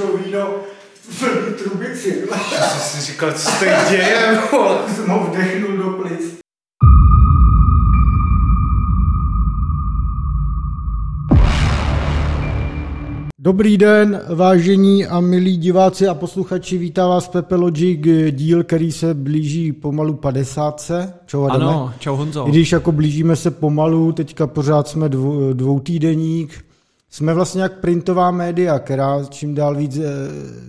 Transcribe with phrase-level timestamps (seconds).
[0.00, 0.48] vypršelo víno
[0.94, 2.22] v plný trubici.
[2.30, 4.38] Já jsem si říkal, co se tady děje?
[4.94, 6.40] jsem ho vdechnul do plic.
[13.42, 19.14] Dobrý den, vážení a milí diváci a posluchači, vítá vás Pepe Logic, díl, který se
[19.14, 20.90] blíží pomalu 50.
[21.26, 21.64] Čau Adame.
[21.64, 22.48] Ano, čau Honzo.
[22.48, 26.64] I když jako blížíme se pomalu, teďka pořád jsme dvou, dvoutýdeník,
[27.10, 30.02] jsme vlastně jak printová média, která čím dál víc eh,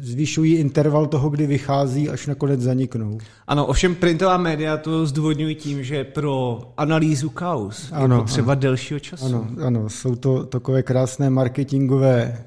[0.01, 3.17] zvyšují interval toho, kdy vychází, až nakonec zaniknou.
[3.47, 8.61] Ano, ovšem printová média to zdůvodňují tím, že pro analýzu kaus ano, je potřeba ano.
[8.61, 9.25] delšího času.
[9.25, 12.45] Ano, ano, jsou to takové krásné marketingové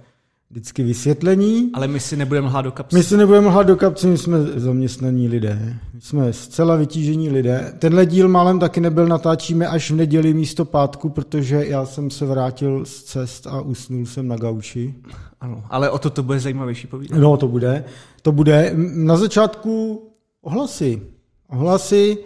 [0.54, 1.70] vždycky vysvětlení.
[1.74, 2.96] Ale my si nebudeme lhát do kapsy.
[2.96, 5.78] My si nebudeme lhát do kapsy, my jsme zaměstnaní lidé.
[5.94, 7.74] My jsme zcela vytížení lidé.
[7.78, 12.26] Tenhle díl málem taky nebyl, natáčíme až v neděli místo pátku, protože já jsem se
[12.26, 14.94] vrátil z cest a usnul jsem na gauči.
[15.40, 17.18] Ano, ale o to to bude zajímavější povídat.
[17.18, 17.84] No, to bude.
[18.22, 18.72] To bude.
[18.94, 20.02] Na začátku
[20.42, 21.02] ohlasy.
[21.48, 22.18] Ohlasy.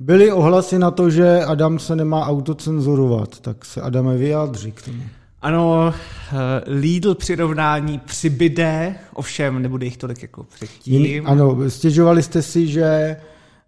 [0.00, 5.02] Byly ohlasy na to, že Adam se nemá autocenzurovat, tak se Adame vyjádří k tomu.
[5.42, 6.34] Ano, eh,
[6.66, 11.26] Lidl přirovnání přibyde, ovšem nebude jich tolik jako předtím.
[11.26, 13.16] Ano, stěžovali jste si, že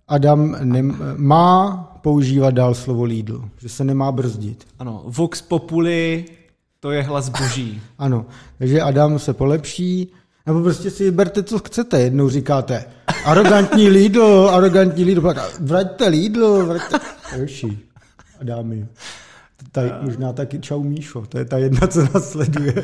[0.09, 4.67] Adam nem, má používat dál slovo Lidl, že se nemá brzdit.
[4.79, 6.25] Ano, Vox Populi,
[6.81, 7.83] to je hlas boží.
[7.99, 8.27] ano,
[8.59, 10.13] takže Adam se polepší,
[10.47, 12.01] nebo prostě si vyberte, co chcete.
[12.01, 12.85] Jednou říkáte,
[13.25, 16.99] arrogantní Lidl, arrogantní Lidl, vraťte Lidl, vraťte...
[17.37, 17.79] Joši,
[18.41, 18.87] Adámy.
[19.73, 22.75] Tady, možná taky čau Míšo, to je ta jedna, co nás sleduje.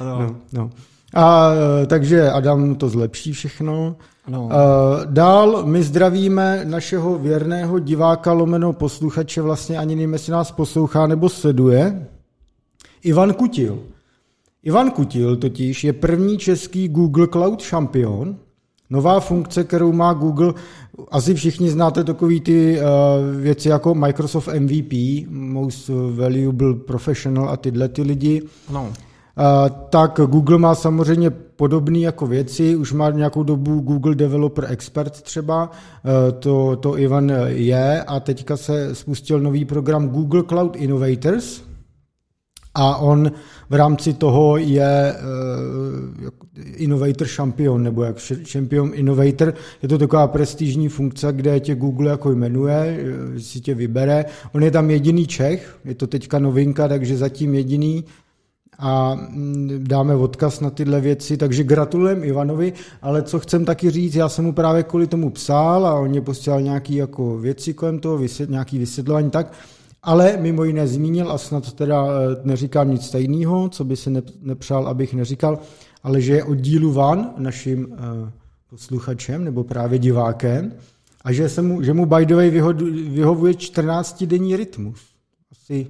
[0.00, 0.70] no, no.
[1.14, 1.50] A,
[1.86, 3.96] takže Adam to zlepší všechno.
[4.28, 4.48] No.
[5.04, 11.28] Dál my zdravíme našeho věrného diváka lomeno posluchače, vlastně ani nevím, jestli nás poslouchá nebo
[11.28, 12.06] sleduje.
[13.02, 13.82] Ivan Kutil.
[14.62, 18.36] Ivan Kutil totiž je první český Google Cloud šampion,
[18.90, 20.54] Nová funkce, kterou má Google,
[21.10, 22.86] asi všichni znáte takový ty uh,
[23.40, 24.92] věci jako Microsoft MVP,
[25.30, 28.42] Most Valuable Professional a tyhle ty lidi.
[28.72, 28.82] No.
[28.82, 35.20] Uh, tak Google má samozřejmě podobné jako věci, už má nějakou dobu Google Developer Expert
[35.22, 41.62] třeba, uh, to, to Ivan je a teďka se spustil nový program Google Cloud Innovators,
[42.74, 43.32] a on
[43.70, 46.30] v rámci toho je uh,
[46.76, 48.16] Innovator Champion, nebo jak
[48.52, 49.54] Champion Innovator.
[49.82, 52.98] Je to taková prestižní funkce, kde tě Google jako jmenuje,
[53.36, 54.24] eh, si tě vybere.
[54.52, 58.04] On je tam jediný Čech, je to teďka novinka, takže zatím jediný
[58.78, 64.14] a mm, dáme odkaz na tyhle věci, takže gratulujem Ivanovi, ale co chcem taky říct,
[64.14, 67.98] já jsem mu právě kvůli tomu psal a on mě posílal nějaký jako věci kolem
[67.98, 69.52] toho, vysvět, nějaký vysvětlování tak,
[70.02, 74.88] ale mimo jiné zmínil, a snad teda eh, neříkám nic stejného, co by se nepřál,
[74.88, 75.58] abych neříkal,
[76.02, 78.32] ale že je od dílu van naším eh,
[78.70, 80.72] posluchačem nebo právě divákem
[81.24, 82.50] a že, se mu, že mu by the way
[83.10, 85.00] vyhovuje 14-denní rytmus.
[85.52, 85.86] Asi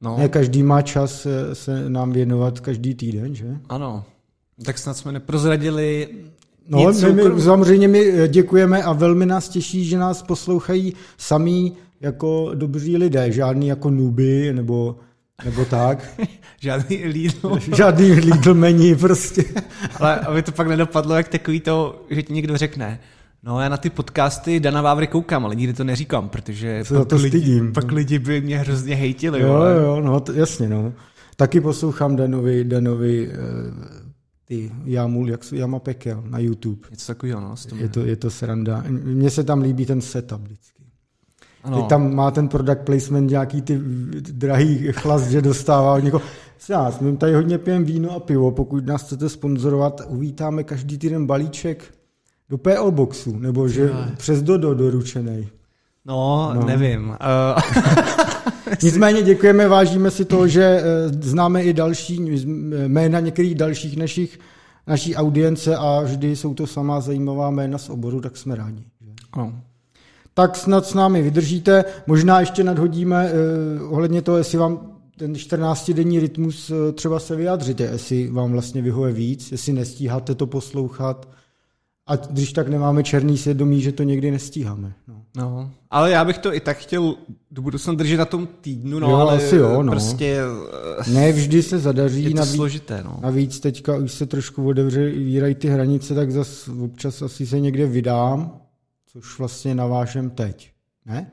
[0.00, 0.16] no.
[0.18, 3.56] ne každý má čas se, se nám věnovat každý týden, že?
[3.68, 4.04] Ano.
[4.64, 6.08] Tak snad jsme neprozradili
[6.70, 11.76] No, my, my, samozřejmě my eh, děkujeme a velmi nás těší, že nás poslouchají samý
[12.00, 14.96] jako dobří lidé, žádný jako nuby nebo,
[15.44, 16.20] nebo tak.
[16.60, 17.58] žádný Lidl.
[17.76, 19.44] žádný Lidl mení prostě.
[20.00, 23.00] Ale aby to pak nedopadlo jak takový to, že ti někdo řekne,
[23.42, 27.08] No já na ty podcasty Dana Vávry koukám, ale nikdy to neříkám, protože Se pak,
[27.08, 29.40] to lidi, pak lidi by mě hrozně hejtili.
[29.40, 29.82] Jo, ale...
[29.82, 30.92] jo, no to, jasně, no.
[31.36, 33.34] Taky poslouchám Danovi, Danovi uh,
[34.44, 36.88] ty Jamul, jak jsou Jama Pekel na YouTube.
[36.90, 37.54] Něco takového, no.
[37.76, 38.84] Je to, je to sranda.
[38.88, 40.77] Mně se tam líbí ten setup vždycky.
[41.64, 41.76] Ano.
[41.76, 43.80] Teď tam má ten product placement nějaký ty
[44.32, 46.22] drahý chlas, že dostává od někoho.
[46.70, 51.26] Nás, my tady hodně pijeme víno a pivo, pokud nás chcete sponzorovat, uvítáme každý týden
[51.26, 51.84] balíček
[52.48, 54.06] do PO Boxu, nebo že no.
[54.16, 55.48] přes Dodo doručený.
[56.04, 57.16] No, no, nevím.
[58.82, 62.18] Nicméně děkujeme, vážíme si to, že eh, známe i další
[62.88, 64.38] jména některých dalších našich,
[64.86, 68.84] naší audience a vždy jsou to samá zajímavá jména z oboru, tak jsme rádi.
[69.36, 69.52] No
[70.38, 71.84] tak snad s námi vydržíte.
[72.06, 74.80] Možná ještě nadhodíme eh, ohledně toho, jestli vám
[75.16, 80.46] ten 14-denní rytmus eh, třeba se vyjádříte, jestli vám vlastně vyhoje víc, jestli nestíháte to
[80.46, 81.28] poslouchat.
[82.06, 84.92] A když tak nemáme černý svědomí, že to někdy nestíháme.
[85.08, 85.22] No.
[85.36, 85.70] no.
[85.90, 87.14] Ale já bych to i tak chtěl
[87.50, 89.92] do budoucna držet na tom týdnu, no, jo, ale asi jo, no.
[89.92, 90.40] prostě...
[91.12, 92.24] Ne vždy se zadaří.
[92.24, 93.18] Je to navíc, složité, no.
[93.22, 98.60] Navíc teďka už se trošku otevřejí ty hranice, tak zase občas asi se někde vydám,
[99.12, 100.72] což vlastně navážem teď.
[101.06, 101.30] Ne?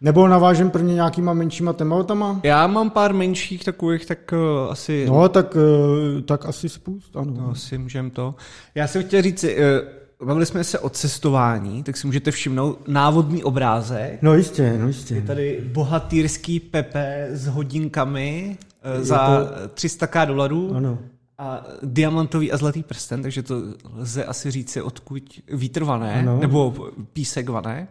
[0.00, 2.40] Nebo navážem prvně nějakýma menšíma tématama?
[2.42, 5.06] Já mám pár menších takových, tak uh, asi...
[5.08, 7.34] No, tak, uh, tak asi spust, ano.
[7.36, 8.34] No, asi můžem to.
[8.74, 13.44] Já jsem chtěl říct, uh, bavili jsme se o cestování, tak si můžete všimnout návodný
[13.44, 14.22] obrázek.
[14.22, 15.14] No jistě, no jistě.
[15.14, 18.58] Je tady bohatýrský Pepe s hodinkami
[18.98, 19.68] uh, za to...
[19.74, 20.72] 300 dolarů.
[20.76, 20.98] Ano.
[21.38, 23.62] A diamantový a zlatý prsten, takže to
[23.94, 26.38] lze asi říct, odkud vítr vané, ano.
[26.40, 26.74] nebo
[27.12, 27.88] písek vané.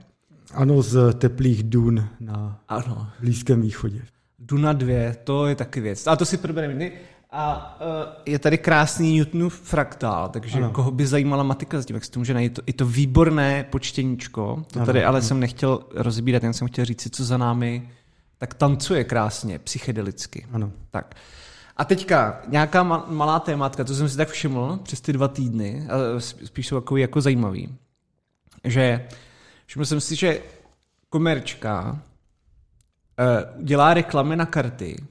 [0.53, 3.07] Ano, z teplých dun na ano.
[3.19, 4.01] Blízkém východě.
[4.39, 6.07] Duna 2, to je taky věc.
[6.07, 6.91] A to si probereme
[7.31, 7.87] A uh,
[8.25, 10.71] je tady krásný Newtonův fraktál, takže ano.
[10.71, 12.59] koho by zajímala matika s tím, jak si to může najít.
[12.67, 15.27] Je to výborné počtěníčko, to ano, tady ale ano.
[15.27, 17.89] jsem nechtěl rozbírat, jen jsem chtěl říct si, co za námi
[18.37, 20.45] tak tancuje krásně, psychedelicky.
[20.51, 20.71] Ano.
[20.91, 21.15] Tak.
[21.77, 26.19] A teďka nějaká malá tématka, to jsem si tak všiml přes ty dva týdny, a
[26.19, 27.75] spíš jsou takový jako zajímavý,
[28.63, 29.07] že
[29.65, 30.41] všiml jsem si, že
[31.09, 35.03] komerčka uh, dělá reklamy na karty.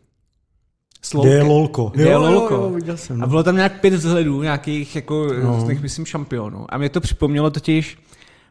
[1.21, 1.91] Kde je lolko.
[1.95, 2.55] Kde je lolko.
[2.55, 3.23] Jo, jo, viděl jsem.
[3.23, 5.61] A bylo tam nějak pět vzhledů, nějakých jako, no.
[5.61, 6.67] z těch, myslím, šampionů.
[6.69, 7.99] A mě to připomnělo totiž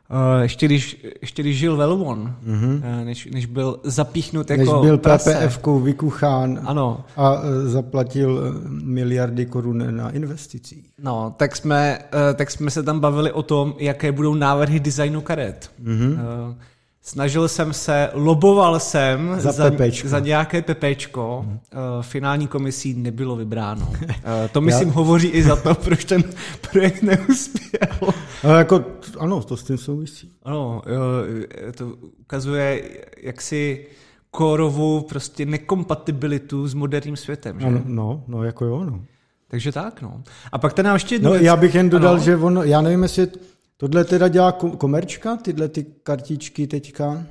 [0.10, 2.76] Uh, ještě, když, ještě když žil Velvon, mm-hmm.
[2.76, 7.06] uh, než, než byl zapíchnut jako Než byl PPF-kou vykuchán ano.
[7.16, 10.90] a uh, zaplatil miliardy korun na investicích.
[11.04, 15.22] No, tak jsme, uh, tak jsme se tam bavili o tom, jaké budou návrhy designu
[15.22, 15.72] karet.
[15.84, 16.12] Mm-hmm.
[16.12, 16.56] Uh,
[17.06, 19.72] Snažil jsem se, loboval jsem za, za,
[20.04, 21.46] za nějaké pepečko.
[21.46, 21.54] Hmm.
[21.54, 21.60] Uh,
[22.02, 23.88] finální komisí nebylo vybráno.
[23.90, 23.98] Uh,
[24.52, 24.94] to myslím Já...
[24.94, 26.24] hovoří i za to, proč ten
[26.72, 28.14] projekt neuspěl.
[28.44, 28.86] Ale jako,
[29.20, 30.32] ano, to s tím souvisí.
[30.44, 31.88] Ano, uh, to
[32.20, 32.84] ukazuje
[33.18, 33.86] jaksi
[34.32, 37.60] kórovou prostě nekompatibilitu s moderním světem.
[37.60, 37.66] Že?
[37.66, 39.04] Ano, no, no, jako jo, no.
[39.48, 40.24] Takže tak, no.
[40.52, 41.36] A pak ten ještě jednu no.
[41.36, 42.24] Já bych jen dodal, ano.
[42.24, 43.28] že on, já nevím, jestli
[43.84, 47.10] Tohle teda dělá komerčka, tyhle ty kartičky teďka?
[47.10, 47.24] Uh,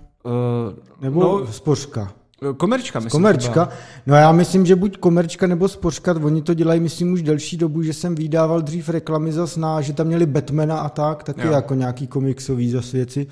[1.01, 2.13] nebo no, spořka?
[2.51, 3.11] Eh, komerčka, myslím.
[3.11, 3.69] Komerčka.
[4.07, 7.83] No já myslím, že buď komerčka nebo spořka, oni to dělají, myslím, už delší dobu,
[7.83, 11.53] že jsem vydával dřív reklamy za sná, že tam měli Batmana a tak, taky jo.
[11.53, 13.27] jako nějaký komiksový zase věci.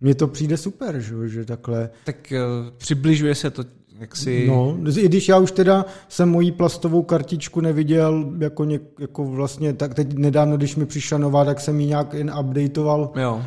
[0.00, 1.90] Mně to přijde super, že, že takhle.
[2.04, 3.64] Tak uh, přibližuje se to
[4.00, 4.46] jak si...
[4.48, 9.72] No, i když já už teda jsem moji plastovou kartičku neviděl jako, něk, jako vlastně,
[9.72, 13.12] tak teď nedávno, když mi přišla nová, tak jsem ji nějak jen updateoval.
[13.16, 13.42] Jo.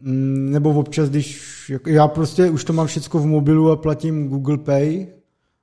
[0.00, 4.58] Mm, nebo občas, když, já prostě už to mám všechno v mobilu a platím Google
[4.58, 5.06] Pay,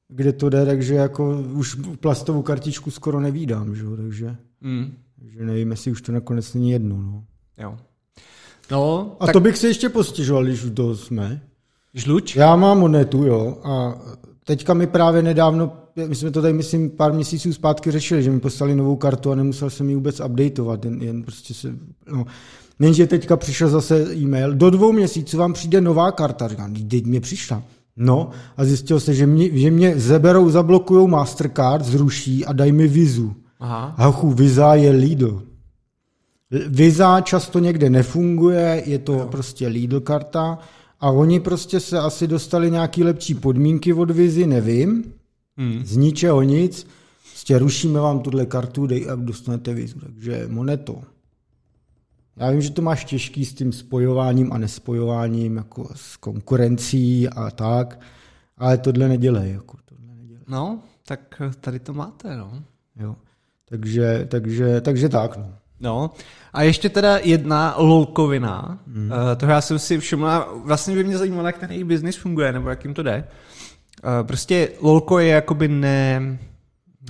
[0.08, 3.84] kde to jde, takže jako už plastovou kartičku skoro nevídám, že?
[3.98, 4.94] takže, mm.
[5.20, 7.02] takže nevím, jestli už to nakonec není jedno.
[7.02, 7.24] No.
[7.58, 7.78] Jo.
[8.72, 9.34] No, a tak...
[9.34, 11.42] to bych si ještě postěžoval, když už to jsme.
[11.94, 12.36] Žluč?
[12.36, 14.02] Já mám monetu, jo, a
[14.46, 15.74] teďka mi právě nedávno,
[16.08, 19.36] my jsme to tady, myslím, pár měsíců zpátky řešili, že mi poslali novou kartu a
[19.36, 21.76] nemusel jsem ji vůbec updateovat, jen, jen prostě se,
[22.12, 22.26] no.
[22.80, 26.48] Jenže teďka přišel zase e-mail, do dvou měsíců vám přijde nová karta.
[26.48, 27.64] Říkám, teď mě přišla.
[27.98, 32.88] No a zjistil se, že mě, že mě zeberou, zablokujou Mastercard, zruší a dají mi
[32.88, 33.34] vizu.
[33.60, 33.96] Aha.
[33.98, 35.44] Hachu, viza je Lidl.
[36.68, 39.28] Viza často někde nefunguje, je to jo.
[39.32, 40.60] prostě Lidl karta
[41.02, 45.14] a oni prostě se asi dostali nějaký lepší podmínky od Vizi, nevím.
[45.58, 45.86] Hmm.
[45.86, 46.88] Z ničeho nic.
[47.30, 50.00] Prostě rušíme vám tuhle kartu, dej a dostanete Vizu.
[50.00, 51.02] Takže moneto.
[52.36, 57.52] Já vím, že to máš těžký s tím spojováním a nespojováním, jako s konkurencí a
[57.52, 58.00] tak,
[58.58, 59.52] ale tohle nedělej.
[59.52, 60.44] Jako tohle nedělej.
[60.48, 62.64] No, tak tady to máte, no.
[62.96, 63.16] Jo.
[63.66, 65.54] Takže, takže, takže tak, no.
[65.82, 66.12] No,
[66.54, 69.12] a ještě teda jedna lolkovina, mm.
[69.12, 70.28] uh, toho já jsem si všiml,
[70.66, 73.24] vlastně by mě zajímalo, jak ten její biznis funguje, nebo jak jim to jde.
[74.04, 76.38] Uh, prostě lolko je jakoby ne...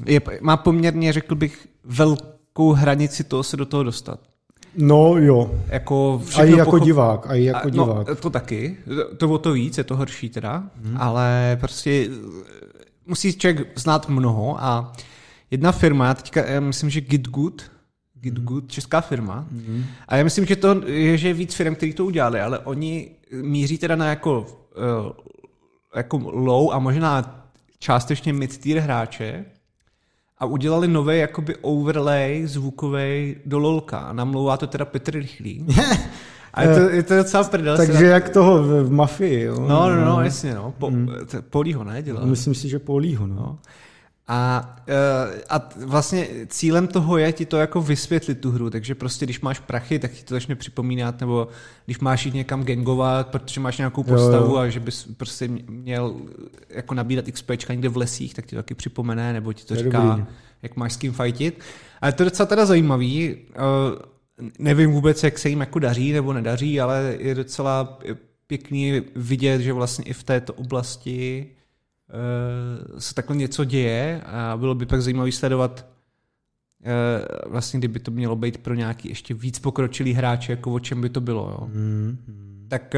[0.06, 4.20] Je, má poměrně, řekl bych, velkou hranici toho se do toho dostat.
[4.76, 5.52] No jo.
[5.68, 6.84] Jako a i jako pochop...
[6.84, 7.28] divák.
[7.28, 8.08] A i jako a, no, divák.
[8.08, 8.78] No, to taky.
[9.18, 10.64] To o to víc, je to horší teda.
[10.84, 10.98] Hmm.
[10.98, 12.10] Ale prostě
[13.08, 14.94] musí člověk znát mnoho a
[15.52, 17.62] jedna firma, já teďka já myslím, že GitGood,
[18.22, 19.46] GitGood, česká firma.
[19.54, 19.84] Mm-hmm.
[20.08, 23.12] A já myslím, že to je, že je víc firm, kteří to udělali, ale oni
[23.42, 25.12] míří teda na jako, uh,
[25.96, 27.46] jako low a možná
[27.80, 29.46] částečně mid-tier hráče
[30.38, 35.66] a udělali nový jakoby overlay zvukový do lolka a namlouvá to teda Petr Rychlý.
[36.54, 37.78] A je to, je to docela prdel.
[37.78, 39.60] Takže jak toho v, v mafii, jo?
[39.60, 40.74] No, no, no, jasně, no.
[40.78, 41.10] Po, mm.
[41.50, 42.04] Polího, ne?
[42.04, 42.26] Dělal.
[42.26, 43.60] Myslím si, že Polího, no.
[44.34, 49.26] A, eh, a vlastně cílem toho je ti to jako vysvětlit tu hru, takže prostě
[49.26, 51.48] když máš prachy, tak ti to začne připomínat, nebo
[51.86, 54.58] když máš jít někam gangovat, protože máš nějakou postavu jo, jo.
[54.58, 56.16] a že bys prostě měl
[56.70, 59.84] jako nabírat XP někde v lesích, tak ti to taky připomene, nebo ti to je
[59.84, 60.26] říká, dobrý.
[60.62, 61.60] jak máš s kým fightit.
[62.02, 63.60] Ale to je docela teda zajímavý, eh,
[64.60, 68.00] nevím vůbec, jak se jim jako daří nebo nedaří, ale je docela
[68.48, 71.48] pěkný vidět, že vlastně i v této oblasti
[72.98, 78.36] se takhle něco děje a bylo by pak zajímavé sledovat uh, vlastně, kdyby to mělo
[78.36, 81.50] být pro nějaký ještě víc pokročilý hráče, jako o čem by to bylo.
[81.50, 81.68] Jo.
[81.74, 82.18] Mm.
[82.68, 82.96] Tak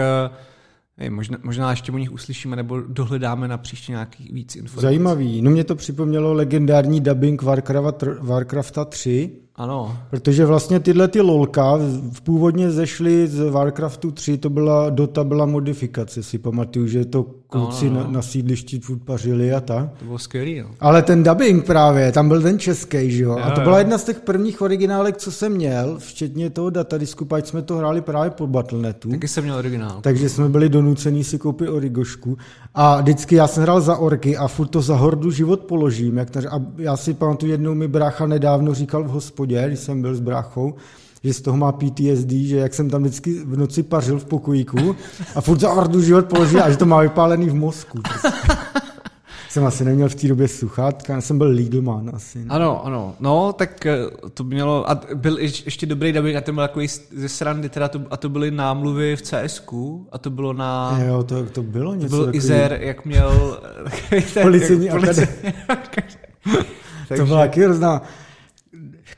[0.98, 4.82] je, možná, možná ještě o nich uslyšíme nebo dohledáme na příště nějaký víc informací.
[4.82, 5.42] Zajímavý.
[5.42, 9.98] No mě to připomnělo legendární dubbing Warcraft, Warcrafta 3, ano.
[10.10, 11.78] Protože vlastně tyhle ty lolka
[12.12, 17.26] v původně zešly z Warcraftu 3, to byla, Dota byla modifikace, si pamatuju, že to
[17.54, 18.06] kluci no, no, no.
[18.06, 19.90] Na, na sídlišti furt pařili a tak.
[20.00, 20.70] To bylo skvělý, no.
[20.80, 23.38] Ale ten dubbing právě, tam byl ten český, že jo?
[23.38, 27.48] A to byla jedna z těch prvních originálek, co jsem měl, včetně toho datadisku, pak
[27.48, 29.10] jsme to hráli právě po Battlenetu.
[29.10, 30.00] Taky jsem měl originál.
[30.02, 32.38] Takže jsme byli donuceni si koupit origošku.
[32.76, 36.18] A vždycky já jsem hrál za orky a furt to za hordu život položím.
[36.18, 40.16] Jak a já si pamatuju, jednou mi brácha nedávno říkal v hospodě, když jsem byl
[40.16, 40.74] s bráchou,
[41.24, 44.96] že z toho má PTSD, že jak jsem tam vždycky v noci pařil v pokojíku
[45.36, 48.00] a furt za ordu život položil a že to má vypálený v mozku.
[49.50, 52.40] jsem asi neměl v té době sluchátka, jsem byl Lidlman asi.
[52.40, 52.46] Ne?
[52.50, 53.16] Ano, ano.
[53.20, 53.98] No, tak eh,
[54.34, 58.02] to mělo, a byl ještě dobrý dubbing a ten byl takový ze srandy, teda to,
[58.12, 59.74] a to byly námluvy v CSK
[60.12, 61.00] a to bylo na...
[61.06, 62.38] Jo, to, to bylo něco To byl takový...
[62.38, 63.60] Izer, jak měl...
[64.42, 65.54] Policejní akademie.
[67.18, 68.02] to byla taky hrozná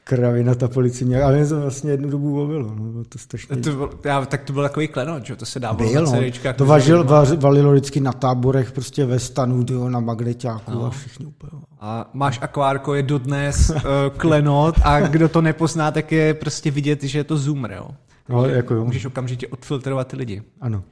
[0.07, 2.75] kravina ta policie ale mě to vlastně jednu dobu bavilo.
[2.75, 3.55] No, to strašně...
[3.55, 6.53] to byl, já, tak to byl takový klenot, že to se dávalo byl, na CDčkách.
[6.53, 6.57] No.
[6.57, 10.85] To važil, vař, valilo vždycky na táborech, prostě ve stanu, tyjo, na magneťáku no.
[10.85, 11.61] a všichni úplně.
[11.79, 13.81] A máš akvárko, je dodnes uh,
[14.17, 17.87] klenot a kdo to nepozná, tak je prostě vidět, že je to Zoomer, jo.
[18.29, 18.85] No, jako jo.
[18.85, 20.43] Můžeš okamžitě odfiltrovat ty lidi.
[20.61, 20.83] Ano.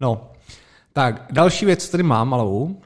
[0.00, 0.30] No,
[0.92, 2.76] tak další věc, co tady mám malou,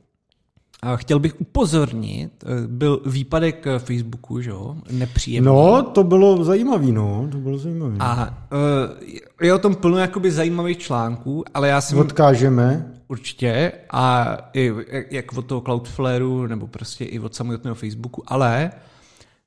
[0.97, 5.47] Chtěl bych upozornit, eh, byl výpadek eh, Facebooku, že jo, nepříjemný.
[5.47, 7.97] No, to bylo zajímavý, no, to bylo zajímavý.
[8.00, 11.99] A uh, je o tom plno jakoby zajímavých článků, ale já jsem...
[11.99, 12.92] Odkážeme.
[13.09, 14.73] Určitě, a i,
[15.11, 18.71] jak od toho Cloudflareu, nebo prostě i od samotného Facebooku, ale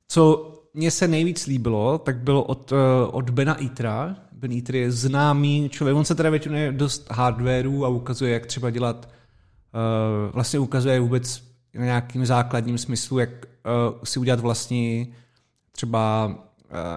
[0.08, 2.72] co mně se nejvíc líbilo, tak bylo od,
[3.10, 4.16] od Bena Itra.
[4.32, 8.70] Ben Eater je známý člověk, on se teda většinou dost hardwareu a ukazuje, jak třeba
[8.70, 9.08] dělat
[10.32, 11.42] vlastně ukazuje vůbec
[11.74, 15.14] na nějakým základním smyslu, jak uh, si udělat vlastní
[15.72, 16.34] třeba uh,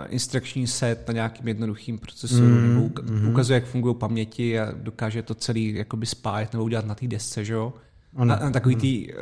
[0.09, 3.27] instrukční set na nějakým jednoduchým procesoru, mm, nebo mm.
[3.27, 7.45] ukazuje, jak fungují paměti a dokáže to celý jakoby spájet nebo udělat na té desce,
[7.45, 7.73] že jo?
[8.15, 8.25] Ano.
[8.25, 9.19] Na, na takový tý uh,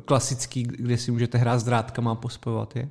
[0.00, 2.88] klasický, kde si můžete hrát s drátkama a pospojovat je.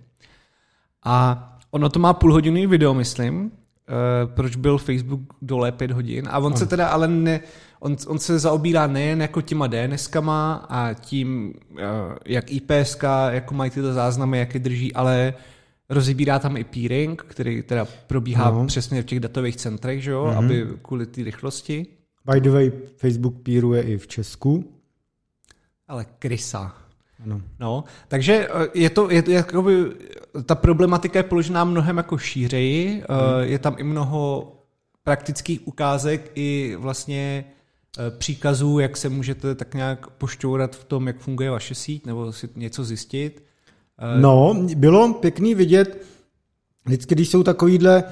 [1.04, 3.52] A ono to má půlhodinový video, myslím,
[3.90, 6.28] Uh, proč byl Facebook dole pět hodin.
[6.30, 6.58] A on ano.
[6.58, 7.40] se teda ale ne,
[7.80, 11.80] on, on se zaobírá nejen jako těma DNSkama a tím, uh,
[12.26, 15.34] jak IPSK, jako mají tyto záznamy, jak je drží, ale
[15.90, 18.66] rozebírá tam i peering, který teda probíhá ano.
[18.66, 20.38] přesně v těch datových centrech, že jo, mm-hmm.
[20.38, 21.86] aby kvůli té rychlosti.
[22.32, 24.74] By the way, Facebook peeruje i v Česku.
[25.88, 26.83] Ale krysa.
[27.24, 27.42] Ano.
[27.60, 29.86] No, takže eh, je to, je to jakoby,
[30.46, 33.50] ta problematika je položená mnohem jako šířeji, hmm.
[33.50, 34.54] je tam i mnoho
[35.04, 37.46] praktických ukázek i vlastně
[37.98, 42.32] eh, příkazů, jak se můžete tak nějak pošťourat v tom, jak funguje vaše síť, nebo
[42.32, 43.44] si něco zjistit.
[44.20, 46.06] No, bylo pěkný vidět,
[46.86, 48.04] vždycky, když jsou takovýhle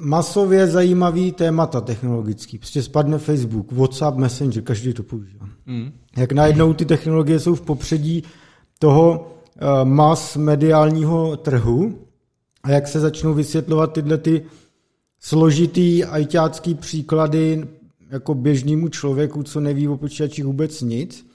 [0.00, 2.58] masově zajímavý témata technologický.
[2.58, 5.48] Prostě spadne Facebook, WhatsApp, Messenger, každý to používá.
[5.70, 5.92] Mm.
[6.16, 8.22] Jak najednou ty technologie jsou v popředí
[8.78, 11.98] toho uh, mas mediálního trhu
[12.62, 14.42] a jak se začnou vysvětlovat tyhle ty
[15.20, 17.68] složitý ajťácký příklady
[18.10, 21.26] jako běžnému člověku, co neví o počítačích vůbec nic,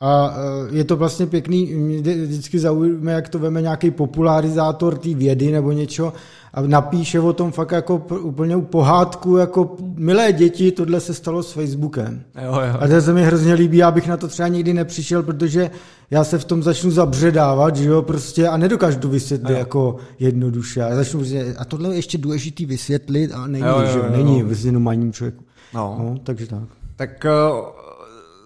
[0.00, 0.36] a
[0.70, 5.50] e, je to vlastně pěkný, mě vždycky zaujíme, jak to veme nějaký popularizátor té vědy
[5.50, 6.12] nebo něco
[6.54, 11.52] a napíše o tom fakt jako úplně pohádku, jako milé děti, tohle se stalo s
[11.52, 12.22] Facebookem.
[12.44, 12.76] Jo, jo.
[12.80, 15.70] A to se mi hrozně líbí, abych na to třeba nikdy nepřišel, protože
[16.10, 19.58] já se v tom začnu zabředávat, že jo, prostě a nedokážu to vysvětlit jo.
[19.58, 20.82] jako jednoduše.
[20.82, 21.20] A, začnu,
[21.58, 24.46] a tohle je ještě důležitý vysvětlit a není, jo, jo, že jo, není, jo.
[24.64, 25.44] jenom člověku.
[25.74, 25.96] No.
[25.98, 26.18] no.
[26.24, 26.62] takže tak.
[26.96, 27.85] Tak uh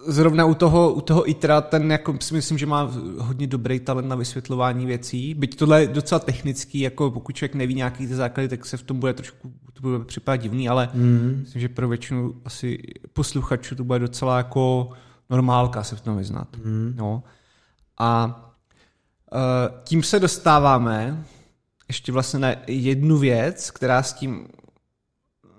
[0.07, 4.07] zrovna u toho, u toho ITRA, ten jako si myslím, že má hodně dobrý talent
[4.07, 5.33] na vysvětlování věcí.
[5.33, 8.83] Byť tohle je docela technický, jako pokud člověk neví nějaký ty základy, tak se v
[8.83, 11.37] tom bude trošku to bude připadat divný, ale mm.
[11.39, 12.77] myslím, že pro většinu asi
[13.13, 14.89] posluchačů to bude docela jako
[15.29, 16.47] normálka se v tom vyznat.
[16.63, 16.93] Mm.
[16.97, 17.23] No.
[17.97, 18.25] A
[19.33, 21.23] uh, tím se dostáváme
[21.87, 24.47] ještě vlastně na jednu věc, která s tím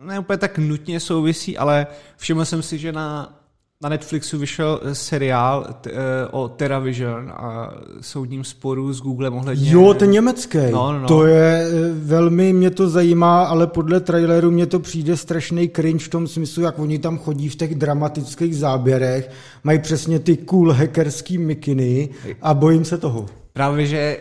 [0.00, 3.38] ne úplně tak nutně souvisí, ale všiml jsem si, že na
[3.82, 5.98] na Netflixu vyšel seriál t, uh,
[6.30, 9.70] o TerraVision a soudním sporu s Googlem ohledně...
[9.70, 10.58] Jo, ten německý.
[10.70, 11.08] No, no, no.
[11.08, 16.08] To je velmi, mě to zajímá, ale podle traileru mě to přijde strašný cringe v
[16.08, 19.30] tom smyslu, jak oni tam chodí v těch dramatických záběrech,
[19.64, 22.08] mají přesně ty cool hackerský mikiny
[22.42, 23.26] a bojím se toho.
[23.52, 24.20] Právě, že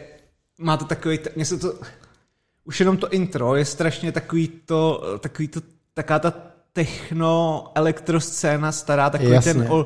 [0.60, 1.74] má to takový, mně se to,
[2.66, 5.62] už jenom to intro je strašně takový to, takový to,
[5.94, 9.54] taká ta techno elektroscéna stará, takový Jasně.
[9.54, 9.86] ten ol,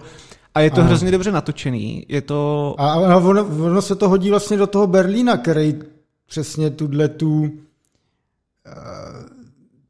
[0.55, 0.87] a je to Aha.
[0.87, 2.05] hrozně dobře natočený.
[2.09, 2.75] Je to...
[2.77, 5.79] A, a ono, ono se to hodí vlastně do toho Berlína, který
[6.27, 7.51] přesně tuhle tu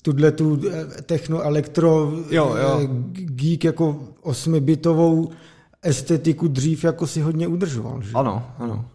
[0.02, 0.62] tuhle tu
[1.06, 2.80] techno elektro jo, jo.
[3.12, 5.32] geek jako osmibitovou
[5.82, 8.02] estetiku dřív jako si hodně udržoval.
[8.02, 8.12] Že?
[8.14, 8.86] Ano, ano.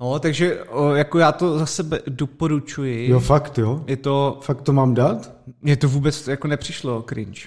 [0.00, 3.10] No, takže o, jako já to za sebe doporučuji.
[3.10, 3.84] Jo, fakt, jo?
[3.86, 4.38] Je to...
[4.42, 5.32] Fakt to mám dát?
[5.62, 7.40] Mně to vůbec jako nepřišlo cringe.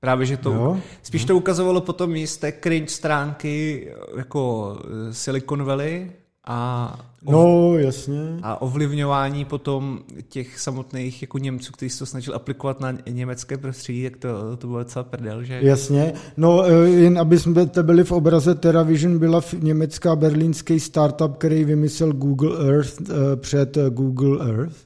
[0.00, 0.52] Právě, že to...
[0.52, 0.80] Jo?
[1.02, 4.76] Spíš to ukazovalo potom jisté cringe stránky jako
[5.10, 6.10] Silicon Valley
[6.48, 6.98] a...
[7.24, 7.32] Ov...
[7.32, 8.38] No, jasně.
[8.42, 14.02] A ovlivňování potom těch samotných jako Němců, kteří se to snažili aplikovat na německé prostředí,
[14.02, 15.60] jak to, to bylo docela prdel, že?
[15.62, 16.12] Jasně.
[16.36, 22.68] No, jen aby jsme byli v obraze, TerraVision byla německá berlínský startup, který vymyslel Google
[22.68, 23.02] Earth
[23.36, 24.76] před Google Earth.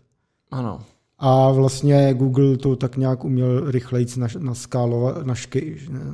[0.50, 0.80] Ano.
[1.18, 4.06] A vlastně Google to tak nějak uměl rychleji
[4.38, 5.26] naskálovat,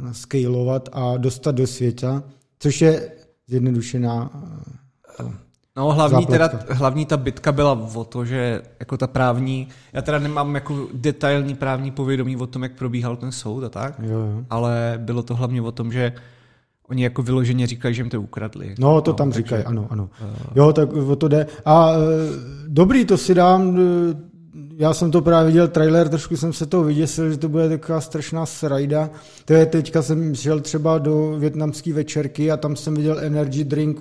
[0.03, 2.23] naskálovat a dostat do světa,
[2.59, 3.11] což je
[3.47, 4.31] zjednodušená
[5.77, 10.19] No hlavní, teda, hlavní ta bitka byla o to, že jako ta právní, já teda
[10.19, 14.45] nemám jako detailní právní povědomí o tom, jak probíhal ten soud a tak, jo, jo.
[14.51, 16.13] ale bylo to hlavně o tom, že
[16.89, 18.75] oni jako vyloženě říkají, že jim to ukradli.
[18.79, 20.11] No, to no, tam takže, říkají, ano, ano.
[20.23, 21.47] Uh, jo, tak o to jde.
[21.65, 22.05] A uh,
[22.67, 23.77] dobrý, to si dám, uh,
[24.77, 28.01] já jsem to právě viděl trailer, trošku jsem se toho vyděsil, že to bude taková
[28.01, 29.11] strašná srajda.
[29.45, 34.01] To je teďka jsem šel třeba do větnamské večerky a tam jsem viděl energy drink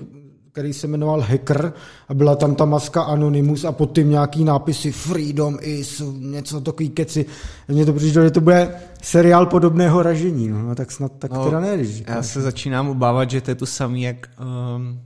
[0.57, 1.73] který se jmenoval Hacker
[2.09, 6.89] a byla tam ta maska Anonymous a pod tím nějaký nápisy Freedom is, něco takový
[6.89, 7.25] keci.
[7.67, 11.59] Mně to přišlo, že to bude seriál podobného ražení, no, tak snad tak no, teda
[11.59, 14.29] ne, když Já se začínám obávat, že to je to samé, jak...
[14.75, 15.01] Um,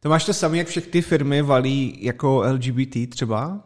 [0.00, 3.60] to máš to samé, jak všechny ty firmy valí jako LGBT třeba,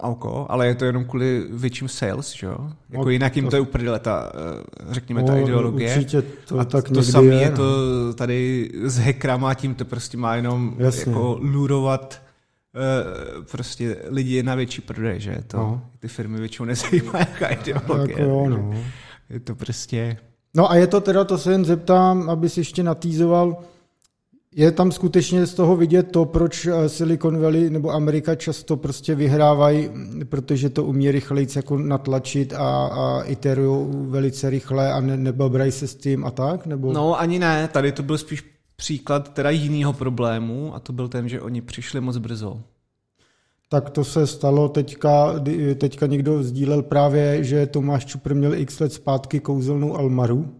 [0.00, 2.70] alko, ale je to jenom kvůli větším sales, že jo?
[2.90, 5.94] Jako no, jinak jim to, to je úplně ta, eh, řekněme, ta no, ideologie.
[5.94, 7.56] Určitě to a tak to samé je, je no.
[7.56, 11.12] to tady s hackrama, tím to prostě má jenom Jasně.
[11.12, 12.22] jako lurovat
[12.74, 15.38] uh, prostě lidi na větší prodej, že?
[15.46, 15.82] To no.
[15.98, 18.18] ty firmy většinou nezajímá, jaká ideologie.
[18.18, 18.74] Jako jo, no.
[19.30, 20.16] Je to prostě...
[20.56, 23.56] No a je to teda, to se jen zeptám, aby si ještě natýzoval,
[24.56, 29.14] je tam skutečně z toho vidět to, proč eh, Silicon Valley nebo Amerika často prostě
[29.14, 29.90] vyhrávají,
[30.28, 35.86] protože to umí rychleji jako natlačit a, a iterují velice rychle a ne, nebabrají se
[35.86, 36.66] s tím a tak?
[36.66, 36.92] Nebo?
[36.92, 38.44] No ani ne, tady to byl spíš
[38.76, 42.60] příklad teda jiného problému a to byl ten, že oni přišli moc brzo.
[43.68, 45.34] Tak to se stalo teďka,
[45.78, 50.54] teďka někdo sdílel právě, že Tomáš Čupr měl x let zpátky kouzelnou Almaru,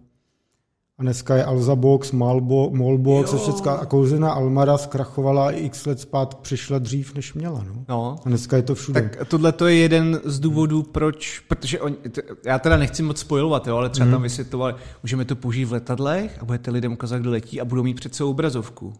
[0.99, 3.81] a dneska je Alza Box, Malbo, Molbox a všechno.
[3.81, 7.63] A kouzená Almara zkrachovala x let zpátky, přišla dřív, než měla.
[7.67, 7.85] No.
[7.89, 8.15] no.
[8.25, 9.01] A dneska je to všude.
[9.01, 13.19] Tak tohle to je jeden z důvodů, proč, protože oni, t, já teda nechci moc
[13.19, 14.11] spojovat, jo, ale třeba mm.
[14.11, 17.83] tam vysvětlovali, můžeme to použít v letadlech a budete lidem ukázat, kdo letí a budou
[17.83, 18.93] mít před sebou obrazovku.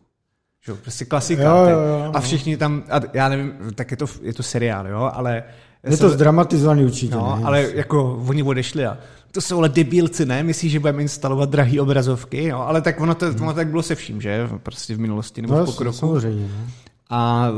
[0.66, 0.74] Že?
[0.74, 1.44] Prostě klasika.
[1.44, 4.88] Jo, jo, jo, a všichni tam, a já nevím, tak je to, je to seriál,
[4.88, 5.44] jo, ale
[5.90, 7.16] je to zdramatizovaný určitě.
[7.16, 7.44] No, ne?
[7.44, 8.98] ale jako oni odešli a
[9.32, 10.44] to jsou ale debilci, ne?
[10.44, 12.52] Myslíš, že budeme instalovat drahé obrazovky?
[12.52, 14.50] No, ale tak ono, to, ono tak bylo se vším, že?
[14.64, 15.98] Prostě v minulosti nebo no, v pokroku.
[15.98, 16.48] Samozřejmě.
[16.48, 16.72] Ne?
[17.10, 17.50] A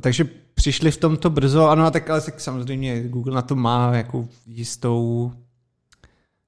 [0.00, 4.28] takže přišli v tomto brzo, ano, tak ale tak samozřejmě Google na to má jako
[4.46, 5.32] jistou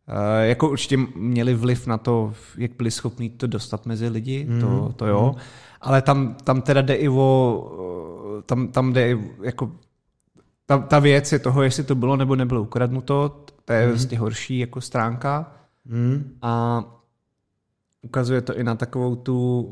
[0.09, 4.61] Uh, jako určitě měli vliv na to, jak byli schopni to dostat mezi lidi, mm.
[4.61, 5.41] to, to jo, mm.
[5.81, 9.71] ale tam, tam teda jde i o, tam, tam jde i jako
[10.69, 13.89] ta, ta věc je toho, jestli to bylo nebo nebylo ukradnuto, to je mm.
[13.93, 15.53] vlastně horší jako stránka.
[15.85, 16.37] Mm.
[16.43, 16.85] A
[18.03, 19.67] ukazuje to i na takovou tu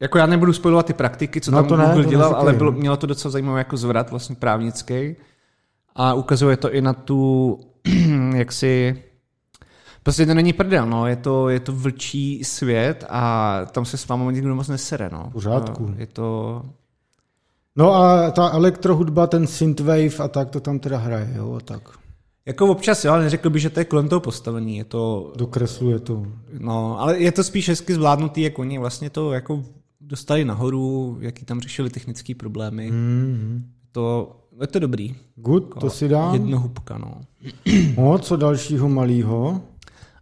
[0.00, 2.72] jako já nebudu spojovat ty praktiky, co no tam to Google ne, dělal, ale bylo,
[2.72, 5.16] mělo to docela zajímavé jako zvrat vlastně právnický.
[5.94, 7.60] A ukazuje to i na tu,
[8.34, 9.02] jak si,
[10.02, 14.08] prostě to není prdel, no, je to, je to vlčí svět a tam se s
[14.08, 15.30] vámi nikdo moc nesere, no.
[15.32, 15.94] Pořádku.
[15.96, 16.62] Je to,
[17.76, 21.82] No a ta elektrohudba, ten synthwave a tak to tam teda hraje, jo, tak.
[22.46, 25.32] Jako občas, jo, ale neřekl bych, že to je kolem toho postavení, je to...
[25.36, 26.26] Dokresluje to.
[26.58, 29.62] No, ale je to spíš hezky zvládnutý, jak oni vlastně to jako
[30.00, 32.92] dostali nahoru, jaký tam řešili technické problémy.
[32.92, 33.62] Mm-hmm.
[33.92, 35.14] To, je to dobrý.
[35.36, 36.34] Good, jako to si dám.
[36.34, 37.20] Jednohubka, no.
[37.96, 39.60] O, co dalšího malýho?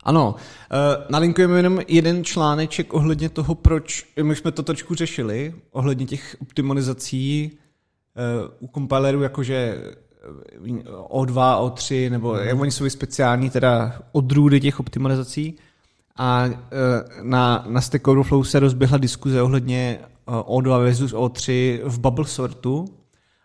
[0.05, 6.07] Ano, uh, nalinkujeme jenom jeden článeček ohledně toho, proč, my jsme to trošku řešili, ohledně
[6.07, 9.79] těch optimalizací uh, u kompilerů, jakože
[11.09, 12.61] O2, O3, nebo mm.
[12.61, 15.55] oni jsou speciální teda odrůdy těch optimalizací.
[16.17, 16.45] A
[17.23, 22.85] na, na Stack Overflow se rozběhla diskuze ohledně uh, O2 versus O3 v bubble sortu,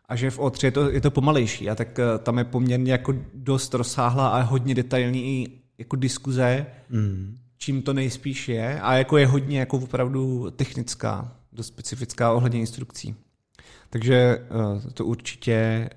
[0.10, 3.14] a že v O3 je to, je to pomalejší a tak tam je poměrně jako
[3.34, 7.38] dost rozsáhlá a hodně detailní jako diskuze, mm.
[7.58, 13.16] čím to nejspíš je a jako je hodně jako opravdu technická, dost specifická ohledně instrukcí.
[13.90, 15.90] Takže uh, to určitě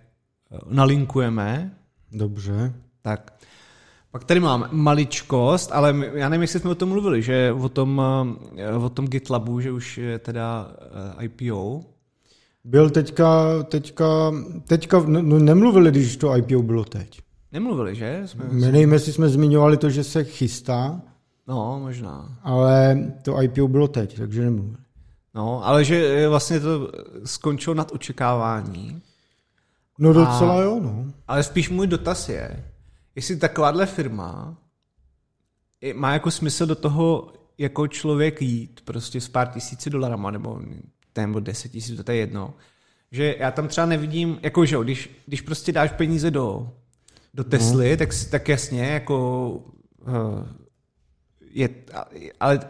[0.51, 1.77] uh, nalinkujeme.
[2.13, 2.75] Dobře.
[3.03, 3.33] Tak.
[4.11, 8.03] Pak tady mám maličkost, ale já nevím, jestli jsme o tom mluvili, že o tom,
[8.85, 10.77] o tom GitLabu, že už je teda
[11.21, 11.85] IPO.
[12.65, 14.33] Byl teďka, teďka,
[14.67, 17.22] teďka no, no, nemluvili, když to IPO bylo teď.
[17.53, 18.23] Nemluvili, že?
[18.25, 18.45] Jsme...
[18.51, 21.01] Nevím, jestli jsme zmiňovali to, že se chystá.
[21.49, 22.39] No, možná.
[22.43, 24.77] Ale to IPO bylo teď, takže nemluvili.
[25.35, 26.93] No, ale že vlastně to
[27.25, 29.03] skončilo nad očekávání.
[29.99, 31.05] No docela a, jo, no.
[31.29, 32.65] Ale spíš můj dotaz je,
[33.15, 34.57] jestli takováhle firma
[35.95, 40.61] má jako smysl do toho jako člověk jít prostě s pár tisíci dolarama nebo
[41.17, 42.55] nebo 10 tisíc, to je jedno.
[43.11, 46.71] Že já tam třeba nevidím, jako že když, když prostě dáš peníze do,
[47.35, 47.97] do Tesly, no.
[47.97, 49.49] tak, tak jasně, jako
[50.07, 50.47] uh,
[51.51, 51.69] je,
[52.41, 52.61] ale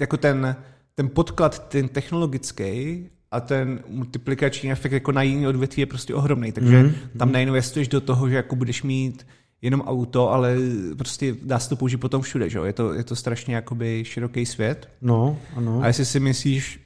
[0.00, 0.56] jako ten,
[0.94, 6.52] ten podklad, ten technologický a ten multiplikační efekt jako na jiný odvětví je prostě ohromný,
[6.52, 6.94] takže mm.
[7.18, 9.26] tam neinvestuješ do toho, že jako budeš mít
[9.62, 10.56] jenom auto, ale
[10.98, 12.58] prostě dá se to použít potom všude, že?
[12.64, 14.88] Je, to, je to strašně jakoby široký svět.
[15.02, 15.80] No, ano.
[15.82, 16.80] A jestli si myslíš,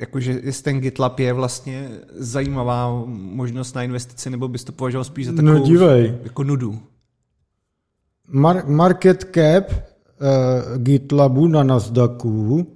[0.00, 5.26] jakože jestli ten GitLab je vlastně zajímavá možnost na investici, nebo bys to považoval spíš
[5.26, 6.14] za takovou no, dívej.
[6.22, 6.78] jako nudu?
[8.32, 12.66] Mar- market cap uh, GitLabu na Nasdaqu,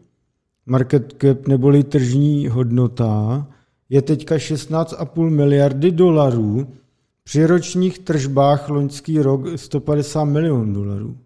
[0.66, 3.46] market cap neboli tržní hodnota,
[3.88, 6.66] je teďka 16,5 miliardy dolarů,
[7.24, 11.16] při ročních tržbách loňský rok 150 milionů dolarů.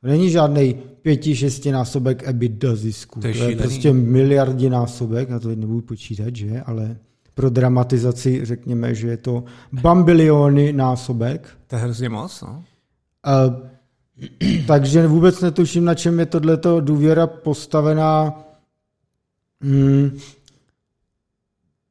[0.00, 3.20] To není žádný pěti, šestinásobek EBITDA zisku.
[3.20, 6.96] To je, to je prostě miliardinásobek, já to nebudu počítat, že, ale
[7.34, 11.48] pro dramatizaci řekněme, že je to bambiliony násobek.
[11.66, 12.64] To je hrozně moc, no.
[13.24, 13.32] A,
[14.66, 18.42] takže vůbec netuším, na čem je tohleto důvěra postavená.
[19.60, 20.18] Hmm,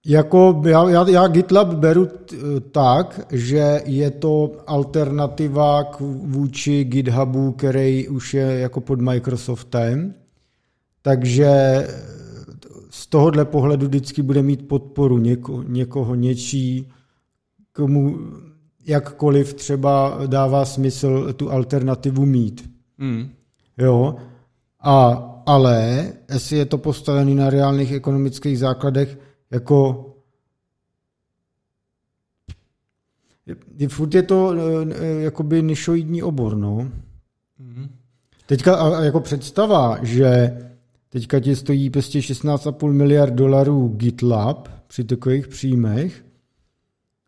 [0.06, 2.36] jako já, já, já GitLab beru t,
[2.72, 10.14] tak, že je to alternativa k vůči GitHubu, který už je jako pod Microsoftem.
[11.02, 11.88] Takže
[12.90, 16.92] z tohohle pohledu vždycky bude mít podporu něko, někoho, něčí,
[17.74, 18.20] komu
[18.88, 22.70] jakkoliv třeba dává smysl tu alternativu mít.
[22.98, 23.30] Mm.
[23.78, 24.16] Jo,
[24.82, 25.08] a,
[25.46, 29.18] ale jestli je to postavené na reálných ekonomických základech,
[29.52, 30.12] jako
[33.78, 36.78] je, furt je to e, jakoby nišoidní obor, no.
[37.62, 37.90] Mm-hmm.
[38.46, 40.58] Teďka a, jako představa, že
[41.10, 46.26] teďka ti stojí prostě 16,5 miliard dolarů GitLab při takových příjmech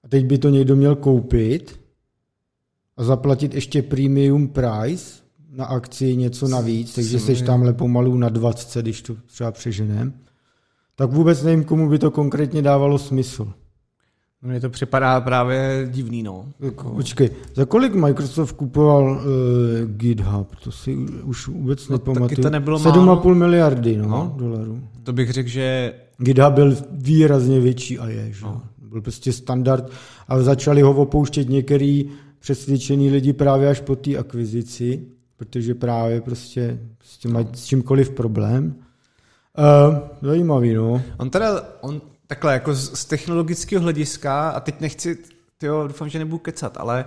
[0.04, 1.80] a teď by to někdo měl koupit
[2.98, 8.82] a zaplatit ještě premium price na akci něco navíc, takže seš tamhle pomalu na 20,
[8.82, 10.14] když to třeba přeženem
[10.98, 13.54] tak vůbec nevím, komu by to konkrétně dávalo smysl.
[14.42, 16.46] Mně to připadá právě divný, no.
[16.60, 16.90] Jako...
[16.90, 19.22] Počkej, za kolik Microsoft kupoval uh,
[19.92, 20.56] GitHub?
[20.64, 22.42] To si už vůbec no, nepamatuju.
[22.42, 24.82] to nebylo 7,5 miliardy no, no, dolarů.
[25.04, 25.94] To bych řekl, že...
[26.18, 28.46] GitHub byl výrazně větší a je, že?
[28.46, 28.62] No.
[28.90, 29.92] Byl prostě standard
[30.28, 35.02] a začali ho opouštět některý přesvědčený lidi právě až po té akvizici,
[35.38, 38.76] protože právě prostě s tím mají s čímkoliv problém.
[39.58, 41.02] Uh, zajímavý, no.
[41.18, 45.18] On teda, on takhle jako z, z technologického hlediska, a teď nechci,
[45.58, 47.06] tyjo, doufám, že nebudu kecat, ale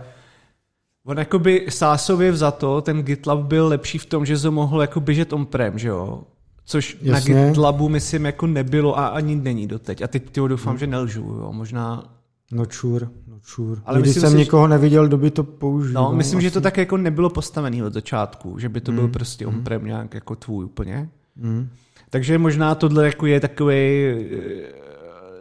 [1.04, 5.32] on jakoby sásově vzato, ten GitLab byl lepší v tom, že to mohl jako běžet
[5.32, 6.22] on-prem, že jo?
[6.64, 7.34] Což Jasně.
[7.34, 10.02] na GitLabu myslím jako nebylo a ani není doteď.
[10.02, 10.78] A teď tyjo, doufám, hmm.
[10.78, 11.52] že nelžu, jo?
[11.52, 12.04] Možná...
[12.52, 13.82] No čur, no čur.
[13.84, 15.92] Ale Když jsem si, někoho neviděl, kdo by to použil.
[15.92, 16.44] No, myslím, asi.
[16.44, 19.00] že to tak jako nebylo postavené od začátku, že by to hmm.
[19.00, 19.54] byl prostě hmm.
[19.54, 21.08] on-prem nějak jako tvůj úplně.
[21.36, 21.68] Hmm.
[22.10, 24.80] Takže možná tohle jako je takový eh,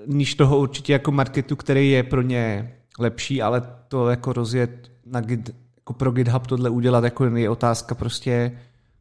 [0.07, 5.21] níž toho určitě jako marketu, který je pro ně lepší, ale to jako rozjet na
[5.21, 8.51] Git, jako pro GitHub tohle udělat jako je otázka prostě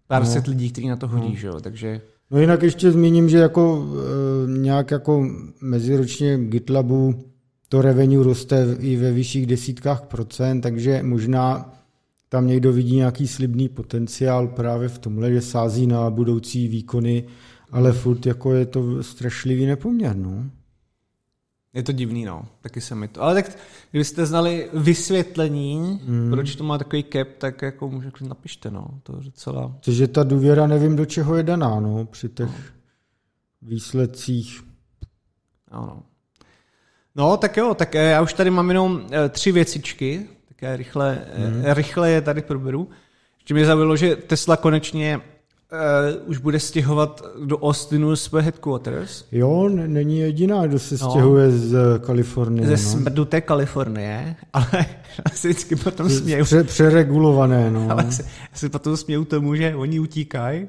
[0.06, 0.28] pár no.
[0.28, 1.36] set lidí, kteří na to hodí, no.
[1.36, 2.00] že jo, takže...
[2.30, 3.86] No jinak ještě zmíním, že jako
[4.46, 5.26] e, nějak jako
[5.60, 7.24] meziročně GitLabu
[7.68, 11.74] to revenue roste i ve vyšších desítkách procent, takže možná
[12.28, 17.24] tam někdo vidí nějaký slibný potenciál právě v tomhle, že sází na budoucí výkony,
[17.72, 20.50] ale furt jako je to strašlivý nepoměr, no.
[21.74, 22.46] Je to divný, no.
[22.60, 23.22] Taky se mi to.
[23.22, 23.58] Ale tak,
[23.90, 26.30] kdybyste znali vysvětlení, mm.
[26.30, 28.88] proč to má takový cap, tak jako může napište, no.
[29.02, 29.76] To je docela...
[29.84, 32.54] Takže ta důvěra nevím, do čeho je daná, no, při těch no.
[33.62, 34.64] výsledcích.
[35.70, 36.02] Ano.
[37.14, 40.76] No, tak jo, tak eh, já už tady mám jenom eh, tři věcičky, tak já
[40.76, 41.64] rychle, mm.
[41.64, 42.88] rychle je tady proberu.
[43.38, 45.20] Ještě mě zaujalo, že Tesla konečně
[45.72, 49.24] uh, už bude stěhovat do Austinu své headquarters.
[49.32, 51.76] Jo, n- není jediná, kdo se no, stěhuje z
[52.06, 52.66] Kalifornie.
[52.66, 52.78] Ze no.
[52.78, 54.86] smrduté Kalifornie, ale
[55.18, 56.44] já si vždycky potom směju.
[56.44, 57.86] Pře- přeregulované, no.
[57.90, 60.66] Ale si, si potom směju tomu, že oni utíkají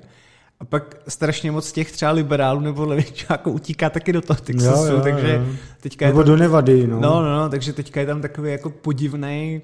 [0.59, 4.93] a pak strašně moc těch třeba liberálů nebo levičáků utíká taky do toho Texasu, jo,
[4.93, 5.55] jo, takže jo.
[5.81, 6.99] teďka nebo je tam, do Nevady, no.
[6.99, 9.61] No, no, no, takže teďka je tam takový jako podivný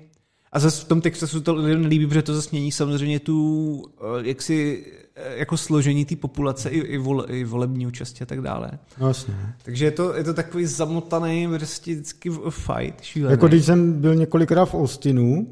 [0.55, 4.27] a zase v tom Texasu to lidem nelíbí, protože to zase mění samozřejmě tu, eh,
[4.27, 4.85] jak si
[5.35, 8.71] jako složení té populace i, i, vole, i volební účasti a tak dále.
[8.97, 9.33] Vlastně.
[9.63, 13.31] Takže je to, je to takový zamotaný prostě vždycky fight, šílený.
[13.31, 15.47] Jako když jsem byl několikrát v Austinu,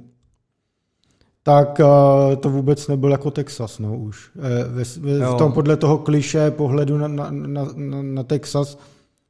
[1.44, 4.30] tak uh, to vůbec nebyl jako Texas, no už.
[4.36, 8.78] Ve, ve, v tom podle toho kliše pohledu na, na, na, na, na Texas,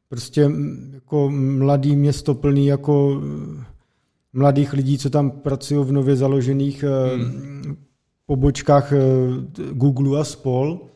[0.10, 0.52] prostě
[0.94, 3.22] jako mladý město plný jako
[4.34, 7.76] mladých lidí, co tam pracují v nově založených hmm
[8.26, 8.98] pobočkách eh,
[9.74, 10.90] Google a spol.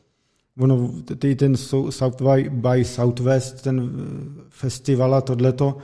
[0.60, 1.58] Ono, ty, ten
[1.90, 5.78] South by Southwest, ten eh, festival a tohleto.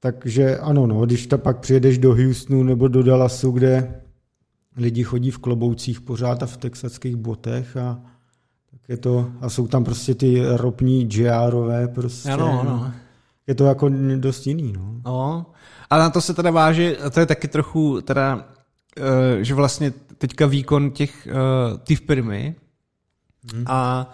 [0.00, 4.00] Takže ano, no, když ta pak přijedeš do Houstonu nebo do Dallasu, kde
[4.76, 8.00] lidi chodí v kloboucích pořád a v texaských botech a
[8.70, 12.30] tak je to, a jsou tam prostě ty ropní GRové prostě.
[12.30, 12.92] Ano, ano.
[13.46, 15.00] Je to jako dost jiný, no.
[15.04, 15.46] no.
[15.94, 18.44] A na to se teda váže, to je taky trochu teda
[18.96, 22.54] Eh, že vlastně teďka výkon těch uh, té firmy
[23.52, 23.64] hmm.
[23.66, 24.12] a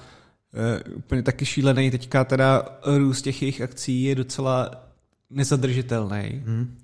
[0.87, 4.71] uh, úplně taky šílený teďka teda růst těch jejich akcí je docela
[5.31, 6.43] nezadržitelný.
[6.47, 6.79] Hmm.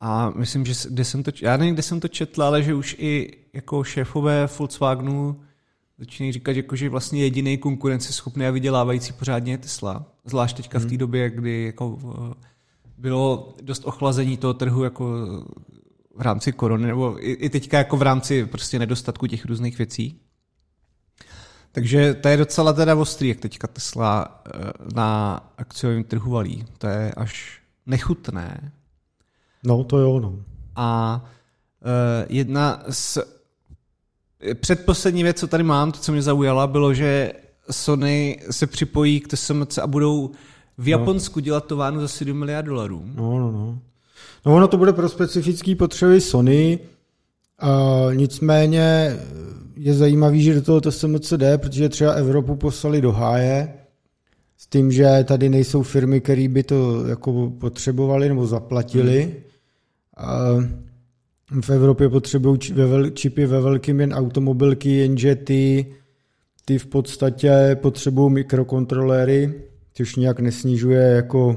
[0.00, 2.96] A myslím, že kde jsem to, já nevím, kde jsem to četl, ale že už
[2.98, 5.40] i jako šéfové Volkswagenu
[5.98, 10.06] začínají říkat, jako, že vlastně jediný konkurenceschopný a vydělávající pořádně je Tesla.
[10.24, 10.88] Zvlášť teďka hmm.
[10.88, 11.98] v té době, kdy jako
[12.98, 15.06] bylo dost ochlazení toho trhu jako
[16.14, 20.20] v rámci korony, nebo i, i teďka jako v rámci prostě nedostatku těch různých věcí.
[21.72, 24.50] Takže to je docela teda ostrý, jak teďka Tesla eh,
[24.94, 26.64] na akciovém trhu valí.
[26.78, 28.72] To je až nechutné.
[29.64, 30.38] No, to jo, no.
[30.76, 31.90] A uh,
[32.28, 33.18] jedna z...
[34.60, 37.32] Předposlední věc, co tady mám, to, co mě zaujala, bylo, že
[37.70, 40.30] Sony se připojí k TSMC a budou
[40.78, 41.44] v Japonsku no.
[41.44, 43.02] dělat továrnu za 7 miliard dolarů.
[43.14, 43.78] No, no, no.
[44.46, 46.78] No ono to bude pro specifické potřeby Sony,
[47.62, 49.16] uh, nicméně
[49.76, 53.74] je zajímavý, že do toho TSMC jde, protože třeba Evropu poslali do háje
[54.56, 59.34] s tím, že tady nejsou firmy, které by to jako potřebovali nebo zaplatili.
[60.16, 60.86] Hmm.
[61.62, 62.58] V Evropě potřebují
[63.14, 65.86] čipy ve velkým jen automobilky, jenže ty,
[66.64, 69.54] ty v podstatě potřebují mikrokontroléry,
[69.96, 71.56] což nějak nesnižuje jako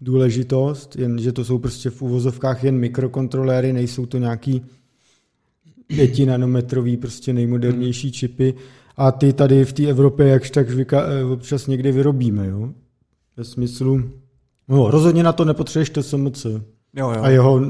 [0.00, 4.62] důležitost, jenže to jsou prostě v úvozovkách jen mikrokontroléry, nejsou to nějaký
[5.86, 8.54] pětinanometrový, prostě nejmodernější čipy
[8.96, 12.72] a ty tady v té Evropě jakž tak eh, občas někdy vyrobíme, jo?
[13.36, 14.10] Ve smyslu,
[14.68, 16.44] no rozhodně na to nepotřebuješ TSMC.
[16.44, 16.60] Jo,
[17.10, 17.22] jo.
[17.22, 17.60] A jeho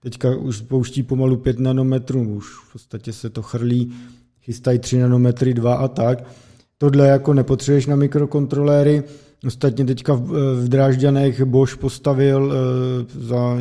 [0.00, 3.92] teďka už pouští pomalu 5 nanometrů, už v podstatě se to chrlí,
[4.42, 6.24] chystají 3 nanometry, 2 a tak.
[6.78, 9.02] Tohle jako nepotřebuješ na mikrokontroléry,
[9.46, 10.14] Ostatně teďka
[10.54, 13.56] v Drážďanech Bosch postavil eh, za,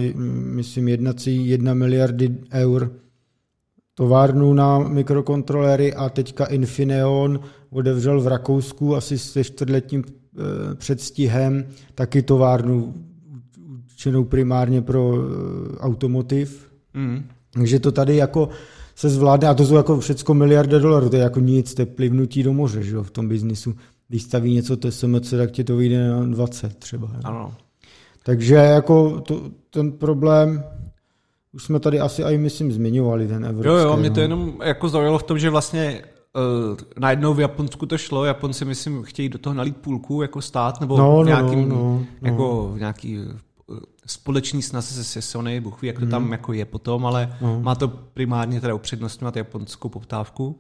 [0.54, 2.92] myslím, 1,1 miliardy eur
[3.94, 11.66] továrnu na mikrokontroléry a teďka Infineon odevřel v Rakousku asi se čtvrtletním eh, předstihem
[11.96, 12.94] taky továrnu
[13.86, 16.72] určenou primárně pro eh, automotiv.
[16.94, 17.24] Mm.
[17.54, 18.50] Takže to tady jako
[18.96, 21.86] se zvládne, a to jsou jako všecko miliardy dolarů, to je jako nic, to je
[21.86, 23.76] plivnutí do moře že jo, v tom biznisu
[24.14, 27.12] když staví něco TSMC, tak ti to vyjde na 20 třeba.
[27.24, 27.54] Ano.
[28.24, 30.64] Takže jako to, ten problém,
[31.54, 33.68] už jsme tady asi i myslím zmiňovali ten evropský.
[33.68, 34.22] Jo, jo, mě to no.
[34.22, 36.02] jenom jako zaujalo v tom, že vlastně
[36.72, 40.82] uh, najednou v Japonsku to šlo, Japonci myslím chtějí do toho nalít půlku jako stát,
[40.82, 45.62] nebo no, v no, nějakým, no, no, jako v nějaký eh, společný snaze se Sony,
[45.62, 46.12] Bůh ví, jak to hmm.
[46.12, 47.62] tam jako je potom, ale no.
[47.62, 50.60] má to primárně teda upřednostňovat japonskou poptávku.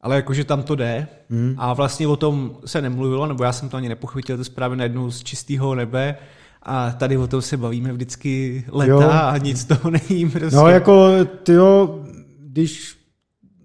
[0.00, 1.54] Ale jakože tam to jde hmm.
[1.58, 5.10] a vlastně o tom se nemluvilo, nebo já jsem to ani nepochytil, to zprávě najednou
[5.10, 6.16] z čistého nebe
[6.62, 9.10] A tady o tom se bavíme vždycky leta jo.
[9.10, 10.30] a nic toho není.
[10.30, 10.56] Prostě.
[10.56, 11.10] No jako,
[11.42, 12.04] tyjo,
[12.38, 12.98] když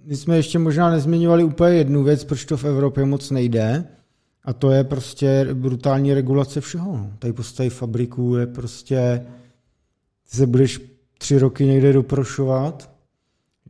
[0.06, 3.86] my jsme ještě možná nezmiňovali úplně jednu věc, proč to v Evropě moc nejde,
[4.46, 6.98] a to je prostě brutální regulace všeho.
[6.98, 7.12] No.
[7.20, 9.26] Tady postaví fabriku, je prostě,
[10.30, 10.82] ty se budeš
[11.18, 12.92] tři roky někde doprošovat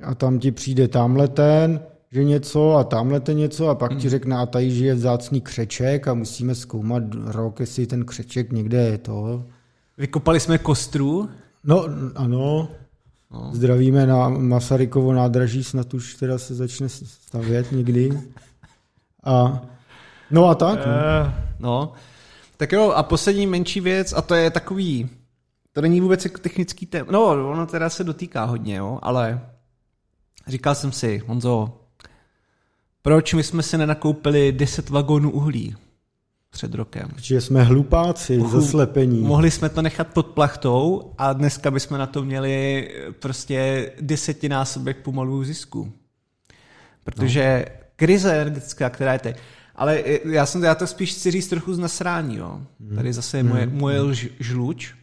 [0.04, 1.80] a tam ti přijde tamhle ten,
[2.13, 4.02] že něco a tamhle ten něco a pak hmm.
[4.02, 8.78] ti řekne, a tady žije vzácný křeček a musíme zkoumat rok, jestli ten křeček někde
[8.78, 9.45] je to.
[9.97, 11.30] Vykopali jsme kostru?
[11.63, 12.67] No, ano.
[13.32, 13.49] No.
[13.54, 18.21] Zdravíme na Masarykovo nádraží, snad už teda se začne stavět někdy.
[19.23, 19.62] A,
[20.32, 20.86] no a tak.
[20.86, 20.91] No.
[20.91, 21.91] Uh, no.
[22.58, 25.10] Tak jo, a poslední menší věc, a to je takový,
[25.71, 29.41] to není vůbec jako technický téma, no ono teda se dotýká hodně, jo, ale
[30.47, 31.83] říkal jsem si, Honzo,
[33.03, 35.75] proč my jsme si nenakoupili 10 vagónů uhlí
[36.49, 37.09] před rokem?
[37.15, 39.21] Protože jsme hlupáci, Uchu, zaslepení.
[39.21, 42.89] Mohli jsme to nechat pod plachtou a dneska bychom na to měli
[43.19, 45.93] prostě desetinásobek pomalu zisku.
[47.03, 47.75] Protože no.
[47.95, 49.37] krize energetická, která je teď,
[49.75, 52.61] ale já jsem já to spíš chci říct trochu z nasrání, jo.
[52.79, 52.95] Hmm.
[52.95, 53.77] Tady zase je moje, hmm.
[53.77, 54.93] moje lž, žluč,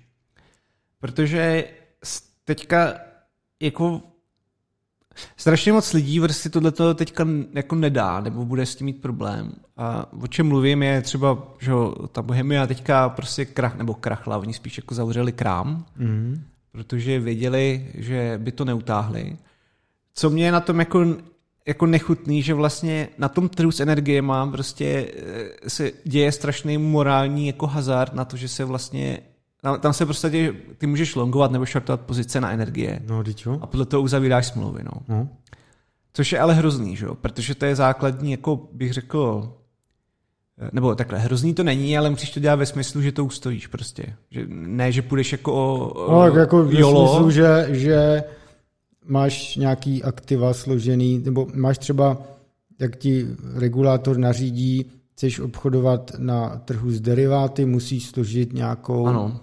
[1.00, 1.64] protože
[2.44, 2.94] teďka
[3.60, 4.02] jako
[5.37, 9.53] strašně moc lidí prostě tohle teďka jako nedá, nebo bude s tím mít problém.
[9.77, 11.73] A o čem mluvím je třeba, že
[12.12, 16.42] ta Bohemia teďka prostě krach, nebo krachla, oni spíš jako zavřeli krám, mm.
[16.73, 19.37] protože věděli, že by to neutáhli.
[20.14, 21.16] Co mě je na tom jako,
[21.66, 23.85] jako nechutný, že vlastně na tom trhu s
[24.20, 29.18] mám prostě eh, se děje strašný morální jako hazard na to, že se vlastně
[29.61, 33.03] tam, tam se prostě ty můžeš longovat nebo shortovat pozice na energie.
[33.07, 33.59] No, jo.
[33.61, 34.92] A podle toho uzavíráš smlouvy, no.
[35.09, 35.29] no.
[36.12, 37.14] Což je ale hrozný, že jo?
[37.14, 39.53] Protože to je základní, jako bych řekl,
[40.59, 43.66] eh, nebo takhle, hrozný to není, ale musíš to dělat ve smyslu, že to ustojíš
[43.66, 44.16] prostě.
[44.31, 47.09] Že, ne, že půjdeš jako o, no, tak jako v jolo.
[47.09, 48.25] smyslu, že, že
[49.07, 52.18] máš nějaký aktiva složený, nebo máš třeba,
[52.79, 59.40] jak ti regulátor nařídí, chceš obchodovat na trhu s deriváty, musíš složit nějakou ano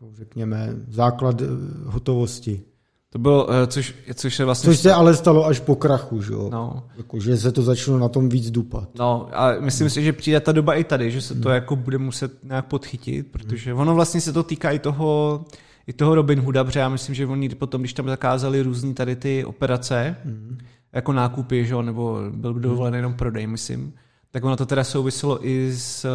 [0.00, 1.46] jako řekněme, základ eh,
[1.84, 2.62] hotovosti.
[3.10, 4.66] To bylo, eh, což, což se vlastně...
[4.66, 6.48] Což se ale stalo až po krachu, že jo?
[6.52, 6.82] No.
[6.96, 8.88] Jako, že se to začalo na tom víc dupat.
[8.98, 9.90] No a myslím no.
[9.90, 11.54] si, že přijde ta doba i tady, že se to hmm.
[11.54, 15.44] jako bude muset nějak podchytit, protože ono vlastně se to týká i toho,
[15.86, 19.16] i toho Robin Hooda, protože já myslím, že oni potom, když tam zakázali různý tady
[19.16, 20.58] ty operace, hmm.
[20.92, 23.92] jako nákupy, že jo, nebo byl dovolen jenom prodej, myslím,
[24.30, 26.06] tak ono to teda souviselo i s,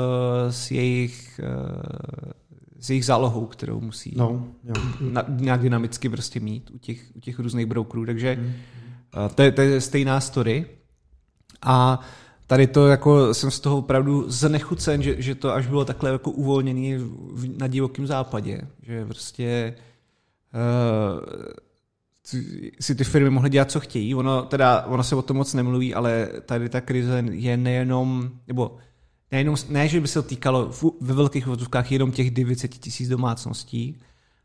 [0.49, 2.42] s jejich eh,
[2.83, 4.73] s jejich zálohou, kterou musí no, jo.
[4.99, 8.53] Na, nějak dynamicky prostě mít u těch, u těch různých brokerů, takže mm.
[9.35, 10.65] to, je, to je stejná story.
[11.61, 11.99] A
[12.47, 16.31] tady to jako jsem z toho opravdu znechucen, že, že to až bylo takhle jako
[16.31, 16.95] uvolněný
[17.57, 19.75] na divokém západě, že prostě
[20.53, 22.39] uh,
[22.79, 24.15] si ty firmy mohly dělat, co chtějí.
[24.15, 28.77] Ono, teda, ono se o tom moc nemluví, ale tady ta krize je nejenom, nebo
[29.33, 33.97] nejenom, ne, že by se to týkalo ve velkých vozovkách jenom těch 900 tisíc domácností,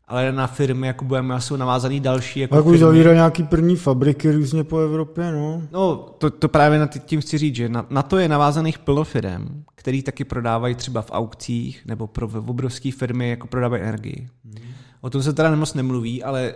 [0.07, 2.39] ale na firmy, jako budeme, jsou navázaný další.
[2.39, 5.61] Jako tak už zavírají nějaký první fabriky různě po Evropě, no.
[5.71, 9.03] No, to, to právě na tím chci říct, že na, na to je navázaných plno
[9.03, 14.27] firm, který taky prodávají třeba v aukcích nebo pro obrovské firmy, jako prodávají energii.
[14.45, 14.73] Hmm.
[15.01, 16.53] O tom se teda nemoc nemluví, ale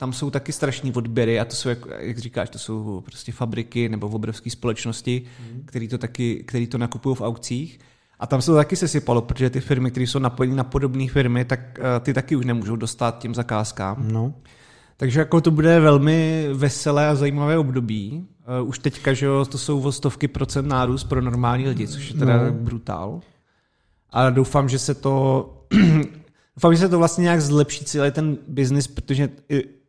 [0.00, 3.88] tam jsou taky strašní odběry a to jsou, jak, jak říkáš, to jsou prostě fabriky
[3.88, 5.62] nebo obrovské společnosti, mm.
[5.64, 7.78] který to taky, který to nakupují v aukcích.
[8.18, 11.44] A tam se to taky sesypalo, protože ty firmy, které jsou napojeny na podobné firmy,
[11.44, 14.08] tak uh, ty taky už nemůžou dostat těm zakázkám.
[14.12, 14.34] No.
[14.96, 18.26] Takže jako to bude velmi veselé a zajímavé období.
[18.60, 22.08] Uh, už teďka, že jo, to jsou o stovky procent nárůst pro normální lidi, což
[22.08, 22.52] je teda no.
[22.52, 23.20] brutál.
[24.10, 25.54] A doufám, že se to
[26.58, 29.28] Doufám, že se to vlastně nějak zlepší celý ten biznis, protože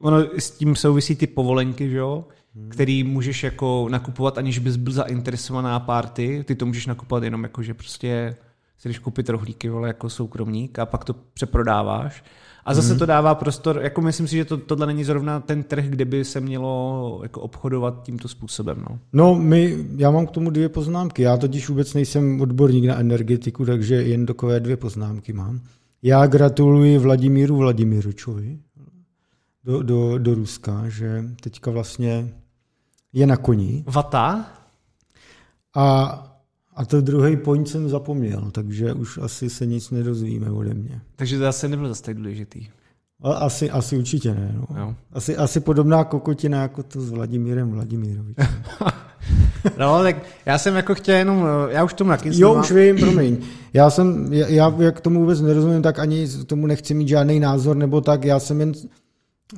[0.01, 2.25] ono s tím souvisí ty povolenky, že jo?
[2.55, 2.69] Hmm.
[2.69, 6.43] který můžeš jako nakupovat, aniž bys byl zainteresovaná party.
[6.47, 8.35] Ty to můžeš nakupovat jenom jako, že prostě
[8.77, 12.23] si jdeš koupit rohlíky vole, jako soukromník a pak to přeprodáváš.
[12.65, 12.99] A zase hmm.
[12.99, 16.25] to dává prostor, jako myslím si, že to, tohle není zrovna ten trh, kde by
[16.25, 18.85] se mělo jako obchodovat tímto způsobem.
[18.89, 18.99] No.
[19.13, 21.21] no, my, já mám k tomu dvě poznámky.
[21.21, 25.61] Já totiž vůbec nejsem odborník na energetiku, takže jen takové dvě poznámky mám.
[26.03, 28.59] Já gratuluji Vladimíru Vladimiročovi
[29.63, 32.33] do, do, do Ruska, že teďka vlastně
[33.13, 33.83] je na koni.
[33.87, 34.45] Vata?
[35.75, 36.03] A,
[36.75, 41.01] a to druhý point jsem zapomněl, takže už asi se nic nedozvíme ode mě.
[41.15, 42.67] Takže to asi nebyl zase tak důležitý.
[43.23, 44.55] Asi, asi určitě ne.
[44.75, 44.95] No.
[45.13, 48.47] Asi, asi podobná kokotina jako to s Vladimírem Vladimírovičem.
[49.77, 50.15] No, tak
[50.45, 53.37] já jsem jako chtěl jenom, já už tomu taky Jo, už vím, promiň.
[53.73, 57.77] Já jsem, já, já jak tomu vůbec nerozumím, tak ani tomu nechci mít žádný názor,
[57.77, 58.71] nebo tak, já jsem jen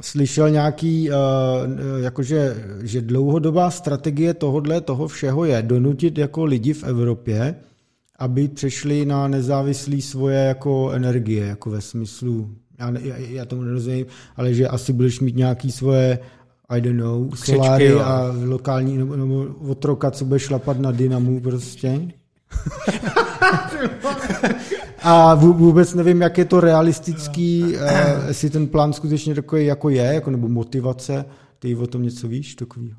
[0.01, 1.15] slyšel nějaký, uh,
[1.99, 7.55] jakože, že dlouhodobá strategie tohodle, toho všeho je donutit jako lidi v Evropě,
[8.19, 14.05] aby přešli na nezávislý svoje jako energie, jako ve smyslu, já, já, já tomu nerozumím,
[14.35, 16.19] ale že asi budeš mít nějaký svoje
[16.69, 22.01] i don't know, soláry a lokální nebo, nebo otroka, co bude šlapat na dynamu prostě.
[25.02, 30.04] a vůbec nevím, jak je to realistický, uh, jestli ten plán skutečně takový jako je,
[30.04, 31.26] jako nebo motivace,
[31.60, 32.97] ty o tom něco víš, takovýho.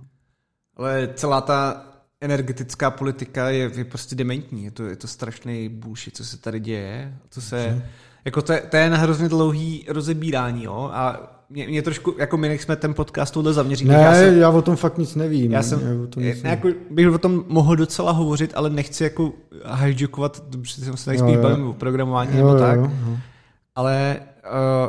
[0.77, 1.87] Ale celá ta
[2.21, 6.61] energetická politika je, je prostě dementní, je to, je to strašný bullshit, co se tady
[6.61, 7.83] děje, co se, hmm.
[8.25, 12.37] jako to, je, to je na hrozně dlouhý rozebírání, jo, a mě, mě trošku, jako
[12.37, 13.91] my jsme ten podcast tohle zaměřili.
[13.91, 15.53] Ne, já, jsem, já o tom fakt nic nevím.
[15.53, 19.05] Já jsem, já o tom nic jako, bych o tom mohl docela hovořit, ale nechci
[19.05, 19.33] jako
[19.75, 22.79] hijackovat, protože jsem se tady spíš bavím o programování jo, nebo tak.
[22.79, 23.17] Jo, jo.
[23.75, 24.17] Ale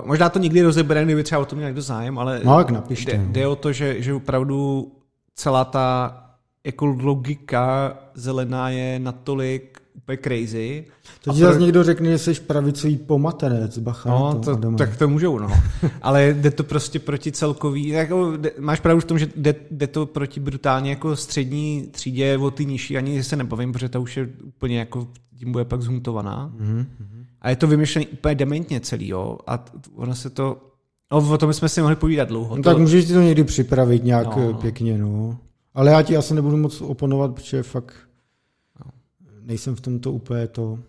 [0.01, 2.71] uh, možná to někdy rozebereme, kdyby třeba o tom měl někdo zájem, ale no, jak
[2.71, 3.11] napište.
[3.11, 4.91] Jde, jde o to, že, že opravdu
[5.35, 6.17] celá ta
[6.65, 9.72] jako logika zelená je natolik
[10.03, 10.85] úplně crazy.
[11.23, 11.47] To ti pro...
[11.47, 14.09] zase někdo řekne, že jsi pravicový pomatenec, bacha.
[14.09, 15.49] No, to, to tak to můžou, no.
[16.01, 19.87] Ale jde to prostě proti celkový, jako, jde, máš pravdu v tom, že jde, jde,
[19.87, 24.17] to proti brutálně jako střední třídě, o ty nižší, ani se nebavím, protože ta už
[24.17, 26.51] je úplně jako, tím bude pak zhuntovaná.
[26.59, 26.85] Mm-hmm.
[27.41, 29.37] A je to vymyšlené úplně dementně celý, jo.
[29.47, 30.57] A ono se to,
[31.11, 32.55] no, o tom jsme si mohli povídat dlouho.
[32.55, 32.69] No, to...
[32.69, 34.53] tak můžeš si to někdy připravit nějak no.
[34.53, 35.37] pěkně, no.
[35.73, 37.93] Ale já ti asi nebudu moc oponovat, protože fakt
[39.45, 40.79] nejsem v tomto úplně to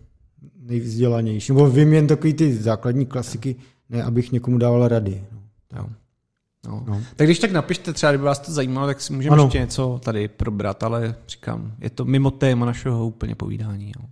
[0.59, 1.51] nejvzdělanější.
[1.51, 3.55] Nebo vím jen takový ty základní klasiky,
[3.89, 5.23] ne abych někomu dával rady.
[5.75, 5.85] Jo.
[6.67, 6.83] No.
[6.87, 7.01] No.
[7.15, 10.27] Tak když tak napište třeba, kdyby vás to zajímalo, tak si můžeme ještě něco tady
[10.27, 13.91] probrat, ale říkám, je to mimo téma našeho úplně povídání.
[13.99, 14.05] Jo.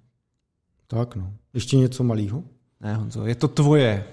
[0.87, 1.33] Tak no.
[1.53, 2.43] Ještě něco malého?
[2.81, 4.05] Ne, Honzo, je to tvoje.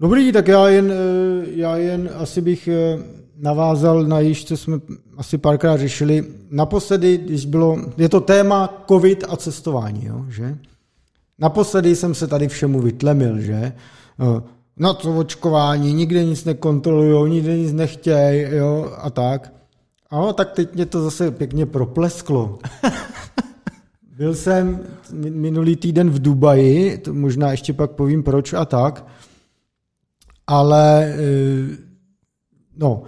[0.00, 2.98] Dobrý, tak já jen, eh, já jen asi bych eh,
[3.36, 4.80] navázal na již, co jsme
[5.16, 6.24] asi párkrát řešili.
[6.50, 10.58] Naposledy, když bylo, je to téma covid a cestování, jo, že?
[11.38, 13.72] Naposledy jsem se tady všemu vytlemil, že?
[14.76, 19.52] Na to očkování, nikde nic nekontrolují, nikde nic nechtějí, jo, a tak.
[20.10, 22.58] A tak teď mě to zase pěkně proplesklo.
[24.16, 24.80] Byl jsem
[25.12, 29.06] minulý týden v Dubaji, to možná ještě pak povím proč a tak,
[30.46, 31.76] ale eh,
[32.76, 33.02] no,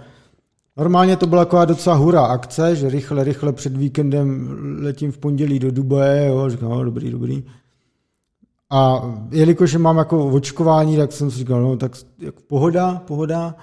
[0.77, 5.59] Normálně to byla taková docela hurá akce, že rychle, rychle před víkendem letím v pondělí
[5.59, 7.43] do Dubaje, jo, říkám, no, dobrý, dobrý.
[8.69, 9.01] A
[9.31, 13.55] jelikož mám jako očkování, tak jsem si říkal, no tak jak pohoda, pohoda,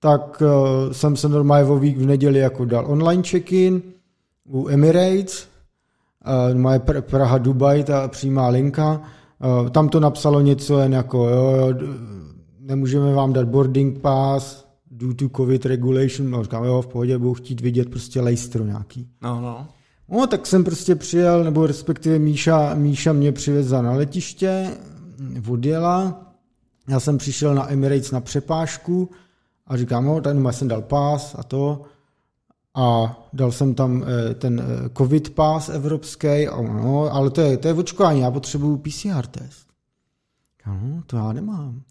[0.00, 3.82] tak uh, jsem se normálně vík v neděli jako dal online check-in
[4.48, 5.48] u Emirates,
[6.52, 9.00] uh, moje Pr- Praha Dubaj, ta přímá linka,
[9.62, 11.74] uh, tam to napsalo něco jen jako, jo, jo,
[12.60, 14.69] nemůžeme vám dát boarding pass,
[15.00, 19.08] due to covid regulation, no říkám, jo, v pohodě, budu chtít vidět prostě lejstro nějaký.
[19.22, 19.68] No, no.
[20.08, 24.70] No, tak jsem prostě přijel, nebo respektive Míša, Míša mě přivezla na letiště,
[25.48, 26.26] odjela,
[26.88, 29.10] já jsem přišel na Emirates na přepážku
[29.66, 31.82] a říkám, no, tady jsem dal pás a to,
[32.74, 37.68] a dal jsem tam eh, ten eh, covid pás evropský, no, ale to je, to
[37.68, 39.66] je očkování, já potřebuju PCR test.
[40.66, 41.82] No, to já nemám.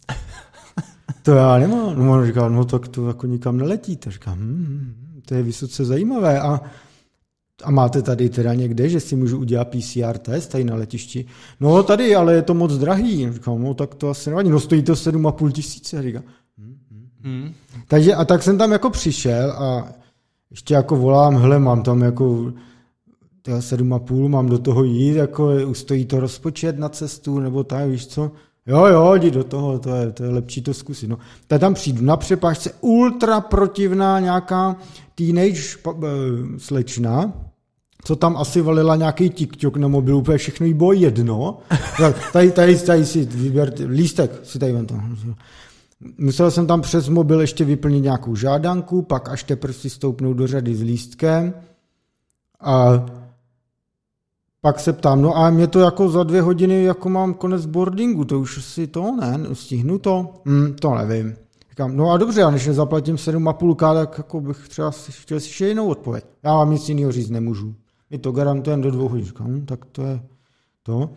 [1.24, 2.05] To já nemám.
[2.05, 3.97] No on říkal, no tak to jako nikam neletí.
[3.97, 4.93] To říkám, hmm,
[5.26, 6.39] to je vysoce zajímavé.
[6.39, 6.62] A,
[7.64, 11.26] a máte tady teda někde, že si můžu udělat PCR test tady na letišti?
[11.60, 13.34] No tady, ale je to moc drahý.
[13.34, 14.49] Říkám, no tak to asi nevadí.
[14.49, 16.01] No stojí to 7,5 tisíce.
[16.01, 16.24] Říkám,
[16.57, 16.78] hmm.
[17.24, 17.53] Hmm.
[17.88, 19.88] Takže a tak jsem tam jako přišel a
[20.51, 22.53] ještě jako volám, hele, mám tam jako
[23.60, 27.89] sedm a půl, mám do toho jít, jako ustojí to rozpočet na cestu, nebo tak,
[27.89, 28.32] víš co?
[28.70, 31.07] Jo, jo, jdi do toho, to je, to je lepší to zkusit.
[31.07, 31.17] No.
[31.47, 34.76] Tak tam přijdu na přepážce, ultra protivná nějaká
[35.15, 35.93] teenage uh,
[36.57, 37.34] slečna,
[38.03, 41.57] co tam asi valila nějaký TikTok na mobilu, úplně všechno jí bylo jedno.
[42.34, 44.95] tady, tady, tady si vyber, lístek si tady vem to.
[46.17, 50.47] Musel jsem tam přes mobil ještě vyplnit nějakou žádanku, pak až teprve si stoupnout do
[50.47, 51.53] řady s lístkem.
[52.61, 53.05] A
[54.62, 58.26] pak se ptám, no a mě to jako za dvě hodiny jako mám konec boardingu,
[58.26, 60.34] to už si to ne, stihnu to?
[60.45, 61.36] Hm, to nevím.
[61.70, 65.47] Říkám, no a dobře, já než nezaplatím 7,5k, tak jako bych třeba si, chtěl si
[65.47, 66.26] ještě jinou odpověď.
[66.43, 67.76] Já vám nic jiného říct nemůžu.
[68.10, 69.26] My to garantujeme do dvou hodin.
[69.26, 70.22] Říkám, hm, tak to je
[70.84, 71.10] to.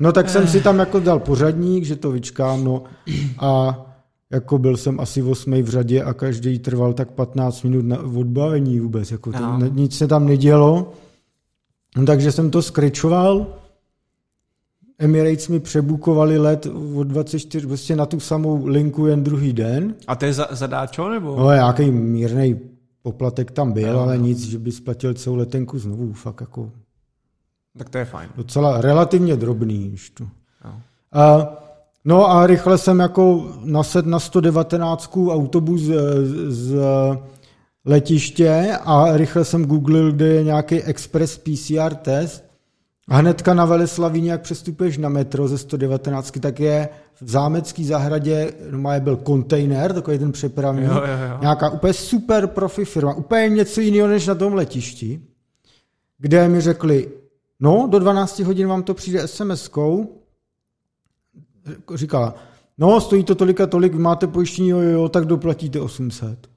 [0.00, 2.82] No tak jsem si tam jako dal pořadník, že to vyčkám, no
[3.38, 3.80] a
[4.30, 8.80] jako byl jsem asi 8 v řadě a každý trval tak 15 minut na odbavení
[8.80, 9.38] vůbec, jako to,
[9.72, 10.92] nic se tam nedělo.
[11.96, 13.46] No, takže jsem to skryčoval,
[15.00, 16.66] Emirates mi přebukovali let
[16.96, 19.94] od 24 prostě na tu samou linku jen druhý den.
[20.06, 21.36] A to je za, zadáčo nebo?
[21.36, 22.60] No, nějaký mírný
[23.02, 24.24] poplatek tam byl, no, ale no.
[24.24, 26.70] nic, že by splatil celou letenku znovu, fakt jako...
[27.78, 28.28] Tak to je fajn.
[28.36, 29.90] Docela relativně drobný.
[29.94, 30.24] Už to.
[30.64, 30.80] No.
[31.12, 31.52] A,
[32.04, 35.92] no a rychle jsem jako nased na 119 autobus z,
[36.48, 36.76] z
[37.84, 42.44] letiště a rychle jsem googlil, kde je nějaký express PCR test
[43.08, 46.88] a hnedka na Veleslavíně, jak přestupuješ na metro ze 119, tak je
[47.20, 51.38] v zámecký zahradě no, byl kontejner, takový ten přepravní, jo, jo, jo.
[51.40, 55.20] nějaká úplně super profi firma, úplně něco jiného než na tom letišti,
[56.18, 57.08] kde mi řekli,
[57.60, 60.08] no, do 12 hodin vám to přijde SMS-kou,
[61.94, 62.34] říkala,
[62.78, 66.49] no, stojí to tolik a tolik, máte pojištění, jo, jo, tak doplatíte 800.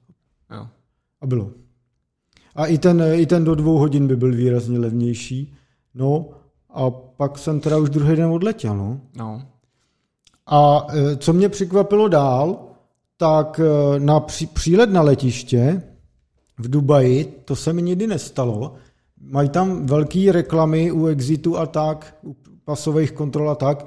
[1.24, 1.50] A bylo.
[2.54, 5.54] A i ten, i ten do dvou hodin by byl výrazně levnější.
[5.94, 6.26] No,
[6.70, 8.76] a pak jsem teda už druhý den odletěl.
[8.76, 9.00] No.
[9.16, 9.42] no.
[10.46, 12.58] A e, co mě překvapilo dál,
[13.16, 15.82] tak e, na pří, přílet na letiště
[16.58, 18.74] v Dubaji, to se mi nikdy nestalo.
[19.20, 23.86] Mají tam velké reklamy u exitu a tak, u pasových kontrol a tak,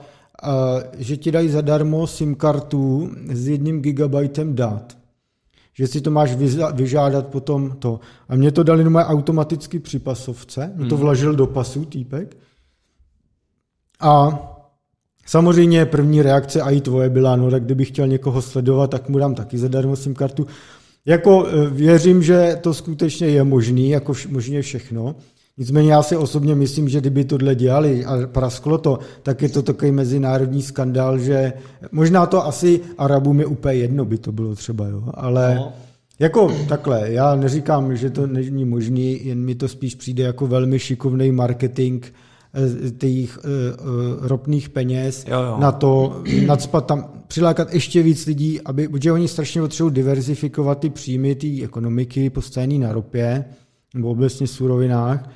[0.98, 4.98] že ti dají zadarmo SIM kartu s jedním gigabytem dat.
[5.78, 6.36] Že si to máš
[6.74, 8.00] vyžádat potom to.
[8.30, 11.02] A mě to dali jenom automaticky při pasovce, mě to hmm.
[11.02, 12.38] vložil do pasu týpek
[14.00, 14.42] a
[15.26, 19.18] samozřejmě první reakce a i tvoje byla, no tak kdybych chtěl někoho sledovat, tak mu
[19.18, 20.48] dám taky zadarmo SIM kartu.
[21.06, 25.16] Jako e, věřím, že to skutečně je možný, jako možně všechno.
[25.58, 29.62] Nicméně já si osobně myslím, že kdyby tohle dělali a prasklo to, tak je to
[29.62, 31.54] takový mezinárodní skandál, že
[31.92, 35.74] možná to asi Arabům je úplně jedno, by to bylo třeba, jo, ale no.
[36.20, 40.80] jako takhle, já neříkám, že to není možný, jen mi to spíš přijde jako velmi
[40.80, 42.06] šikovný marketing,
[42.58, 45.58] Eh, těch uh, ropných peněz jo, jo.
[45.60, 50.90] na to nadspat tam, přilákat ještě víc lidí, aby, protože oni strašně potřebují diverzifikovat ty
[50.90, 53.46] příjmy té ekonomiky postavené na ropě
[53.94, 55.30] nebo obecně surovinách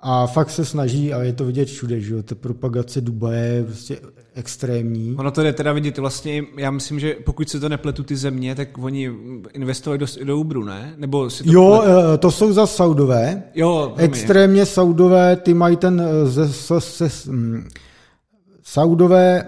[0.00, 3.64] a fakt se snaží, a je to vidět všude, že jo, ta propagace Dubaje je
[3.64, 3.98] prostě
[4.34, 5.16] extrémní.
[5.18, 8.54] Ono to jde teda vidět vlastně, já myslím, že pokud se to nepletu ty země,
[8.54, 9.10] tak oni
[9.52, 10.94] investovali do, do Uberu, ne?
[10.96, 11.98] Nebo si to jo, pletu?
[12.14, 13.42] Eh, to jsou za Saudové.
[13.54, 17.68] Jo, Extrémně Saudové, ty mají ten, eh, ze, se, se, hm,
[18.62, 19.44] Saudové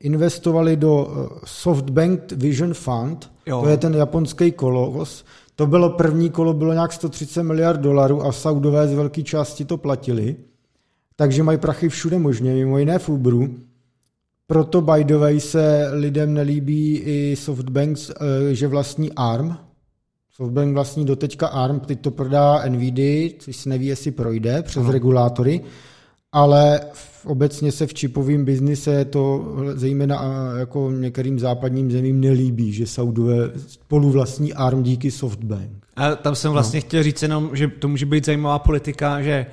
[0.00, 3.62] investovali do eh, SoftBank Vision Fund, jo.
[3.62, 5.24] to je ten japonský kolos,
[5.62, 9.76] to bylo první kolo, bylo nějak 130 miliard dolarů a Saudové z velké části to
[9.76, 10.36] platili,
[11.16, 13.54] takže mají prachy všude možně, mimo jiné v Uberu.
[14.46, 19.56] Proto by the way se lidem nelíbí i Softbank, eh, že vlastní ARM.
[20.30, 24.92] Softbank vlastní doteďka ARM, teď to prodá NVIDIA, což se neví, jestli projde přes Aha.
[24.92, 25.60] regulátory,
[26.32, 26.80] ale
[27.24, 34.10] obecně se v čipovém biznise to zejména jako některým západním zemím nelíbí, že Saudové spolu
[34.10, 35.70] vlastní ARM díky SoftBank.
[35.96, 36.80] A tam jsem vlastně no.
[36.86, 39.46] chtěl říct jenom, že to může být zajímavá politika, že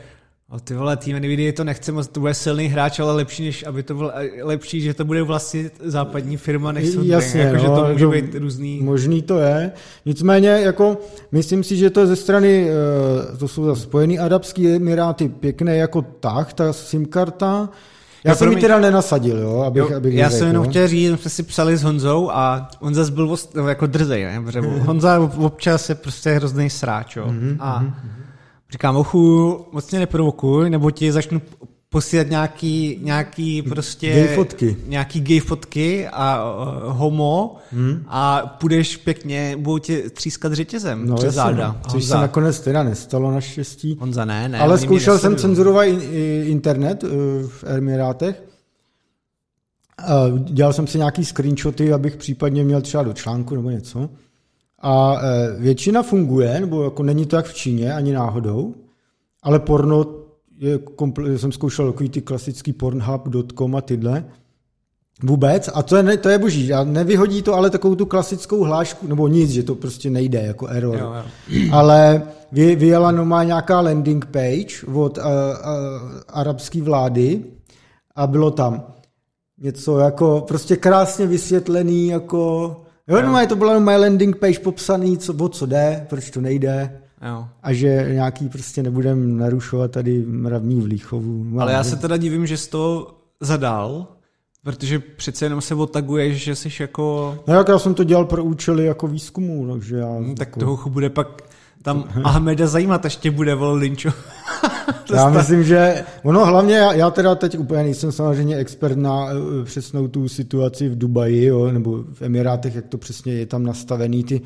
[0.52, 3.64] O ty vole, tým NVIDIA to nechce moc, to bude silný hráč, ale lepší, než
[3.68, 7.10] aby to bylo lepší, že to bude vlastně západní firma než Softbank.
[7.10, 8.80] Jasně, jako, no, že to může jako být různý.
[8.84, 9.72] Možný to je.
[10.06, 10.98] Nicméně, jako,
[11.32, 15.78] myslím si, že to je ze strany, eh, to jsou za Spojený Arabský Emiráty pěkné
[15.78, 17.70] jako tak, ta SIM karta.
[18.24, 21.20] Já, já jsem ji teda nenasadil, jo, abych, jo, abych Já jsem jenom chtěl říct,
[21.20, 23.38] jsme si psali s Honzou a on zase byl
[23.68, 24.44] jako drzej, ne?
[24.80, 27.26] Honza občas je prostě hrozný sráč, jo.
[27.28, 28.20] Mm-hmm, a mm-hmm
[28.72, 31.42] Říkám, ochu, moc mě neprovokuj, nebo ti začnu
[31.90, 34.14] posílat nějaký, nějaký prostě...
[34.14, 34.78] Gay fotky.
[34.88, 38.04] Nějaký gay fotky a uh, homo hmm.
[38.08, 41.82] a půjdeš pěkně, budou tě třískat řetězem no, přes záda.
[41.84, 42.16] Což Honza.
[42.16, 43.98] se nakonec teda nestalo naštěstí.
[44.00, 44.60] Honza ne, ne.
[44.60, 45.86] Ale zkoušel jsem cenzurovat
[46.44, 47.10] internet uh,
[47.48, 48.44] v Emirátech.
[50.40, 54.10] Dělal jsem si nějaký screenshoty, abych případně měl třeba do článku nebo něco.
[54.82, 58.76] A e, většina funguje, nebo jako není to jak v Číně, ani náhodou,
[59.44, 60.06] ale porno
[60.58, 60.80] je,
[61.38, 64.26] jsem zkoušel takový ty klasický pornhub.com a tyhle,
[65.24, 65.70] Vůbec.
[65.74, 66.74] A to je, to je boží.
[66.74, 70.68] A nevyhodí to ale takovou tu klasickou hlášku, nebo nic, že to prostě nejde jako
[70.68, 70.98] error.
[70.98, 71.14] Jo,
[71.48, 71.70] jo.
[71.72, 75.32] Ale vy, vyjela normálně nějaká landing page od uh, uh,
[76.28, 77.44] arabské vlády
[78.16, 78.84] a bylo tam
[79.58, 82.76] něco jako prostě krásně vysvětlený jako
[83.10, 87.02] Jo, no, to byla jenom landing page popsaný, co, o co jde, proč to nejde.
[87.28, 87.48] Jo.
[87.64, 91.44] A že nějaký prostě nebudem narušovat tady mravní vlíchovu.
[91.44, 94.08] No, Ale já se teda divím, že jsi to zadal,
[94.64, 97.38] protože přece jenom se otaguješ, že jsi jako...
[97.48, 100.12] No jak já jsem to dělal pro účely jako výzkumu, takže já...
[100.12, 100.60] Hmm, tak jako...
[100.60, 101.42] toho bude pak
[101.82, 104.10] tam Ahmeda zajímat, až tě bude vol linčo.
[105.14, 109.66] já myslím, že ono hlavně, já, já teda teď úplně nejsem samozřejmě expert na uh,
[109.66, 114.24] přesnou tu situaci v Dubaji, jo, nebo v Emirátech, jak to přesně je tam nastavený
[114.24, 114.42] ty,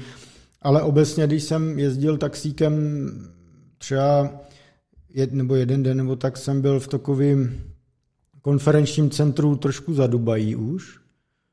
[0.62, 2.74] ale obecně, když jsem jezdil taxíkem
[3.78, 4.30] třeba
[5.14, 7.58] jed, nebo jeden den, nebo tak jsem byl v takovém
[8.42, 11.00] konferenčním centru trošku za Dubají už,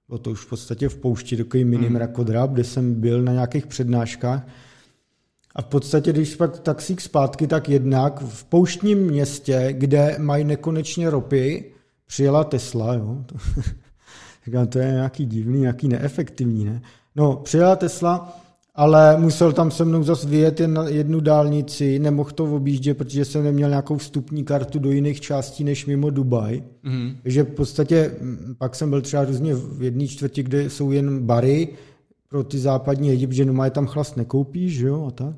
[0.08, 1.92] bylo to už v podstatě v poušti, takový mini mm.
[1.92, 4.46] mrakodrap, kde jsem byl na nějakých přednáškách
[5.54, 11.10] a v podstatě, když pak taxík zpátky, tak jednak v pouštním městě, kde mají nekonečně
[11.10, 11.64] ropy,
[12.06, 13.24] přijela Tesla, jo.
[14.44, 16.82] Říkám, to je nějaký divný, nějaký neefektivní, ne?
[17.16, 18.40] No, přijela Tesla,
[18.74, 23.24] ale musel tam se mnou zase vyjet jen na jednu dálnici, nemohl to objíždět, protože
[23.24, 26.62] jsem neměl nějakou vstupní kartu do jiných částí než mimo Dubaj.
[26.82, 27.16] Mm.
[27.22, 28.14] Takže v podstatě
[28.58, 31.68] pak jsem byl třeba různě v jedné čtvrti, kde jsou jen bary,
[32.30, 35.36] pro ty západní lidi, protože doma je tam chlast nekoupíš, že jo, a tak.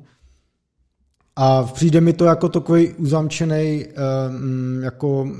[1.35, 5.31] A přijde mi to jako takový uzamčený, um, jako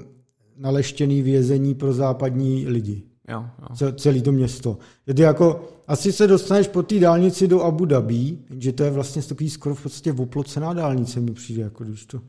[0.58, 3.04] naleštěný vězení pro západní lidi.
[3.30, 3.46] Jo,
[3.82, 3.92] jo.
[3.92, 4.78] Celý to město.
[5.16, 9.22] To jako, asi se dostaneš po té dálnici do Abu Dhabi, že to je vlastně
[9.22, 12.22] takový skoro v podstatě oplocená dálnice mi přijde, jako když to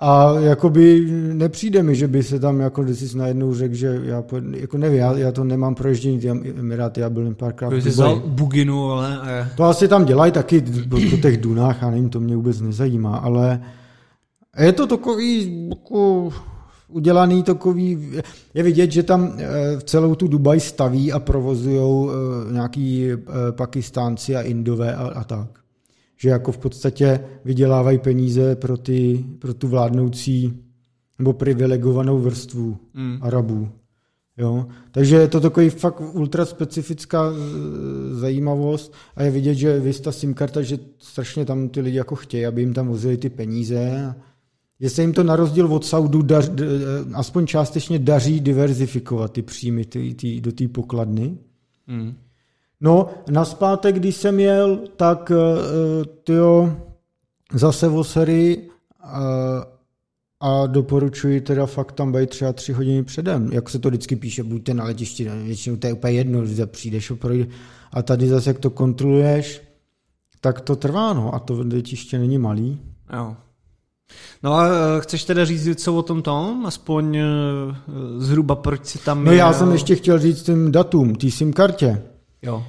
[0.00, 4.22] a jakoby nepřijde mi, že by se tam jako jsi najednou řekl, že já,
[4.56, 8.22] jako nevím, já, já to nemám proježdění ty Emiráty, já byl jen párkrát v Dubaji.
[8.26, 9.20] buginu, ale...
[9.56, 13.60] To asi tam dělají taky po těch dunách, a nevím, to mě vůbec nezajímá, ale
[14.58, 16.30] je to takový jako
[16.88, 18.12] udělaný takový,
[18.54, 23.16] je vidět, že tam eh, celou tu Dubaj staví a provozují eh, nějaký eh,
[23.52, 25.48] Pakistánci a Indové a, a tak
[26.18, 30.64] že jako v podstatě vydělávají peníze pro, ty, pro tu vládnoucí
[31.18, 33.18] nebo privilegovanou vrstvu mm.
[33.20, 33.68] Arabů.
[34.38, 34.66] Jo?
[34.90, 37.34] Takže je to takový fakt ultra specifická e,
[38.14, 42.46] zajímavost a je vidět, že Vista SIM karta, že strašně tam ty lidi jako chtějí,
[42.46, 44.14] aby jim tam vozili ty peníze.
[44.80, 46.54] Že se jim to na rozdíl od Saudu dař, e,
[47.14, 51.38] aspoň částečně daří diverzifikovat ty příjmy ty, ty, do té pokladny.
[51.86, 52.14] Mm.
[52.80, 55.36] No, naspátek, když jsem jel, tak uh,
[56.24, 56.76] tyjo,
[57.54, 58.62] zase v Osary
[59.04, 59.10] uh,
[60.40, 63.50] a doporučuji teda fakt tam být třeba tři hodiny předem.
[63.52, 67.12] Jak se to vždycky píše, buďte na letišti, většinou to je úplně jedno, když přijdeš
[67.92, 69.62] a tady zase, jak to kontroluješ,
[70.40, 72.80] tak to trvá, no, a to letiště není malý.
[73.12, 73.36] Jo.
[74.42, 74.68] No a
[75.00, 76.66] chceš teda říct něco o tom tom?
[76.66, 77.18] Aspoň
[78.18, 79.24] zhruba proč si tam...
[79.24, 82.02] No já jsem ještě chtěl říct tím datum, tý SIM kartě.
[82.42, 82.66] Jo.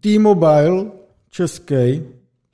[0.00, 0.86] T-Mobile
[1.30, 2.02] český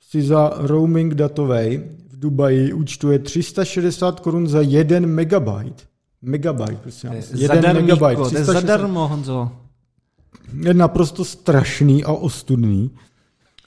[0.09, 5.83] si za roaming datový v Dubaji účtuje 360 korun za 1 megabyte.
[6.21, 7.11] Megabyte, prosím.
[7.35, 8.29] Jeden megabyte.
[8.29, 9.51] To je zadarmo, Honzo.
[10.61, 12.91] Je naprosto strašný a ostudný.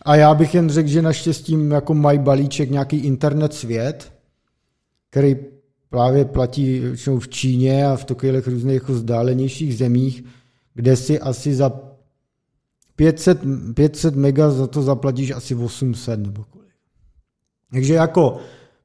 [0.03, 4.12] A já bych jen řekl, že naštěstí jako mají balíček nějaký internet svět,
[5.11, 5.37] který
[5.91, 6.83] právě platí
[7.19, 10.25] v Číně a v takových různých jako vzdálenějších zemích,
[10.79, 11.72] kde si asi za
[12.97, 13.41] 500,
[13.74, 16.68] 500 mega za to zaplatíš asi 800 nebo kolik.
[17.72, 18.39] Takže jako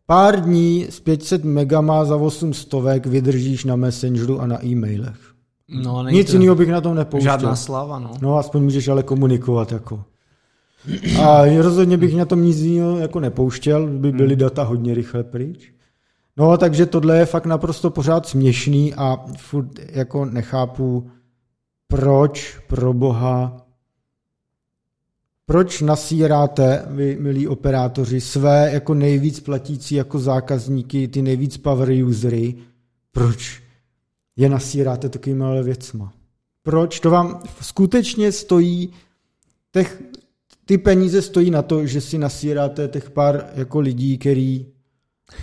[0.06, 5.34] pár dní s 500 megama za 800 vydržíš na Messengeru a na e-mailech.
[5.70, 7.32] No, Nic jiného bych na tom nepouštěl.
[7.32, 8.12] Žádná slava, no.
[8.22, 10.04] No, aspoň můžeš ale komunikovat jako.
[11.22, 14.39] A rozhodně bych na tom nic jiného jako nepouštěl, by byly hmm.
[14.39, 15.74] data hodně rychle pryč.
[16.38, 21.12] No, takže tohle je fakt naprosto pořád směšný a furt jako nechápu,
[21.94, 23.68] proč pro boha
[25.46, 32.56] proč nasíráte, vy, milí operátoři, své jako nejvíc platící jako zákazníky, ty nejvíc power usery,
[33.12, 33.62] proč
[34.36, 36.14] je nasíráte takovými ale věcma?
[36.64, 37.00] Proč?
[37.00, 38.94] To vám skutečně stojí,
[39.72, 40.04] těch,
[40.66, 44.66] ty peníze stojí na to, že si nasíráte těch pár jako lidí, který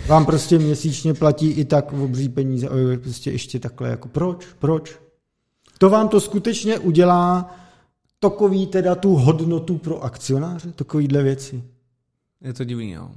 [0.07, 4.47] vám prostě měsíčně platí i tak obří peníze a prostě ještě takhle jako proč?
[4.59, 5.10] Proč?
[5.81, 7.55] To vám to skutečně udělá
[8.19, 11.63] takový teda tu hodnotu pro akcionáře, takovýhle věci.
[12.41, 13.07] Je to divný, jo.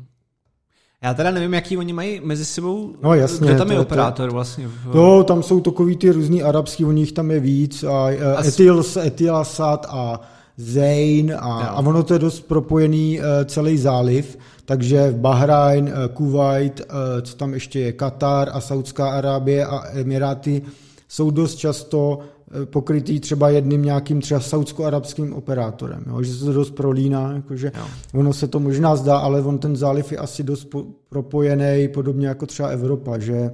[1.03, 4.29] Já teda nevím, jaký oni mají mezi sebou, no, jasně, kde tam je to, operátor
[4.29, 4.69] to, vlastně.
[4.69, 4.95] V...
[4.95, 8.07] No, tam jsou takový ty různý arabský, u nich tam je víc, a,
[8.37, 10.21] a Etil, Etilasat a
[10.57, 16.81] Zain a, a ono to je dost propojený uh, celý záliv, takže Bahrajn, uh, Kuwait,
[16.81, 16.87] uh,
[17.23, 20.63] co tam ještě je, Katar a Saudská Arábie a Emiráty
[21.09, 22.21] jsou dost často
[22.65, 26.23] pokrytý třeba jedním nějakým třeba saudsko-arabským operátorem, jo?
[26.23, 27.85] že se to dost prolíná, jakože jo.
[28.15, 32.27] ono se to možná zdá, ale on ten záliv je asi dost po, propojený, podobně
[32.29, 33.51] jako třeba Evropa, že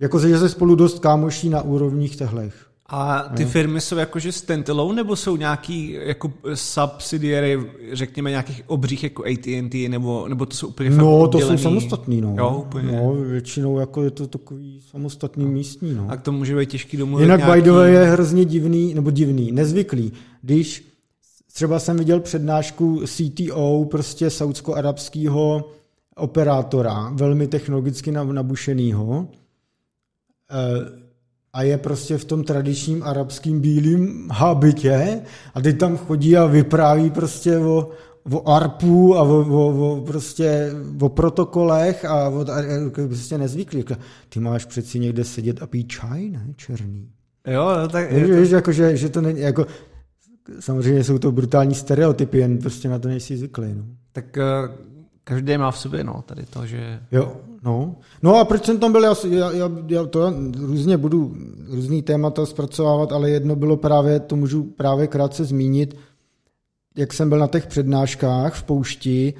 [0.00, 2.71] jako že se spolu dost kámoší na úrovních tehlech.
[2.86, 7.58] A ty firmy jsou jakože standalone, nebo jsou nějaký jako subsidiary,
[7.92, 12.34] řekněme nějakých obřích jako AT&T, nebo, nebo to jsou úplně No, to jsou samostatný, no.
[12.38, 12.92] Jo, úplně.
[12.92, 15.50] No, většinou jako je to takový samostatný no.
[15.50, 16.06] místní, no.
[16.10, 17.60] A to může být těžký domluvit Jinak nějaký...
[17.60, 20.12] by the way je hrozně divný, nebo divný, nezvyklý,
[20.42, 20.92] když
[21.52, 25.70] třeba jsem viděl přednášku CTO, prostě saudsko-arabského
[26.16, 29.28] operátora, velmi technologicky nabušenýho,
[30.50, 31.01] eh,
[31.54, 35.20] a je prostě v tom tradičním arabským bílým habitě
[35.54, 37.90] a ty tam chodí a vypráví prostě o,
[38.30, 42.62] o ARPu a o, o, o, prostě o protokolech a o, a,
[43.06, 43.84] prostě nezvyklý.
[44.28, 46.46] Ty máš přeci někde sedět a pít čaj, ne?
[46.56, 47.08] Černý.
[47.46, 48.12] Jo, tak...
[48.12, 48.36] Víš, to...
[48.36, 49.66] víš jako, že, že to není, jako,
[50.60, 53.74] samozřejmě jsou to brutální stereotypy, jen prostě na to nejsi zvyklý.
[53.74, 53.84] No.
[54.12, 54.91] Tak uh,
[55.24, 57.00] každý má v sobě, no, tady to, že...
[57.12, 57.32] Jo,
[57.64, 57.94] No.
[58.22, 59.14] no a proč jsem tam byl, já,
[59.52, 61.36] já, já to různě budu
[61.68, 65.96] různý témata zpracovávat, ale jedno bylo právě, to můžu právě krátce zmínit,
[66.96, 69.34] jak jsem byl na těch přednáškách v poušti,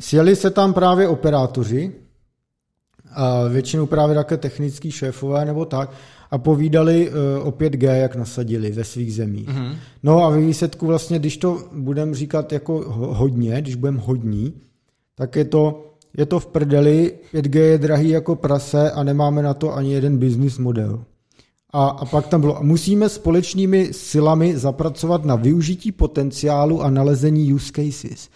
[0.00, 1.92] sjeli se tam právě operátoři,
[3.12, 5.90] a většinou právě také technický šéfové nebo tak,
[6.30, 9.48] a povídali uh, o 5G, jak nasadili ve svých zemích.
[9.48, 9.76] Mm-hmm.
[10.02, 14.54] No a ve výsledku vlastně, když to budeme říkat jako hodně, když budeme hodní,
[15.16, 15.86] tak je to
[16.16, 20.18] je to v prdeli, 5G je drahý jako prase a nemáme na to ani jeden
[20.18, 21.04] business model.
[21.72, 27.72] A, a pak tam bylo, musíme společnými silami zapracovat na využití potenciálu a nalezení use
[27.72, 28.28] cases.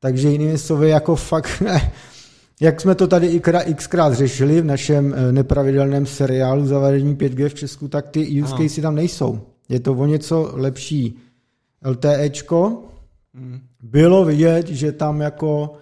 [0.00, 1.62] Takže jinými slovy, jako fakt,
[2.60, 3.40] jak jsme to tady
[3.74, 8.82] xkrát řešili v našem eh, nepravidelném seriálu zavedení 5G v Česku, tak ty use casey
[8.82, 9.40] tam nejsou.
[9.68, 11.18] Je to o něco lepší
[11.86, 12.82] LTEčko.
[13.34, 13.60] Hmm.
[13.82, 15.74] Bylo vidět, že tam jako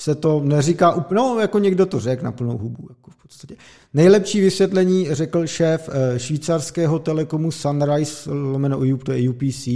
[0.00, 2.86] se to neříká úplně, no jako někdo to řekl na plnou hubu.
[2.88, 3.56] Jako v podstatě.
[3.94, 9.68] Nejlepší vysvětlení řekl šéf eh, švýcarského telekomu Sunrise, lomeno UP, to je UPC.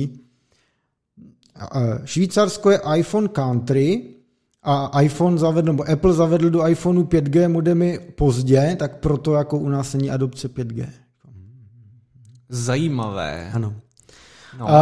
[2.04, 4.14] Švýcarsko je iPhone country
[4.62, 9.68] a iPhone zavedl, nebo Apple zavedl do iPhoneu 5G modemy pozdě, tak proto jako u
[9.68, 10.88] nás není adopce 5G.
[12.48, 13.50] Zajímavé.
[13.54, 13.74] Ano.
[14.58, 14.66] No.
[14.66, 14.72] Uh,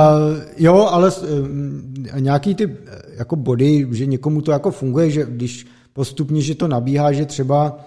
[0.56, 2.76] jo, ale uh, nějaký ty
[3.16, 7.78] jako body, že někomu to jako funguje, že když postupně, že to nabíhá, že třeba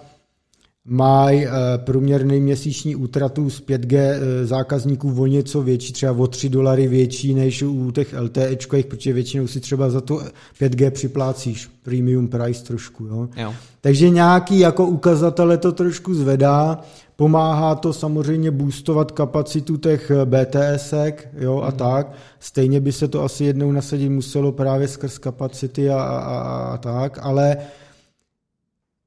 [0.84, 6.48] mají uh, průměrný měsíční útratu z 5G uh, zákazníků o něco větší, třeba o 3
[6.48, 10.22] dolary větší než u těch LTEčkových, protože většinou si třeba za to
[10.60, 13.04] 5G připlácíš premium price trošku.
[13.04, 13.28] Jo?
[13.36, 13.54] Jo.
[13.80, 16.80] Takže nějaký jako ukazatele to trošku zvedá,
[17.16, 21.76] Pomáhá to samozřejmě boostovat kapacitu těch BTSek jo, a mm.
[21.76, 22.12] tak.
[22.40, 26.38] Stejně by se to asi jednou nasadit muselo právě skrz kapacity a, a,
[26.74, 27.56] a tak, ale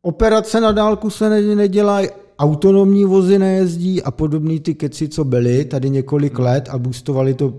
[0.01, 5.89] operace na dálku se nedělají, autonomní vozy nejezdí a podobný ty keci, co byly tady
[5.89, 6.45] několik mm.
[6.45, 7.53] let a boostovali to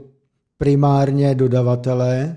[0.59, 2.37] primárně dodavatelé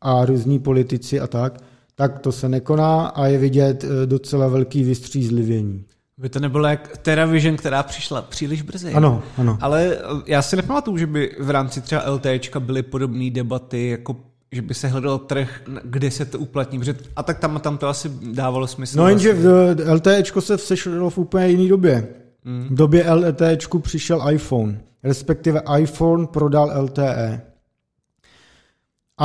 [0.00, 1.60] a různí politici a tak,
[1.94, 5.84] tak to se nekoná a je vidět eh, docela velký vystřízlivění.
[6.20, 8.92] By to nebylo jak TeraVision, která přišla příliš brzy.
[8.92, 9.58] Ano, ano.
[9.60, 14.16] Ale já si nepamatuju, že by v rámci třeba LTEčka byly podobné debaty, jako
[14.52, 17.88] že by se hledal trh, kde se to uplatní, protože a tak tam, tam to
[17.88, 18.98] asi dávalo smysl.
[18.98, 19.92] No jenže vlastně.
[19.92, 22.08] LTEčko se sešlo v úplně jiné době.
[22.44, 22.66] Mm.
[22.70, 27.40] V době LTEčku přišel iPhone, respektive iPhone prodal LTE.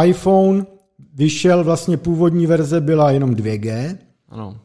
[0.06, 0.66] iPhone
[1.14, 3.98] vyšel, vlastně původní verze byla jenom 2G.
[4.30, 4.58] Ano.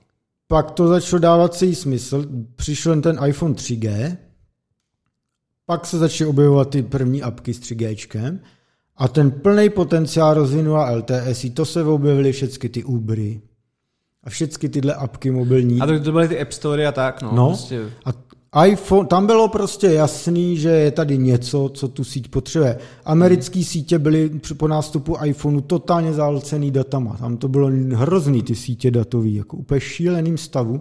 [0.50, 2.26] Pak to začalo dávat si smysl,
[2.56, 4.16] přišel ten iPhone 3G,
[5.66, 8.38] pak se začaly objevovat ty první apky s 3G,
[8.96, 13.40] a ten plný potenciál rozvinula LTS, to se objevily všechny ty Ubery
[14.24, 15.80] a všechny tyhle apky mobilní.
[15.80, 17.32] A to, to byly ty App Store a tak, no.
[17.34, 17.90] no prostě.
[18.04, 18.10] A
[18.66, 22.78] iPhone, tam bylo prostě jasný, že je tady něco, co tu síť potřebuje.
[23.04, 27.16] Americké sítě byly po nástupu iPhoneu totálně zálcený datama.
[27.16, 30.80] Tam to bylo hrozný, ty sítě datový, jako úplně šíleným stavu.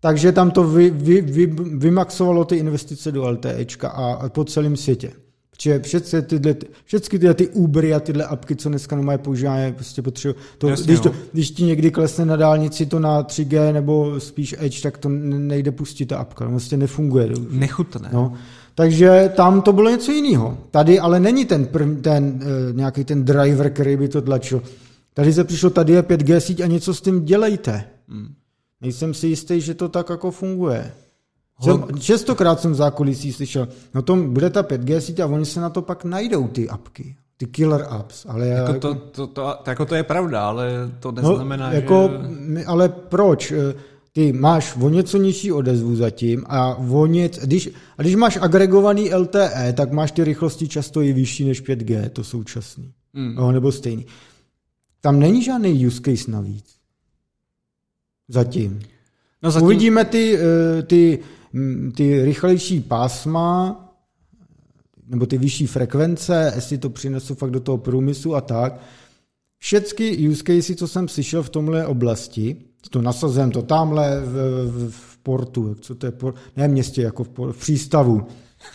[0.00, 4.76] Takže tam to vy, vy, vy, vymaxovalo ty investice do LTEčka a, a po celém
[4.76, 5.12] světě.
[5.58, 6.54] Protože všechny tyhle,
[6.84, 10.44] všechny tyhle ty Ubery a tyhle apky, co dneska mají používání, prostě potřebují.
[10.58, 14.54] To, Jasně, když, to, když ti někdy klesne na dálnici to na 3G nebo spíš
[14.58, 16.44] Edge, tak to nejde pustit ta apka.
[16.44, 17.28] To prostě nefunguje.
[17.50, 18.08] Nechutné.
[18.12, 18.32] No.
[18.74, 20.58] Takže tam to bylo něco jiného.
[20.70, 24.62] Tady ale není ten, prv, ten uh, nějaký ten driver, který by to tlačil.
[25.14, 27.84] Tady se přišlo, tady je 5G síť a něco s tím dělejte.
[28.08, 28.34] Hmm.
[28.80, 30.92] Nejsem si jistý, že to tak jako funguje.
[31.60, 35.60] Jsem, častokrát jsem v zákulisí slyšel, no to bude ta 5G síť a oni se
[35.60, 38.26] na to pak najdou ty apky, ty killer apps.
[38.28, 41.74] Ale jako to, to, to, to, jako to je pravda, ale to no, neznamená, no,
[41.74, 42.10] jako,
[42.56, 42.64] že...
[42.64, 43.52] Ale proč?
[43.52, 43.74] Eh,
[44.12, 49.14] ty máš o něco nižší odezvu zatím a o něco, když, a když máš agregovaný
[49.14, 52.92] LTE, tak máš ty rychlosti často i vyšší než 5G, to současný.
[53.12, 53.34] Mm.
[53.34, 54.06] No, nebo stejný.
[55.00, 56.64] Tam není žádný use case navíc.
[58.28, 58.80] Zatím.
[59.42, 59.66] No zatím...
[59.66, 61.18] Uvidíme ty, eh, ty,
[61.94, 63.84] ty rychlejší pásma,
[65.08, 68.80] nebo ty vyšší frekvence, jestli to přinesu fakt do toho průmyslu a tak.
[69.58, 72.56] Všechny use cases, co jsem slyšel v tomhle oblasti,
[72.90, 74.32] to nasazujeme to tamhle v,
[74.70, 78.26] v, v portu, co to je, por, ne v městě, jako v, v přístavu.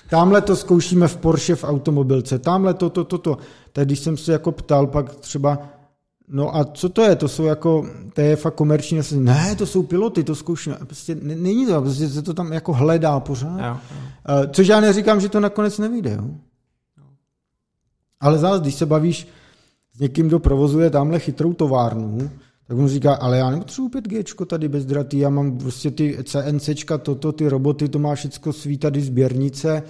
[0.10, 3.38] Tamhle to zkoušíme v Porsche v automobilce, tamhle to, to, to, to.
[3.72, 5.70] Tak když jsem se jako ptal pak třeba,
[6.28, 9.84] no a co to je, to jsou jako, to je fakt komerční, ne, to jsou
[9.84, 10.78] piloty, to zkoušíme.
[10.86, 13.60] Prostě není to, prostě se to tam jako hledá pořád.
[13.60, 13.78] Jo, jo.
[14.30, 16.30] Eh, což já neříkám, že to nakonec nevyjde, jo.
[18.20, 19.28] Ale zase, když se bavíš
[19.96, 22.30] s někým, kdo provozuje tamhle chytrou továrnu,
[22.68, 26.98] tak on říká, ale já nepotřebuji 5G tady bez dratý, já mám prostě ty CNCčka,
[26.98, 29.84] toto, ty roboty, to má všechno svý tady sběrnice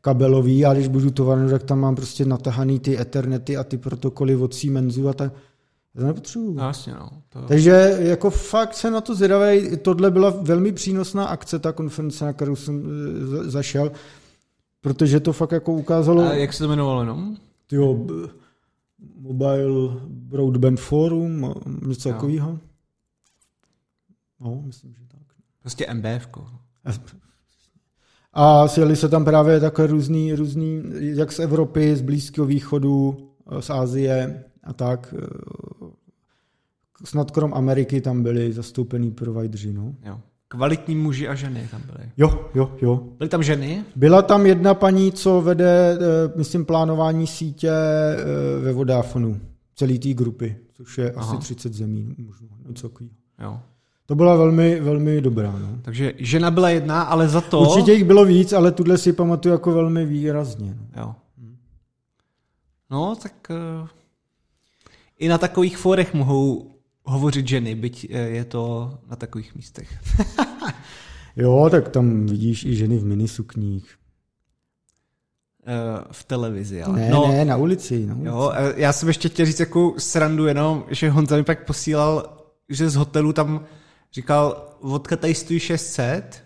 [0.00, 4.36] kabelový a když budu továrnu, tak tam mám prostě natahaný ty Ethernety a ty protokoly
[4.36, 5.32] od Siemensu a tak.
[5.32, 5.38] Já
[5.98, 6.54] to nepotřebuji.
[6.54, 7.10] No, jasně, no.
[7.28, 7.42] To...
[7.42, 9.76] Takže jako fakt se na to zvědavý.
[9.76, 12.84] Tohle byla velmi přínosná akce, ta konference, na kterou jsem
[13.46, 13.92] e, zašel,
[14.80, 16.22] protože to fakt jako ukázalo...
[16.22, 17.36] A jak se to jmenovalo, no?
[17.72, 18.06] Jo,
[19.20, 21.54] Mobile Broadband Forum,
[21.86, 22.58] něco takového.
[24.40, 25.20] No, myslím, že tak.
[25.60, 26.28] Prostě MBF.
[28.32, 33.16] A sjeli se tam právě takové různý, různý, jak z Evropy, z Blízkého východu,
[33.60, 35.14] z Asie a tak.
[37.04, 39.94] Snad krom Ameriky tam byli zastoupený provideři, no.
[40.04, 40.20] Jo.
[40.48, 42.10] Kvalitní muži a ženy tam byly.
[42.16, 43.08] Jo, jo, jo.
[43.18, 43.84] Byly tam ženy?
[43.96, 49.40] Byla tam jedna paní, co vede, eh, myslím, plánování sítě eh, ve Vodafonu,
[49.74, 51.26] celý té grupy, což je Aha.
[51.26, 52.90] asi 30 zemí, možná něco
[53.42, 53.60] Jo.
[54.06, 55.58] To byla velmi, velmi dobrá.
[55.58, 55.78] No.
[55.82, 57.60] Takže žena byla jedna, ale za to...
[57.60, 60.76] Určitě jich bylo víc, ale tuhle si pamatuju jako velmi výrazně.
[60.96, 61.02] No.
[61.02, 61.14] Jo.
[62.90, 63.50] No, tak
[65.18, 69.98] i na takových forech mohou hovořit ženy, byť eh, je to na takových místech.
[71.36, 73.94] jo, tak tam vidíš i ženy v minisukních.
[75.66, 77.00] Eh, v televizi, ale...
[77.00, 78.28] Ne, no, ne, na ulici, na ulici.
[78.28, 82.38] Jo, eh, já jsem ještě chtěl říct jako srandu jenom, že Honza mi pak posílal,
[82.68, 83.64] že z hotelu tam
[84.12, 86.44] říkal, vodka tady stojí 600,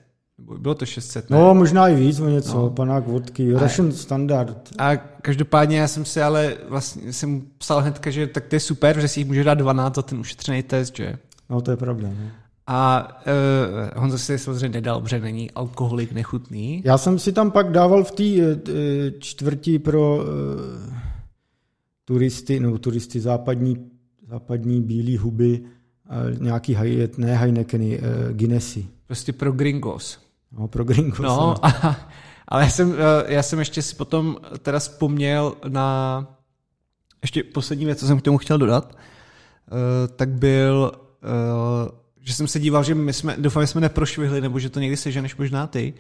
[0.59, 1.38] bylo to 600, ne?
[1.38, 2.70] No, možná i víc o něco, no.
[2.70, 4.68] panák vodky, a, Russian standard.
[4.78, 9.01] A každopádně já jsem si ale vlastně jsem psal hnedka, že tak to je super,
[9.01, 11.18] že si jich může dát 12 za ten ušetřený test, že?
[11.51, 12.09] No, to je pravda.
[12.09, 12.30] No.
[12.66, 13.09] A
[13.97, 16.82] uh, Honza si samozřejmě nedal, protože není alkoholik nechutný.
[16.84, 18.61] Já jsem si tam pak dával v té uh,
[19.18, 20.22] čtvrti pro uh,
[22.05, 23.76] turisty, no turisty západní,
[24.28, 26.76] západní bílý huby, uh, nějaký
[27.16, 28.86] ne Heinekeny, uh, Guinnessy.
[29.07, 30.18] Prostě pro gringos.
[30.59, 31.18] No, pro gringos.
[31.18, 31.66] No.
[31.66, 31.96] A,
[32.48, 32.94] ale já jsem,
[33.26, 36.26] já jsem ještě si potom teda vzpomněl na
[37.22, 38.96] ještě poslední věc, co jsem k tomu chtěl dodat,
[40.16, 40.92] tak byl
[42.24, 44.96] že jsem se díval, že my jsme, doufám, že jsme neprošvihli, nebo že to někdy
[44.96, 45.94] seženeš možná ty,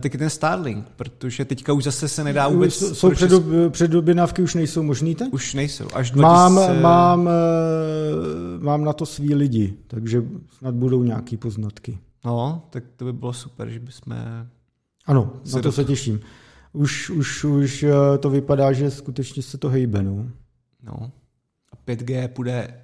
[0.00, 2.98] tak je ten Starlink, protože teďka už zase se nedá vůbec...
[2.98, 5.32] Jsou předob, předoběnávky už nejsou možný teď?
[5.32, 6.22] Už nejsou, až 2000...
[6.22, 7.28] Mám, mám,
[8.58, 10.22] mám na to svý lidi, takže
[10.58, 11.98] snad budou nějaký poznatky.
[12.26, 14.16] No, tak to by bylo super, že bychom...
[15.06, 16.20] Ano, na to se těším.
[16.72, 20.26] Už, už, už eh, to vypadá, že skutečně se to hejbe, no.
[20.82, 21.12] No.
[21.72, 22.82] A 5G půjde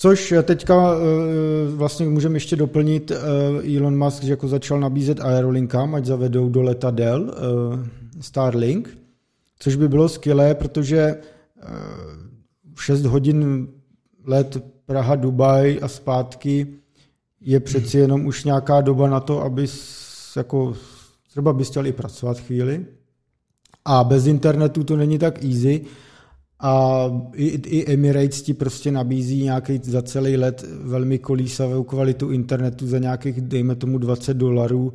[0.00, 1.00] Což teďka uh,
[1.74, 3.12] vlastně můžeme ještě doplnit,
[3.76, 7.34] Elon Musk že jako začal nabízet aerolinkám, ať zavedou do letadel
[8.20, 8.98] Starlink,
[9.58, 11.16] což by bylo skvělé, protože
[11.56, 13.68] uh, 6 hodin
[14.24, 16.77] let Praha, Dubaj a zpátky
[17.40, 19.66] je přeci jenom už nějaká doba na to, aby
[20.36, 20.74] jako
[21.30, 22.86] třeba bys chtěl i pracovat chvíli.
[23.84, 25.84] A bez internetu to není tak easy,
[26.60, 32.86] a i, i Emirates ti prostě nabízí nějaký za celý let velmi kolísavou kvalitu internetu
[32.86, 34.92] za nějakých, dejme tomu, 20 dolarů,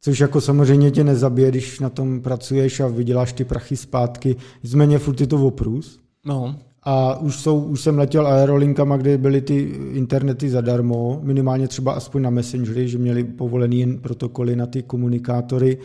[0.00, 4.36] což jako samozřejmě tě nezabije, když na tom pracuješ a vyděláš ty prachy zpátky.
[4.62, 6.00] Nicméně furt je to oprus.
[6.24, 6.56] No.
[6.88, 9.58] A už, jsou, už jsem letěl aerolinkama, kde byly ty
[9.92, 15.78] internety zadarmo, minimálně třeba aspoň na Messengery, že měli povolený jen protokoly na ty komunikátory.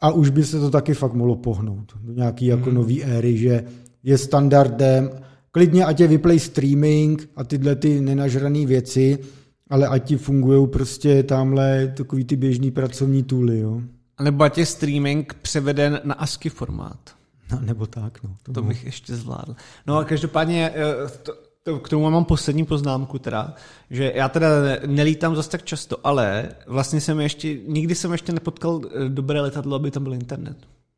[0.00, 2.74] A už by se to taky fakt mohlo pohnout do nějaký jako hmm.
[2.74, 3.64] nový éry, že
[4.02, 5.10] je standardem.
[5.50, 9.18] Klidně ať je vyplay streaming a tyhle ty nenažrané věci,
[9.70, 13.80] ale ať ti fungují prostě tamhle takový ty běžný pracovní tooly, jo.
[14.22, 17.19] Nebo ať je streaming převeden na ASCII formát.
[17.52, 18.36] No, nebo tak, no.
[18.42, 19.56] To, to bych ještě zvládl.
[19.86, 23.54] No a každopádně, eh, to, to, k tomu mám poslední poznámku teda,
[23.90, 24.48] že já teda
[24.86, 29.76] nelítám zase tak často, ale vlastně jsem ještě, nikdy jsem ještě nepotkal eh, dobré letadlo,
[29.76, 30.56] aby tam byl internet.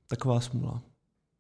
[0.09, 0.83] Taková smůla.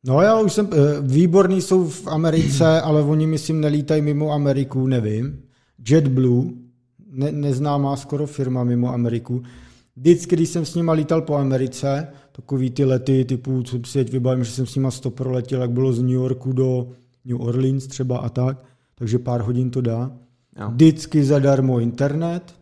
[0.04, 4.86] No já už jsem, eh, výborný jsou v Americe, ale oni myslím nelítají mimo Ameriku,
[4.86, 5.42] nevím.
[5.88, 6.50] JetBlue,
[7.10, 9.42] ne, neznámá skoro firma mimo Ameriku.
[9.96, 14.12] Vždycky, když jsem s nima lítal po Americe, takový ty lety typu, co si teď
[14.12, 16.88] vybavím, že jsem s nima sto proletěl, jak bylo z New Yorku do
[17.24, 18.64] New Orleans třeba a tak,
[18.94, 20.18] takže pár hodin to dá.
[20.60, 20.70] Jo.
[20.70, 22.54] Vždycky zadarmo internet.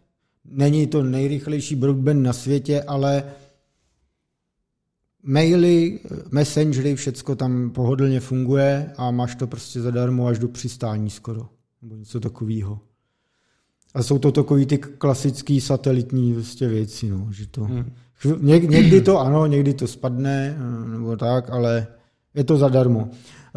[0.45, 3.25] Není to nejrychlejší broadband na světě, ale
[5.23, 6.01] maily,
[6.31, 11.49] messengery, všecko tam pohodlně funguje a máš to prostě zadarmo až do přistání skoro.
[11.83, 12.81] Nebo něco takového.
[13.95, 17.65] A jsou to takový ty klasický satelitní vlastně věci, no, že to...
[17.65, 17.93] Hmm.
[18.41, 20.59] Něk, někdy to ano, někdy to spadne,
[20.91, 21.87] nebo tak, ale
[22.35, 23.09] je to zadarmo.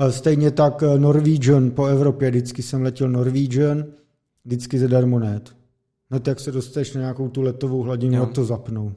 [0.10, 3.86] Stejně tak eh, Norwegian po Evropě, vždycky jsem letěl Norwegian,
[4.46, 5.56] vždycky zadarmo net.
[6.12, 8.94] Net, jak se dostaneš na nějakou tu letovou hladinu, jak to zapnou.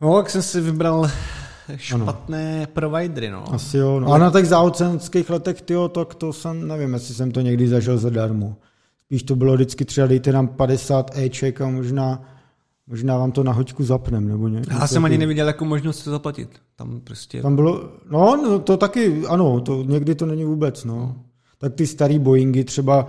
[0.00, 1.10] No, jak jsem si vybral
[1.76, 2.66] špatné ano.
[2.72, 3.54] providery, no.
[3.54, 4.12] Asi jo, no.
[4.12, 7.98] A na těch záocenských letech, tyjo, tak to jsem, nevím, jestli jsem to někdy zažil
[7.98, 8.56] zadarmo.
[9.14, 12.22] Spíš to bylo vždycky třeba dejte nám 50 Eček a možná,
[12.86, 16.10] možná vám to na hoďku zapnem, nebo ně, Já jsem ani neviděl jako možnost to
[16.10, 16.48] zaplatit.
[16.76, 17.42] Tam prostě...
[17.42, 20.94] Tam bylo, no, no to taky, ano, to někdy to není vůbec, no.
[20.94, 21.16] no.
[21.58, 23.08] Tak ty starý Boeingy třeba,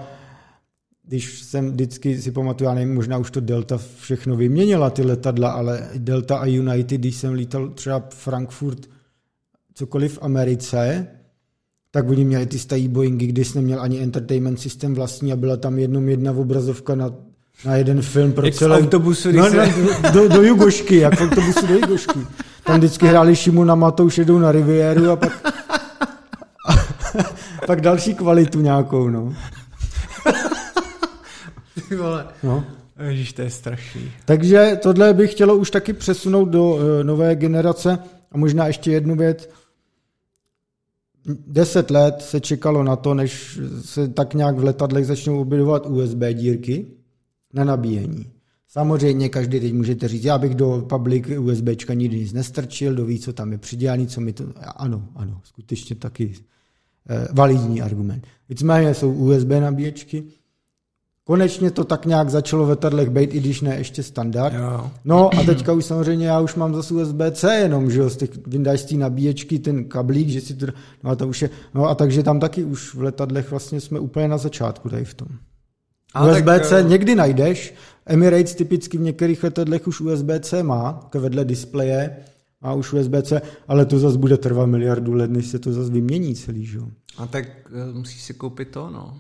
[1.04, 5.52] když jsem vždycky si pamatuju, já nevím, možná už to Delta všechno vyměnila ty letadla,
[5.52, 8.90] ale Delta a United, když jsem lítal třeba Frankfurt,
[9.74, 11.08] cokoliv v Americe,
[11.96, 15.58] tak oni měli ty stají Boeingy, když jsem neměl ani entertainment systém vlastní a byla
[15.58, 17.12] tam jednom jedna obrazovka na,
[17.66, 18.78] na jeden film pro celé...
[18.78, 19.64] autobusu, no, no,
[20.12, 22.20] do, do Jugošky, jak autobusu do Jugošky.
[22.64, 25.56] Tam vždycky hráli Šimu na Matouš, jedou na Riviéru a pak,
[26.68, 26.74] a,
[27.68, 29.34] pak další kvalitu nějakou, no.
[31.90, 32.26] Ty vole.
[32.44, 32.64] No.
[33.00, 34.12] Ježíš, to je strašný.
[34.26, 38.00] Takže tohle bych chtělo už taky přesunout do uh, nové generace
[38.32, 39.50] a možná ještě jednu věc.
[41.48, 46.20] Deset let se čekalo na to, než se tak nějak v letadlech začnou objevovat USB
[46.34, 46.86] dírky
[47.54, 48.26] na nabíjení.
[48.68, 53.20] Samozřejmě každý teď můžete říct, já bych do public USBčka nikdy nic nestrčil, do ví,
[53.20, 54.44] co tam je přidělaný, co mi to...
[54.76, 56.34] Ano, ano, skutečně taky
[57.10, 58.28] eh, validní argument.
[58.50, 60.24] Nicméně jsou USB nabíječky,
[61.28, 64.54] Konečně to tak nějak začalo v letadlech být, i když ne ještě standard.
[64.56, 64.92] Jo.
[65.06, 68.30] No a teďka už samozřejmě já už mám zase USB-C jenom, že jo, z těch,
[68.48, 70.66] vyndáš z té nabíječky ten kablík, že si to,
[71.04, 74.00] no a to už je, no a takže tam taky už v letadlech vlastně jsme
[74.00, 75.28] úplně na začátku tady v tom.
[76.30, 77.74] USB-C tak, někdy najdeš,
[78.06, 82.18] Emirates typicky v některých letadlech už USB-C má, vedle displeje,
[82.62, 86.36] má už USB-C, ale to zase bude trvat miliardu let, než se to zase vymění
[86.36, 86.88] celý, že jo.
[87.18, 87.46] A tak
[87.90, 89.20] uh, musíš si koupit to, no.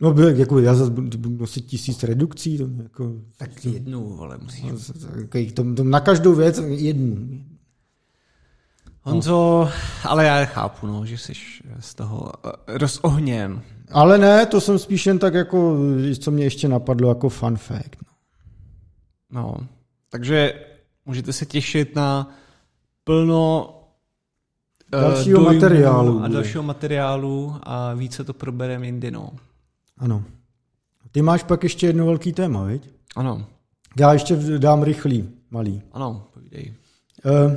[0.00, 2.58] No, jako já zase budu nosit tisíc redukcí.
[2.58, 4.72] To jako, tak jednu, vole, musíš.
[5.54, 7.40] To, to, na každou věc jednu.
[9.02, 9.32] Honzo,
[9.64, 9.70] no.
[10.04, 11.32] ale já chápu, no, že jsi
[11.80, 13.62] z toho eh, rozohněn.
[13.90, 15.78] Ale ne, to jsem spíš jen tak jako,
[16.18, 17.96] co mě ještě napadlo jako fun fact.
[18.02, 18.12] No,
[19.30, 19.66] no
[20.10, 20.64] takže
[21.04, 22.30] můžete se těšit na
[23.04, 23.74] plno
[24.92, 26.22] eh, dalšího materiálu.
[26.22, 29.30] A dalšího materiálu a více to probereme jindy, no.
[29.98, 30.24] Ano.
[31.12, 32.90] Ty máš pak ještě jedno velký téma, viď?
[33.16, 33.46] Ano.
[33.98, 35.82] Já ještě dám rychlý, malý.
[35.92, 36.74] Ano, povídej.
[37.24, 37.52] Uh,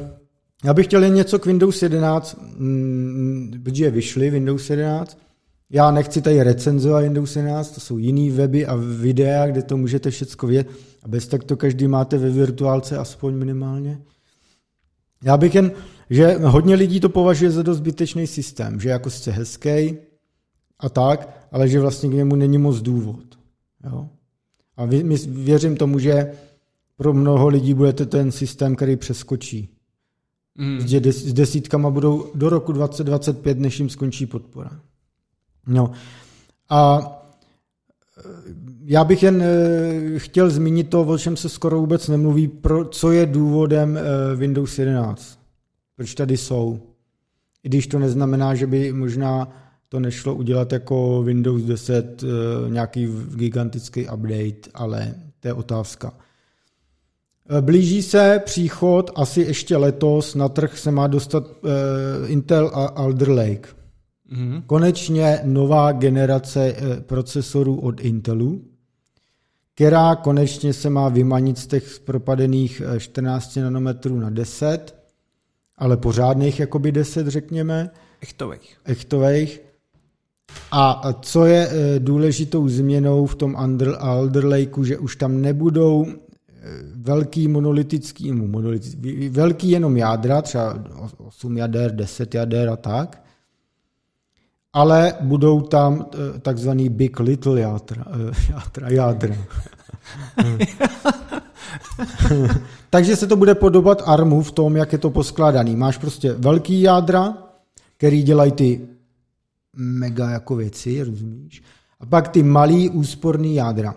[0.63, 5.17] já bych chtěl jen něco k Windows 11, mm, protože vyšly Windows 11.
[5.69, 10.11] Já nechci tady recenzovat Windows 11, to jsou jiný weby a videa, kde to můžete
[10.11, 10.71] všechno vědět.
[11.03, 14.01] A bez tak to každý máte ve virtuálce aspoň minimálně.
[15.23, 15.71] Já bych jen,
[16.09, 19.97] že hodně lidí to považuje za dost zbytečný systém, že jako jste hezký
[20.81, 23.23] a tak, ale že vlastně k němu není moc důvod.
[23.83, 24.07] Jo?
[24.77, 24.85] A
[25.27, 26.31] věřím tomu, že
[26.95, 29.69] pro mnoho lidí bude to ten systém, který přeskočí.
[30.55, 30.87] Mm.
[30.87, 34.71] Že des, s desítkama budou do roku 2025, než jim skončí podpora.
[35.67, 35.91] No.
[36.69, 37.01] A
[38.17, 38.23] e,
[38.83, 43.11] já bych jen e, chtěl zmínit to, o čem se skoro vůbec nemluví, pro, co
[43.11, 44.01] je důvodem e,
[44.35, 45.39] Windows 11.
[45.95, 46.79] Proč tady jsou.
[47.63, 49.60] I když to neznamená, že by možná
[49.91, 52.27] to nešlo udělat jako Windows 10 eh,
[52.69, 56.13] nějaký gigantický update, ale to je otázka.
[57.49, 61.69] Eh, blíží se příchod, asi ještě letos, na trh se má dostat uh,
[62.31, 63.69] Intel a Alder Lake.
[64.31, 64.63] Mm-hmm.
[64.65, 68.61] Konečně nová generace uh, procesorů od Intelu,
[69.75, 74.95] která konečně se má vymanit z těch propadených 14 nanometrů na 10,
[75.77, 77.89] ale pořádných jakoby 10, řekněme.
[78.21, 78.77] Echtových.
[78.85, 79.70] Echtových.
[80.71, 83.55] A co je eh, důležitou změnou v tom
[83.99, 86.15] Alder Lakeu, že už tam nebudou eh,
[86.95, 90.83] velký monolitický, monolitický, velký jenom jádra, třeba
[91.17, 93.23] 8 jader, 10 jader a tak,
[94.73, 98.05] ale budou tam eh, takzvaný big little jádra.
[98.49, 99.35] jádra, jádra.
[102.89, 105.75] Takže se to bude podobat ARMu v tom, jak je to poskládaný.
[105.75, 107.37] Máš prostě velký jádra,
[107.97, 108.81] který dělají ty
[109.75, 111.63] mega jako věci, rozumíš?
[111.99, 113.95] A pak ty malý úsporný jádra.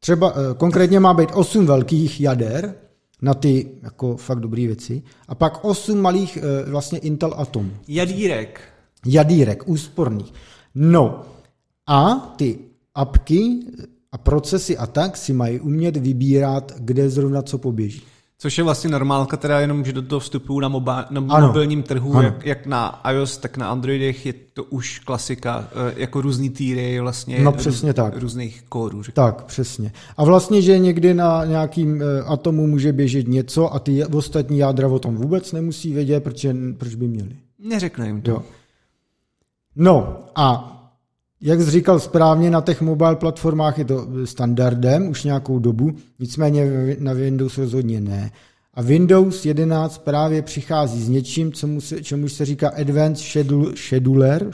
[0.00, 2.74] Třeba eh, konkrétně má být 8 velkých jader
[3.22, 7.70] na ty jako fakt dobré věci a pak 8 malých eh, vlastně Intel Atom.
[7.88, 8.60] Jadírek.
[9.06, 10.32] Jadírek, úsporných.
[10.74, 11.22] No
[11.86, 12.58] a ty
[12.94, 13.60] apky
[14.12, 18.02] a procesy a tak si mají umět vybírat, kde zrovna co poběží.
[18.38, 21.46] Což je vlastně normálka, teda jenom, že do toho vstupují na, mobi- na ano.
[21.46, 26.20] mobilním trhu, jak, jak, na iOS, tak na Androidech, je to už klasika, eh, jako
[26.20, 28.16] různý týry vlastně no, přesně růz, tak.
[28.16, 29.02] různých kódů.
[29.02, 29.24] Řeknu.
[29.24, 29.92] Tak, přesně.
[30.16, 34.88] A vlastně, že někdy na nějakým eh, atomu může běžet něco a ty ostatní jádra
[34.88, 37.36] o tom vůbec nemusí vědět, protože, proč by měli.
[37.58, 38.30] Neřekne jim to.
[38.30, 38.42] Jo.
[39.76, 40.75] No a
[41.46, 46.96] jak jsi říkal správně, na těch mobile platformách je to standardem už nějakou dobu, nicméně
[46.98, 48.30] na Windows rozhodně ne.
[48.74, 53.26] A Windows 11 právě přichází s něčím, čemu se, čemu se říká Advanced
[53.74, 54.50] Scheduler,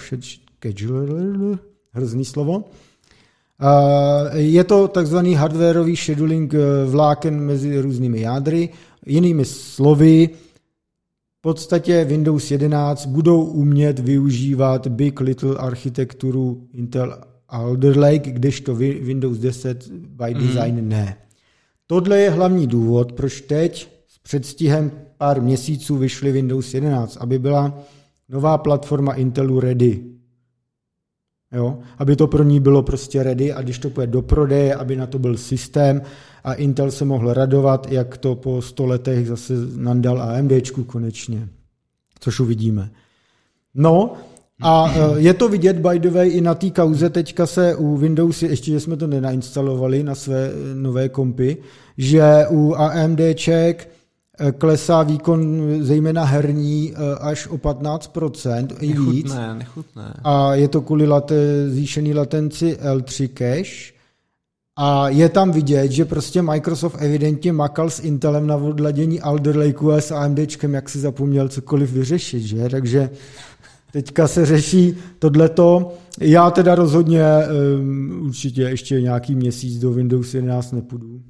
[0.61, 1.59] scheduler,
[1.93, 2.64] hrozný slovo.
[4.34, 8.68] Je to takzvaný hardwareový scheduling eh, vláken mezi různými jádry.
[9.07, 10.30] Jinými slovy,
[11.43, 17.18] podstatě Windows 11 budou umět využívat Big Little architekturu Intel
[17.49, 20.47] Alder Lake, kdežto Windows 10 by mhm.
[20.47, 20.88] design mm.
[20.88, 21.16] ne.
[21.86, 27.78] Tohle je hlavní důvod, proč teď s předstihem pár měsíců vyšly Windows 11, aby byla
[28.28, 30.12] nová platforma Intelu ready.
[31.53, 31.79] Jo?
[31.99, 35.07] Aby to pro ní bylo prostě ready a když to půjde do prodeje, aby na
[35.07, 36.03] to byl systém
[36.45, 41.49] a Intel se mohl radovat, jak to po 100 letech zase nandal AMDčku konečně.
[42.21, 42.91] Což uvidíme.
[43.75, 44.13] No,
[44.63, 47.97] a e, je to vidět, by the way, i na té kauze, teďka se u
[47.97, 51.57] Windows, ještě že jsme to nenainstalovali na své nové kompy,
[51.99, 53.89] že u AMDček
[54.59, 59.24] klesá výkon zejména herní e, až o 15% i víc.
[59.24, 60.14] Nechutné, nechutné.
[60.24, 63.93] A je to kvůli late, zvýšený latenci L3 cache.
[64.76, 69.91] A je tam vidět, že prostě Microsoft evidentně makal s Intelem na odladění Alder Lakeu
[69.91, 72.68] a s AMDčkem, jak si zapomněl cokoliv vyřešit, že?
[72.68, 73.11] Takže
[73.93, 75.93] teďka se řeší tohleto.
[76.20, 77.24] Já teda rozhodně
[77.78, 81.20] um, určitě ještě nějaký měsíc do Windows 11 nepůjdu.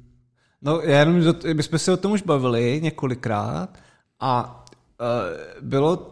[0.63, 1.21] No, já jenom,
[1.53, 3.77] my jsme se o tom už bavili několikrát
[4.19, 4.65] a
[5.01, 6.09] uh, bylo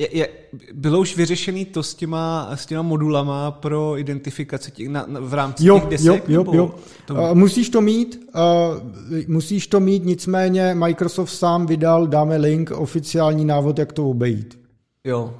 [0.00, 0.28] je, je,
[0.72, 5.34] bylo už vyřešený to s těma, s těma modulama pro identifikaci těch, na, na, v
[5.34, 6.28] rámci jo, těch desek?
[6.28, 6.74] Jo, jo, jo.
[7.06, 7.14] To...
[7.14, 13.44] Uh, musíš to mít, uh, musíš to mít, nicméně Microsoft sám vydal, dáme link, oficiální
[13.44, 14.58] návod, jak to obejít.
[15.04, 15.34] Jo,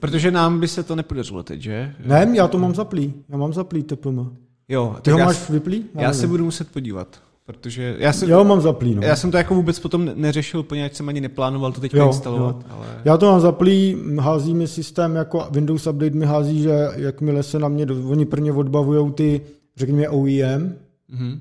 [0.00, 1.94] protože nám by se to nepodařilo teď, že?
[2.06, 4.36] Ne, já to mám zaplý, já mám zaplý TPM.
[4.72, 5.84] Jo, Ty ho máš vyplý?
[5.94, 7.08] Já, já se budu muset podívat.
[7.46, 9.02] Protože já jsem, já mám zaplý, no.
[9.02, 12.56] Já jsem to jako vůbec potom neřešil ať jsem ani neplánoval to teď instalovat.
[12.56, 12.76] Jo.
[12.76, 12.86] Ale...
[13.04, 17.58] Já to mám zaplý, hází mi systém, jako Windows Update mi hází, že jakmile se
[17.58, 19.40] na mě, oni prvně odbavují ty,
[19.76, 20.74] řekněme OEM,
[21.14, 21.38] mm-hmm.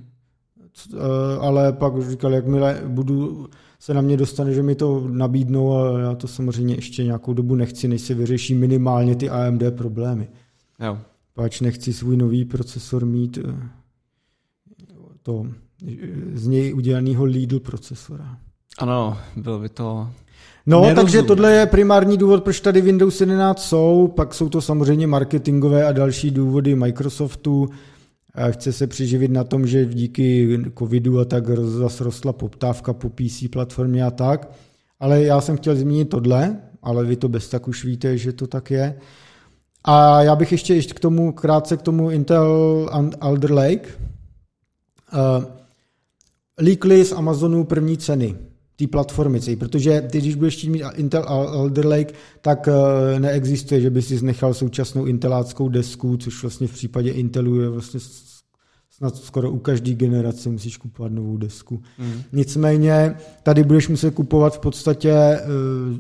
[1.39, 3.47] ale pak už říkal, jakmile budu,
[3.79, 7.55] se na mě dostane, že mi to nabídnou a já to samozřejmě ještě nějakou dobu
[7.55, 10.27] nechci, než se vyřeší minimálně ty AMD problémy.
[10.85, 10.97] Jo.
[11.41, 13.69] Pač nechci svůj nový procesor mít eh,
[15.21, 15.45] to
[16.33, 18.37] z něj udělaného Lidl procesora.
[18.77, 20.09] Ano, bylo by to
[20.65, 20.95] No, Nerozum.
[20.95, 25.85] takže tohle je primární důvod, proč tady Windows 11 jsou, pak jsou to samozřejmě marketingové
[25.85, 27.69] a další důvody Microsoftu.
[28.51, 33.43] Chce se přiživit na tom, že díky covidu a tak zase rostla poptávka po PC
[33.51, 34.51] platformě a tak.
[34.99, 38.47] Ale já jsem chtěl zmínit tohle, ale vy to bez tak už víte, že to
[38.47, 38.95] tak je.
[39.83, 42.89] A já bych ještě, ještě k tomu, krátce k tomu Intel
[43.21, 43.89] Alder Lake.
[45.13, 45.43] Uh,
[46.59, 48.35] líkly z Amazonu první ceny
[48.75, 54.01] té platformy, protože ty, když budeš mít Intel Alder Lake, tak eh, neexistuje, že by
[54.01, 57.99] si nechal současnou inteláckou desku, což vlastně v případě Intelu je vlastně
[58.89, 61.81] snad skoro u každé generace musíš kupovat novou desku.
[61.99, 62.21] Mm.
[62.33, 65.41] Nicméně tady budeš muset kupovat v podstatě eh,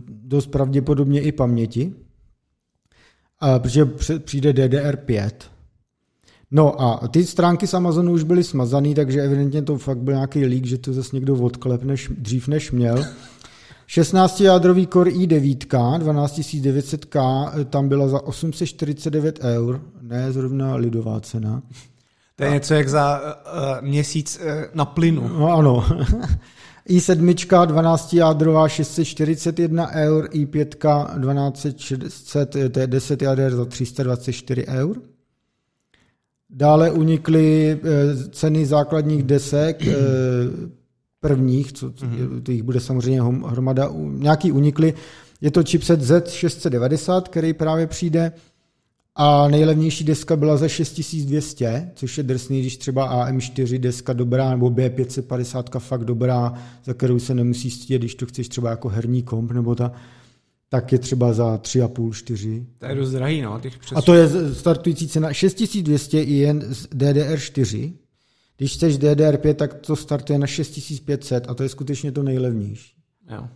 [0.07, 1.93] dost pravděpodobně i paměti,
[3.59, 3.85] protože
[4.19, 5.31] přijde DDR5,
[6.53, 10.45] No a ty stránky z Amazonu už byly smazané, takže evidentně to fakt byl nějaký
[10.45, 13.05] leak, že to zase někdo odklep než, dřív než měl.
[13.89, 21.61] 16-jádrový Core i9, 12900K, tam byla za 849 eur, ne zrovna lidová cena.
[22.35, 22.53] To je a...
[22.53, 25.27] něco jak za uh, měsíc uh, na plynu.
[25.27, 25.85] No ano.
[26.91, 27.33] I7
[27.65, 35.01] 12-jádrová 641 eur, i5 1260, to je 10 jader za 324 eur.
[36.49, 37.79] Dále unikly
[38.31, 39.83] ceny základních desek,
[41.19, 42.41] prvních, co, mm-hmm.
[42.43, 44.93] to jich bude samozřejmě hromada, nějaký unikly.
[45.41, 48.31] Je to chipset Z690, který právě přijde
[49.15, 54.69] a nejlevnější deska byla za 6200, což je drsný, když třeba AM4 deska dobrá nebo
[54.69, 56.53] B550 fakt dobrá,
[56.85, 59.91] za kterou se nemusí stydět, když to chceš třeba jako herní komp nebo ta,
[60.69, 62.65] tak je třeba za 3,5, 4.
[62.77, 63.59] To je dost drahý, no.
[63.59, 63.97] Těch přes...
[63.97, 67.93] A to je startující cena 6200 i jen z DDR4,
[68.57, 72.93] když chceš DDR5, tak to startuje na 6500 a to je skutečně to nejlevnější.
[73.29, 73.47] Jo.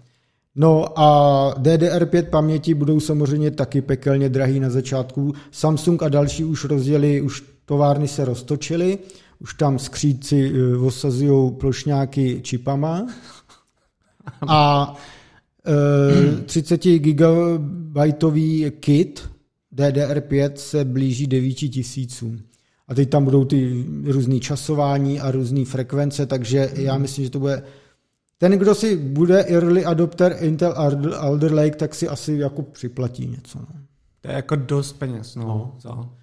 [0.55, 5.33] No a DDR5 paměti budou samozřejmě taky pekelně drahý na začátku.
[5.51, 8.97] Samsung a další už rozdělili, už továrny se roztočily,
[9.39, 13.07] už tam skřídci eh, osazují plošňáky čipama
[14.47, 14.93] a
[15.67, 19.29] e, 30 gigabajtový kit
[19.75, 22.25] DDR5 se blíží 9000.
[22.87, 27.39] A teď tam budou ty různé časování a různé frekvence, takže já myslím, že to
[27.39, 27.63] bude...
[28.37, 30.73] Ten, kdo si bude early adopter Intel
[31.17, 33.59] Alder Lake, tak si asi jako připlatí něco.
[33.59, 33.67] No.
[34.21, 35.77] To je jako dost peněz, no.
[35.85, 36.15] no.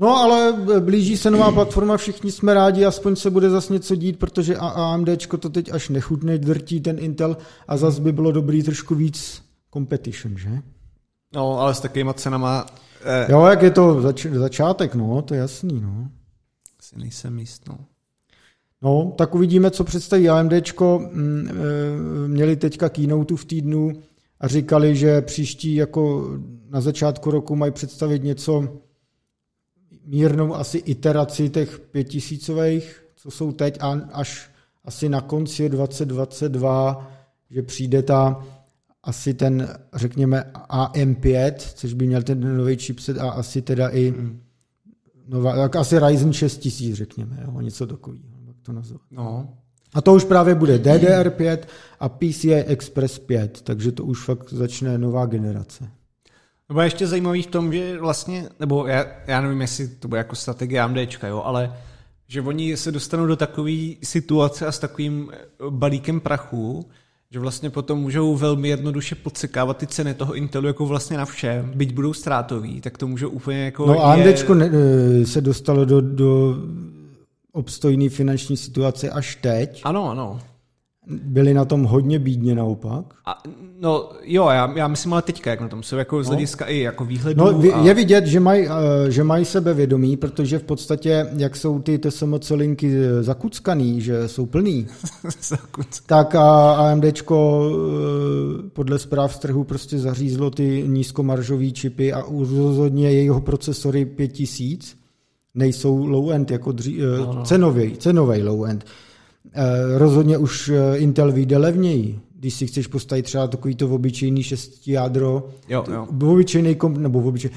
[0.00, 4.18] No, ale blíží se nová platforma, všichni jsme rádi, aspoň se bude zase něco dít,
[4.18, 5.08] protože AMD
[5.40, 7.36] to teď až nechutně drtí ten Intel
[7.68, 9.42] a zase by bylo dobrý trošku víc
[9.72, 10.50] competition, že?
[11.34, 12.66] No, ale s takovýma cenama
[13.04, 16.08] Eh, jo, jak je to zač- začátek, no, to je jasný, no.
[16.80, 17.78] Asi nejsem jist, no.
[18.82, 21.10] No, tak uvidíme, co představí AMDčko.
[21.12, 23.92] Mm, eh, měli teďka keynote v týdnu
[24.40, 26.30] a říkali, že příští jako
[26.70, 28.78] na začátku roku mají představit něco
[30.04, 34.50] mírnou asi iteraci těch pětisícových, co jsou teď, a až
[34.84, 37.10] asi na konci 2022,
[37.50, 38.46] že přijde ta
[39.02, 44.40] asi ten, řekněme, AM5, což by měl ten nový chipset a asi teda i mm.
[45.28, 48.37] nová, tak asi Ryzen 6000, řekněme, jo, něco takového,
[48.68, 49.00] to nazvat.
[49.10, 49.48] No.
[49.94, 51.58] A to už právě bude DDR5
[52.00, 55.88] a PCI Express 5, takže to už fakt začne nová generace.
[56.68, 60.36] Nebo ještě zajímavý v tom, že vlastně, nebo já, já nevím, jestli to bude jako
[60.36, 61.74] strategie AMDčka, jo, ale
[62.26, 63.72] že oni se dostanou do takové
[64.02, 65.30] situace a s takovým
[65.70, 66.86] balíkem prachu,
[67.30, 71.72] že vlastně potom můžou velmi jednoduše podsekávat ty ceny toho Intelu jako vlastně na všem,
[71.74, 73.86] byť budou ztrátový, tak to můžou úplně jako...
[73.86, 75.26] No AMD je...
[75.26, 76.56] se dostalo do, do
[77.52, 79.80] obstojné finanční situace až teď.
[79.84, 80.40] Ano, ano
[81.08, 83.04] byli na tom hodně bídně naopak.
[83.26, 83.42] A,
[83.80, 86.30] no jo, já, já myslím ale teďka, jak na tom jsou jako z no.
[86.30, 87.44] hlediska i jako výhledu.
[87.44, 87.82] No, a...
[87.82, 88.74] Je vidět, že mají uh,
[89.08, 94.46] že maj sebevědomí, protože v podstatě, jak jsou ty TSMC linky eh, zakuckaný, že jsou
[94.46, 94.86] plný,
[96.06, 102.22] tak a AMDčko uh, podle zpráv z trhu prostě zařízlo ty nízkomaržové čipy a
[102.56, 104.98] rozhodně jeho procesory 5000
[105.54, 107.44] nejsou low-end, jako dří, uh, no, no.
[107.44, 108.84] cenový, cenový low-end.
[109.52, 114.42] Eh, rozhodně už eh, Intel vyjde levněji, když si chceš postavit třeba takový to obyčejný
[114.42, 116.06] šestijádro, jo, jo.
[116.20, 117.56] obyčejný komp, nebo obyčejný,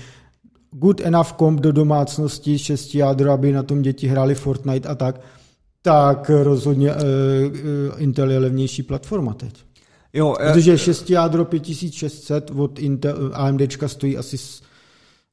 [0.72, 5.22] good enough komp do domácnosti šestijádro, aby na tom děti hráli Fortnite a tak,
[5.81, 9.63] tak rozhodně uh, uh, Intel je levnější platforma teď.
[10.13, 14.38] Jo, Protože šestijádro 5600 od Intel, AMDčka stojí asi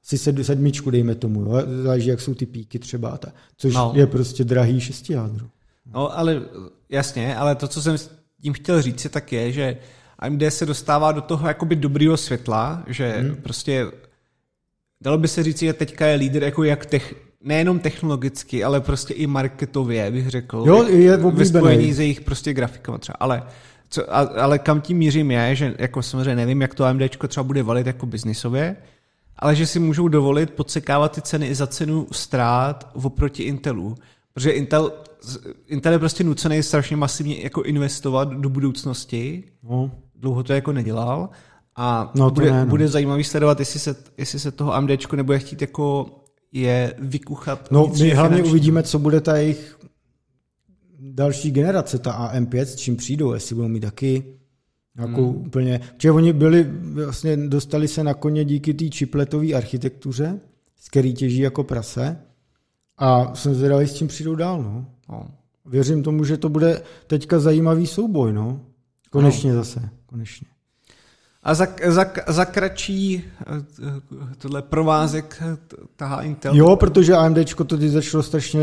[0.08, 1.62] asi sedmičku, dejme tomu, jo?
[1.82, 3.92] záleží, jak jsou ty píky třeba, ta, což no.
[3.94, 5.46] je prostě drahý šestijádro.
[5.94, 6.42] No, ale
[6.88, 7.96] jasně, ale to, co jsem
[8.42, 9.76] tím chtěl říct, je tak je, že
[10.18, 13.36] AMD se dostává do toho jakoby dobrýho světla, že hmm.
[13.36, 13.86] prostě
[15.00, 19.14] dalo by se říct, že teďka je líder jako jak tech, nejenom technologicky, ale prostě
[19.14, 20.64] i marketově, bych řekl.
[20.66, 23.16] Jo, je ve spojení s jejich prostě grafikama třeba.
[23.20, 23.42] Ale,
[23.88, 27.62] co, ale kam tím mířím je, že jako samozřejmě nevím, jak to AMD třeba bude
[27.62, 28.76] valit jako biznisově,
[29.38, 33.94] ale že si můžou dovolit podsekávat ty ceny i za cenu ztrát oproti Intelu.
[34.34, 34.92] Protože Intel,
[35.66, 39.44] Intel je prostě nucený strašně masivně jako investovat do budoucnosti.
[39.62, 39.90] No.
[40.14, 41.28] Dlouho to jako nedělal.
[41.76, 42.70] A no, bude, ne, no.
[42.70, 46.06] bude zajímavý sledovat, jestli se, jestli se toho AMDčko nebude chtít jako
[46.52, 47.70] je vykuchat.
[47.70, 48.50] No, my hlavně finanční.
[48.50, 49.78] uvidíme, co bude ta jejich
[50.98, 54.37] další generace, ta AM5, s čím přijdou, jestli budou mít taky
[54.98, 55.46] nějakou hmm.
[55.46, 55.80] úplně...
[55.96, 56.70] Protože oni byli,
[57.04, 60.40] vlastně dostali se na koně díky té čipletové architektuře,
[60.80, 62.18] z který těží jako prase.
[62.98, 64.62] A jsem zvědavý, s čím přijdou dál.
[64.62, 64.86] No.
[65.08, 65.26] no.
[65.66, 68.32] Věřím tomu, že to bude teďka zajímavý souboj.
[68.32, 68.60] No.
[69.10, 69.56] Konečně no.
[69.56, 70.46] zase, konečně.
[71.42, 73.24] A za, za, za kratší
[74.38, 75.42] tohle provázek
[75.96, 76.56] tahá Intel?
[76.56, 78.60] Jo, protože AMD to teď začalo strašně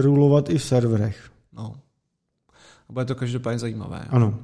[0.00, 1.30] rulovat i v serverech.
[1.52, 1.74] No.
[2.88, 4.06] A bude to každopádně zajímavé.
[4.10, 4.38] Ano.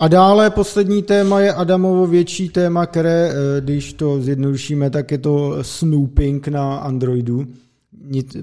[0.00, 5.18] A dále poslední téma je Adamovo větší téma, které, eh, když to zjednodušíme, tak je
[5.18, 7.46] to snooping na Androidu.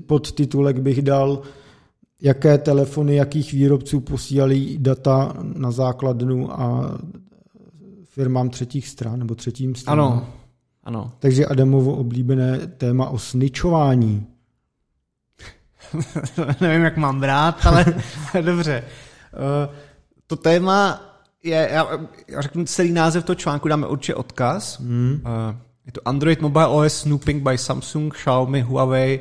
[0.05, 1.41] Pod titulek bych dal,
[2.21, 6.97] jaké telefony, jakých výrobců posílali data na základnu a
[8.03, 10.11] firmám třetích stran nebo třetím stranám.
[10.11, 10.27] Ano,
[10.83, 11.11] ano.
[11.19, 14.27] Takže Adamovo oblíbené téma o sničování.
[16.61, 17.85] Nevím, jak mám brát, ale
[18.41, 18.83] dobře.
[19.33, 19.75] Uh,
[20.27, 21.07] to téma
[21.43, 21.87] je, já,
[22.27, 24.79] já řeknu celý název toho článku, dáme určitě odkaz.
[24.79, 25.21] Hmm.
[25.25, 25.55] Uh,
[25.85, 29.19] je to Android Mobile OS Snooping by Samsung, Xiaomi, Huawei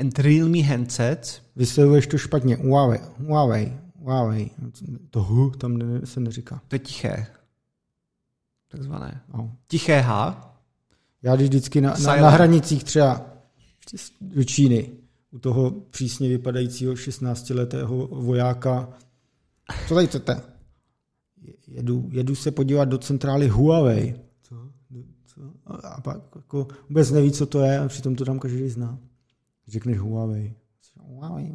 [0.00, 1.40] and Realme handsets.
[1.56, 2.56] Vysvětluješ to špatně.
[2.56, 4.50] Huawei, Huawei, Huawei.
[5.10, 6.60] To hu tam ne, se neříká.
[6.68, 7.26] To je tiché.
[8.70, 9.20] Takzvané.
[9.34, 9.52] No.
[9.66, 10.40] Tiché H.
[11.22, 13.26] Já když vždycky na, na, na hranicích třeba
[14.20, 14.90] do Číny,
[15.30, 18.88] u toho přísně vypadajícího 16-letého vojáka,
[19.88, 20.53] co tady chcete?
[21.66, 24.14] Jedu, jedu se podívat do centrály Huawei.
[24.42, 24.56] Co?
[25.26, 25.40] co?
[25.66, 28.98] A pak jako vůbec neví, co to je, a přitom to tam každý zná.
[29.68, 30.54] Řekneš Huawei.
[31.00, 31.52] Huawei.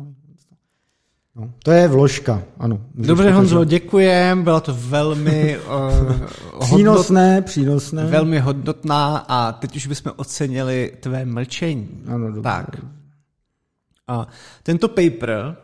[1.36, 2.82] No, to je vložka, ano.
[2.96, 8.06] Dobře, Honzo, děkujem, bylo to velmi uh, přínosné, hodnot, přínosné.
[8.06, 12.04] Velmi hodnotná a teď už bychom ocenili tvé mlčení.
[12.08, 12.42] Ano, dobře.
[12.42, 12.68] Tak.
[14.12, 14.26] Uh,
[14.64, 15.58] tento paper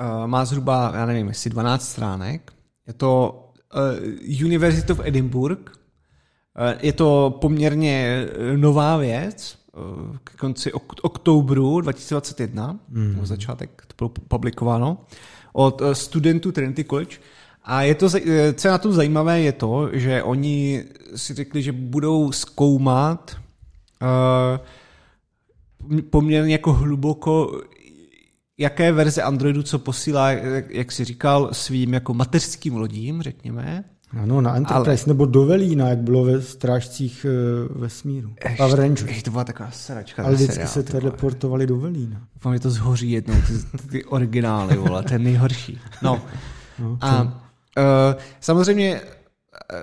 [0.00, 2.52] uh, má zhruba, já nevím, jestli 12 stránek.
[2.86, 3.49] Je to
[4.46, 5.60] University of Edinburgh.
[5.60, 9.60] Uh, je to poměrně eh, nová věc,
[10.24, 13.12] k konci ok- oktobru 2021, mm.
[13.12, 14.98] nebo začátek to bylo publikováno,
[15.52, 17.16] od studentů Trinity College.
[17.64, 18.10] A je to,
[18.54, 20.84] co je na tom zajímavé, je to, že oni
[21.16, 23.36] si řekli, že budou zkoumat
[24.02, 27.60] uh, poměrně jako hluboko,
[28.60, 33.84] jaké verze Androidu co posílá, jak, jak si říkal, svým jako mateřským lodím, řekněme.
[34.22, 35.14] Ano, na Enterprise, ale...
[35.14, 37.26] nebo do Velína, jak bylo ve strážcích
[37.70, 38.34] uh, vesmíru.
[38.44, 39.08] Ještě, Power Rangers.
[39.08, 40.22] Ještě, to byla taková sračka.
[40.24, 42.20] Ale vždycky seriál, se teleportovali do Velína.
[42.34, 45.80] Doufám, že to zhoří jednou, ty, ty originály, vole, ten nejhorší.
[46.02, 46.22] No.
[46.78, 47.30] no a uh,
[48.40, 49.78] samozřejmě uh,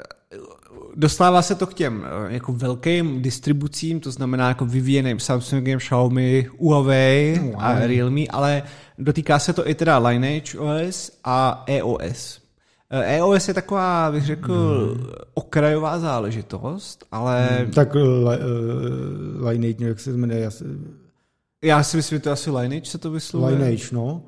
[0.98, 6.48] dostává se to k těm uh, jako velkým distribucím, to znamená jako vyvíjeným Samsungem, Xiaomi,
[6.60, 7.56] Huawei wow.
[7.57, 8.64] a Realme, ale
[8.98, 12.41] dotýká se to i teda Lineage OS a EOS.
[12.90, 15.07] EOS je taková, bych řekl, hmm.
[15.34, 17.48] okrajová záležitost, ale...
[17.60, 18.32] Hmm, tak uh,
[19.48, 20.40] Lineage, jak se jmenuje?
[20.40, 20.65] Já, se...
[21.64, 23.53] já si myslím, že to asi Lineage se to vyslovuje.
[23.53, 24.22] Lineage, no.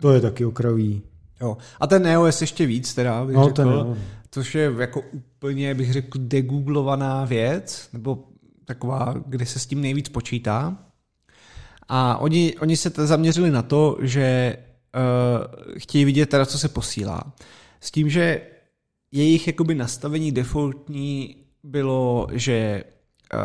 [0.00, 1.02] To je taky okrajový.
[1.40, 1.56] Jo.
[1.80, 3.54] A ten EOS ještě víc teda, bych no, řekl.
[3.54, 3.96] Ten, no.
[4.34, 8.24] Což je jako úplně, bych řekl, degooglovaná věc, nebo
[8.64, 10.76] taková, kde se s tím nejvíc počítá.
[11.88, 17.32] A oni, oni se zaměřili na to, že uh, chtějí vidět teda, co se posílá.
[17.80, 18.40] S tím, že
[19.12, 22.84] jejich jakoby nastavení defaultní bylo, že
[23.34, 23.40] uh,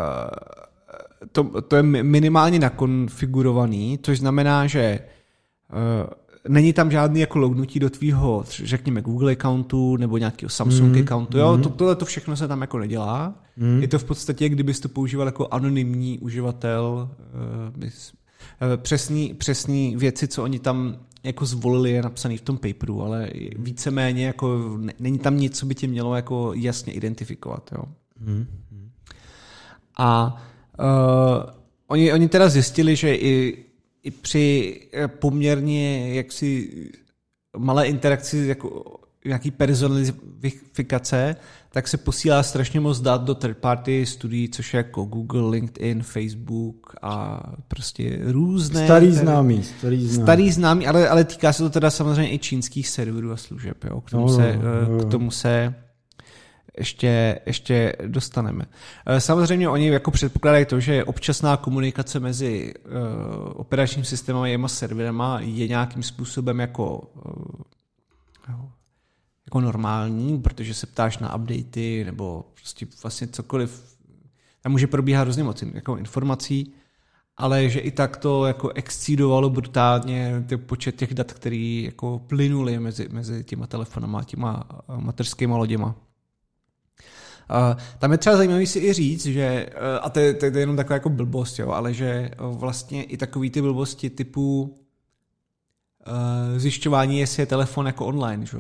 [1.32, 6.10] to, to je minimálně nakonfigurovaný, což znamená, že uh,
[6.50, 11.38] není tam žádný jako lognutí do tvýho, řekněme, Google accountu nebo nějakého Samsung mm, accountu,
[11.38, 11.64] jo, mm.
[11.64, 13.34] to, tohle to všechno se tam jako nedělá.
[13.58, 13.82] Mm.
[13.82, 17.10] Je to v podstatě, kdybys to používal jako anonymní uživatel,
[17.70, 22.58] uh, bys, uh, přesný, přesný věci, co oni tam jako zvolili, je napsaný v tom
[22.58, 27.70] paperu, ale víceméně jako není tam nic, co by tě mělo jako jasně identifikovat.
[27.72, 27.84] Jo.
[28.22, 28.48] Hmm.
[29.98, 30.42] A
[30.80, 31.50] uh,
[31.88, 33.66] oni, oni teda zjistili, že i,
[34.04, 36.70] i při eh, poměrně jaksi
[37.58, 41.36] malé interakci jako nějaký personalifikace,
[41.72, 46.04] tak se posílá strašně moc dat do third party studií, což je jako Google, LinkedIn,
[46.04, 48.86] Facebook a prostě různé.
[48.86, 49.64] Starý známý.
[49.64, 53.38] Starý známý, starý známý ale, ale týká se to teda samozřejmě i čínských serverů a
[53.38, 53.84] služeb.
[53.84, 54.02] Jo?
[54.02, 55.06] K, tomu no, se, no, no.
[55.06, 55.74] k tomu se
[56.80, 58.66] ještě, ještě dostaneme.
[59.06, 62.92] Eh, samozřejmě oni jako předpokládají to, že občasná komunikace mezi uh,
[63.54, 67.62] operačním systémem a jema serverama je nějakým způsobem jako uh,
[69.50, 73.98] jako normální, protože se ptáš na updaty nebo prostě vlastně cokoliv.
[74.62, 76.74] Tam může probíhat hrozně moc jako informací,
[77.38, 82.80] ale že i tak to jako excedovalo brutálně ty počet těch dat, který jako plynuly
[82.80, 84.64] mezi, mezi těma telefonama a těma
[84.96, 85.96] mateřskýma loděma.
[88.00, 90.76] Tam je třeba zajímavý si i říct, že, uh, a to je, to je jenom
[90.76, 94.76] taková jako blbost, jo, ale že uh, vlastně i takový ty blbosti typu
[96.58, 98.58] zjišťování, jestli je telefon jako online, že?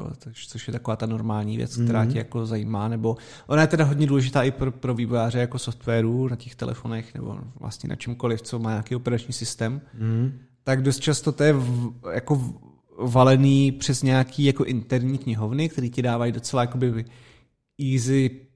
[0.48, 3.18] což je taková ta normální věc, která tě jako zajímá, nebo
[3.48, 7.38] ona je teda hodně důležitá i pro, pro vývojáře jako softwaru na těch telefonech, nebo
[7.60, 10.32] vlastně na čemkoliv, co má nějaký operační systém, mm-hmm.
[10.64, 12.54] tak dost často to je v, jako
[13.00, 17.06] valený přes nějaký jako interní knihovny, které ti dávají docela jakoby
[17.94, 18.49] easy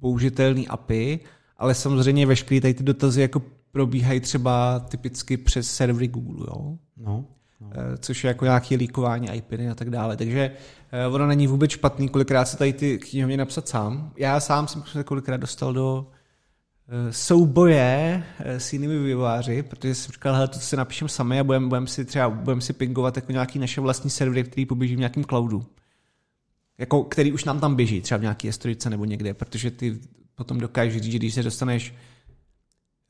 [0.00, 1.20] použitelný API,
[1.56, 3.42] ale samozřejmě veškeré tady ty dotazy jako
[3.72, 6.78] probíhají třeba typicky přes servery Google, jo?
[6.96, 7.24] No,
[7.60, 7.70] no.
[7.72, 10.16] Eh, což je jako nějaké líkování IPiny a tak dále.
[10.16, 10.50] Takže
[10.92, 14.12] eh, ono není vůbec špatný, kolikrát se tady ty knihovny napsat sám.
[14.16, 16.06] Já sám jsem se kolikrát dostal do
[16.88, 21.66] eh, souboje s jinými vývojáři, protože jsem říkal, hele, to si napíšem sami a budeme
[21.66, 25.24] budem si třeba budem si pingovat jako nějaký naše vlastní servery, který poběží v nějakém
[25.24, 25.66] cloudu.
[26.78, 29.98] Jako, který už nám tam běží, třeba v nějaké historice nebo někde, protože ty
[30.34, 31.94] potom dokážeš říct, že když se dostaneš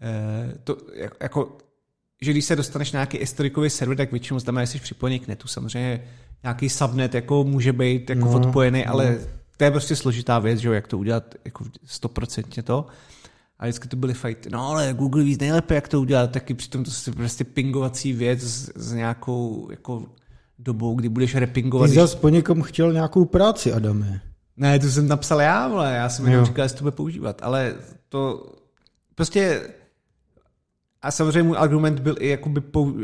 [0.00, 0.76] Eh, to,
[1.20, 1.58] jako,
[2.22, 5.28] že když se dostaneš na nějaký historikový server, tak většinou znamená, že jsi připojený k
[5.28, 5.48] netu.
[5.48, 6.04] Samozřejmě
[6.42, 8.92] nějaký subnet jako může být jako no, odpojený, no.
[8.92, 9.18] ale
[9.56, 12.86] to je prostě složitá věc, že jo, jak to udělat jako 100% to.
[13.58, 14.50] A vždycky to byly fighty.
[14.50, 18.40] No ale Google ví nejlépe, jak to udělat, taky přitom to je prostě pingovací věc
[18.40, 20.06] s, s nějakou jako
[20.58, 21.90] dobou, kdy budeš repingovat.
[21.90, 24.20] Ty zase po někom chtěl nějakou práci, Adame.
[24.56, 27.74] Ne, to jsem napsal já, vole, já jsem jenom říkal, jestli to bude používat, ale
[28.08, 28.52] to
[29.14, 29.60] prostě
[31.02, 32.96] a samozřejmě můj argument byl i jakoby pou,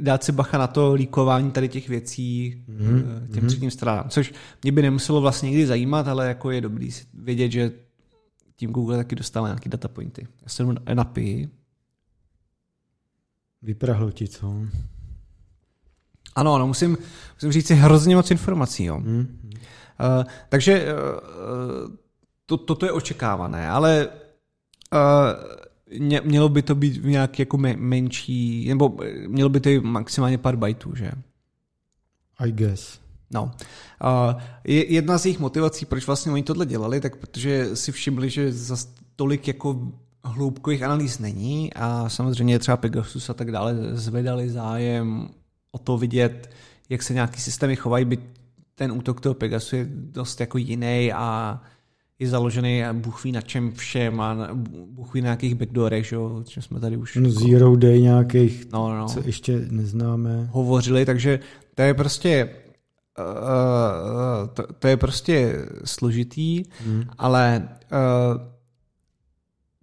[0.00, 3.26] dát si bacha na to líkování tady těch věcí mm-hmm.
[3.32, 3.46] těm mhm.
[3.46, 4.32] třetím stranám, což
[4.62, 7.72] mě by nemuselo vlastně nikdy zajímat, ale jako je dobrý vědět, že
[8.56, 10.26] tím Google taky dostává nějaký data pointy.
[10.42, 11.48] Já jsem na API.
[13.62, 14.66] Vyprahlo ti, co?
[16.34, 16.98] Ano, ano, musím,
[17.34, 18.84] musím říct si hrozně moc informací.
[18.84, 18.98] Jo.
[18.98, 19.26] Mm-hmm.
[20.00, 21.90] Uh, takže uh,
[22.46, 24.08] to, toto je očekávané, ale
[24.92, 28.96] uh, mělo by to být nějak jako menší, nebo
[29.26, 31.10] mělo by to být maximálně pár bajtů, že?
[32.38, 32.98] I guess.
[33.30, 33.50] No.
[34.04, 38.52] Uh, jedna z jejich motivací, proč vlastně oni tohle dělali, tak protože si všimli, že
[38.52, 38.76] za
[39.16, 39.92] tolik jako
[40.24, 45.28] hloubkových analýz není a samozřejmě třeba Pegasus a tak dále zvedali zájem
[45.72, 46.50] o to vidět,
[46.88, 48.20] jak se nějaký systémy chovají, byť
[48.74, 51.60] ten útok toho Pegasu je dost jako jiný a
[52.18, 54.48] je založený a Bůh ví na čem všem a
[54.86, 57.16] Bůh ví na nějakých backdoorech, že jo, čem jsme tady už...
[57.16, 59.08] No jako, zero day nějakých, no, no.
[59.08, 60.48] co ještě neznáme.
[60.52, 61.40] Hovořili, takže
[61.74, 62.50] to je prostě
[63.18, 67.04] uh, to, to je prostě složitý, hmm.
[67.18, 68.40] ale uh,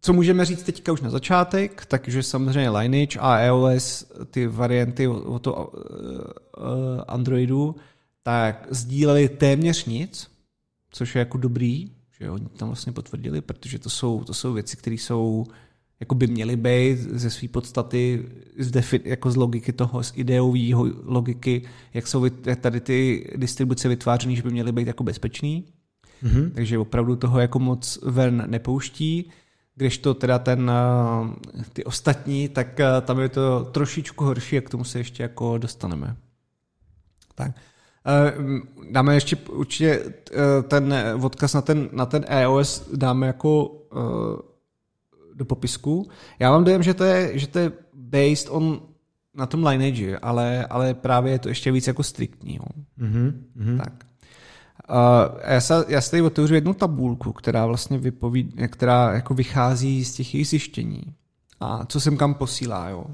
[0.08, 5.40] co můžeme říct teďka už na začátek, takže samozřejmě Lineage a iOS, ty varianty o
[5.40, 5.72] to uh,
[7.08, 7.76] Androidu,
[8.24, 10.32] tak sdíleli téměř nic,
[10.92, 14.78] což je jako dobrý, že oni tam vlastně potvrdili, protože to jsou, to jsou věci,
[14.78, 15.46] které jsou
[16.00, 18.26] jako by měly být ze své podstaty
[18.58, 21.62] z defi, jako z logiky toho, z ideové logiky,
[21.94, 22.26] jak jsou
[22.62, 25.66] tady ty distribuce vytvářené, že by měly být jako bezpečný.
[26.24, 26.52] Mm-hmm.
[26.52, 29.32] Takže opravdu toho jako moc ven nepouští.
[29.78, 30.72] Když to teda ten,
[31.60, 35.24] eh, ty ostatní, tak eh, tam je to trošičku horší a k tomu se ještě
[35.24, 36.16] jako dostaneme.
[37.36, 37.52] Tak.
[38.06, 38.34] Eh,
[38.92, 40.14] dáme ještě určitě
[40.68, 43.82] ten odkaz na ten, na ten EOS dáme jako
[45.34, 46.10] do popisku.
[46.40, 48.82] Já mám dojem, že to je, že to je based on
[49.36, 52.56] na tom lineage, ale, ale právě je to ještě víc jako striktní.
[52.56, 52.64] Jo.
[53.00, 53.78] Mm-hmm.
[53.78, 54.07] Tak.
[54.90, 60.06] Uh, já, se, já se tady otevřu jednu tabulku, která vlastně vypoví, která jako vychází
[60.06, 61.04] z těch jejich zjištění
[61.60, 62.90] a co jsem kam posílá.
[62.90, 63.06] Jo.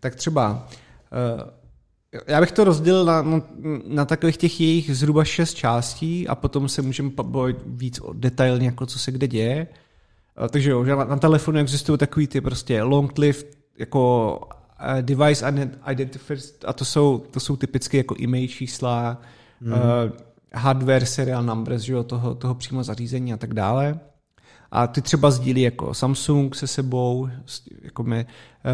[0.00, 0.68] Tak třeba
[1.34, 1.50] uh,
[2.26, 3.42] já bych to rozdělil na, na,
[3.86, 8.86] na takových těch jejich zhruba šest částí a potom se můžeme bavit víc detailně, jako
[8.86, 9.66] co se kde děje.
[10.50, 13.46] Takže jo, že na, na telefonu existují takový ty prostě long-lived
[13.78, 15.54] jako uh, device
[15.92, 19.20] identifiers a to jsou, to jsou typicky jako e-mail čísla,
[19.60, 19.72] mm.
[20.54, 24.00] Hardware serial numbers, že jo, toho, toho přímo zařízení a tak dále.
[24.72, 27.28] A ty třeba sdílí jako Samsung se sebou,
[27.82, 28.26] jako my,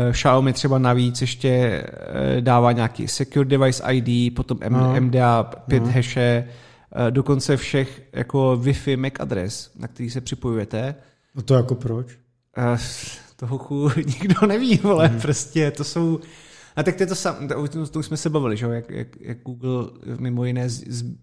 [0.07, 1.83] uh, Xiaomi třeba navíc ještě
[2.37, 5.01] uh, dává nějaký Secure Device ID, potom M- no.
[5.01, 5.93] MDA 5 no.
[5.93, 10.95] haše, uh, dokonce všech jako Wi-Fi MAC adres, na který se připojujete.
[11.35, 12.07] No to jako proč?
[12.59, 12.79] Uh,
[13.37, 15.21] toho nikdo neví, ale hmm.
[15.21, 16.21] prostě to jsou
[16.77, 18.67] a tak to je to sam, to, to, to už jsme se bavili, že?
[18.67, 20.69] Jak, jak, jak Google mimo jiné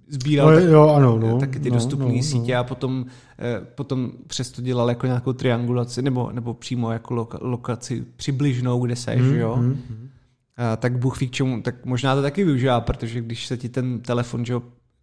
[0.08, 2.60] sbíral no, jo, ano, no, taky ty no, dostupné no, sítě no.
[2.60, 3.06] a potom,
[3.40, 8.96] eh, potom přesto dělal jako nějakou triangulaci nebo, nebo přímo jako loka, lokaci přibližnou, kde
[8.96, 9.56] seš, mm, jo?
[9.56, 10.10] Mm, mm.
[10.58, 13.70] A, tak Bůh ví k čemu, tak možná to taky využívá, protože když se ti
[13.70, 14.56] ten telefon, že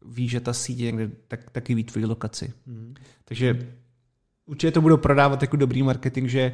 [0.06, 2.52] ví, že ta síť někde, tak taky ví tvoji lokaci.
[2.66, 2.94] Mm.
[3.24, 3.68] Takže
[4.46, 6.52] určitě to budou prodávat jako dobrý marketing, že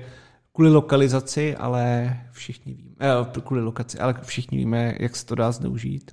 [0.56, 5.52] kvůli lokalizaci, ale všichni víme, eh, kvůli lokaci, ale všichni víme, jak se to dá
[5.52, 6.10] zneužít.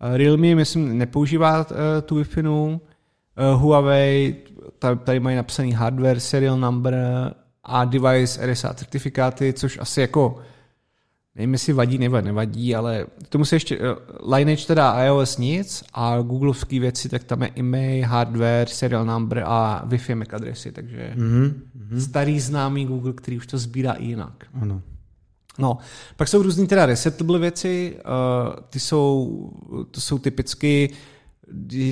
[0.00, 1.66] Realme, myslím, nepoužívá
[2.04, 2.80] tu Wi-Fi.
[3.56, 4.36] Huawei,
[5.04, 6.94] tady mají napsaný hardware, serial number
[7.64, 10.38] a device RSA certifikáty, což asi jako
[11.34, 13.78] nevím, jestli vadí, nevadí, nevadí, ale tomu se ještě,
[14.34, 19.84] Lineage teda iOS nic a Googleovský věci, tak tam je e-mail, hardware, serial number a
[19.86, 21.98] Wi-Fi MAC adresy, takže mm-hmm.
[21.98, 24.46] starý známý Google, který už to sbírá i jinak.
[24.60, 24.82] Ano.
[25.58, 25.78] No,
[26.16, 29.50] pak jsou různý teda resetable věci, uh, ty jsou,
[29.90, 30.90] to jsou typicky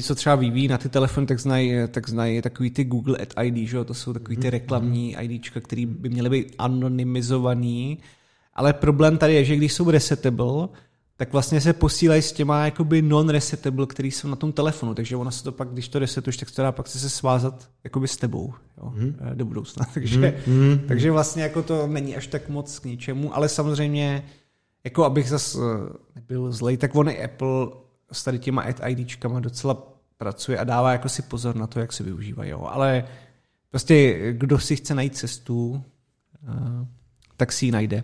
[0.02, 3.68] co třeba vyvíjí na ty telefony, tak znají, tak znají takový ty Google Ad ID,
[3.68, 3.84] že?
[3.84, 4.50] to jsou takový ty mhm.
[4.50, 7.98] reklamní IDčka, které by měly být anonymizovaný,
[8.58, 10.68] ale problém tady je, že když jsou resetable,
[11.16, 15.30] tak vlastně se posílají s těma jakoby non-resetable, který jsou na tom telefonu, takže ona
[15.30, 18.54] se to pak, když to resetuješ, tak se dá pak se svázat jakoby s tebou
[18.78, 19.16] jo, hmm.
[19.34, 19.86] do budoucna.
[19.94, 20.78] Takže, hmm.
[20.88, 24.24] takže vlastně jako to není až tak moc k ničemu, ale samozřejmě,
[24.84, 25.58] jako abych zase
[26.14, 27.68] nebyl zlej, tak on Apple
[28.12, 31.92] s tady těma ad IDčkama docela pracuje a dává jako si pozor na to, jak
[31.92, 32.50] se využívají.
[32.50, 32.68] Jo.
[32.70, 33.04] Ale
[33.70, 35.82] prostě kdo si chce najít cestu,
[37.38, 38.02] tak si ji najde.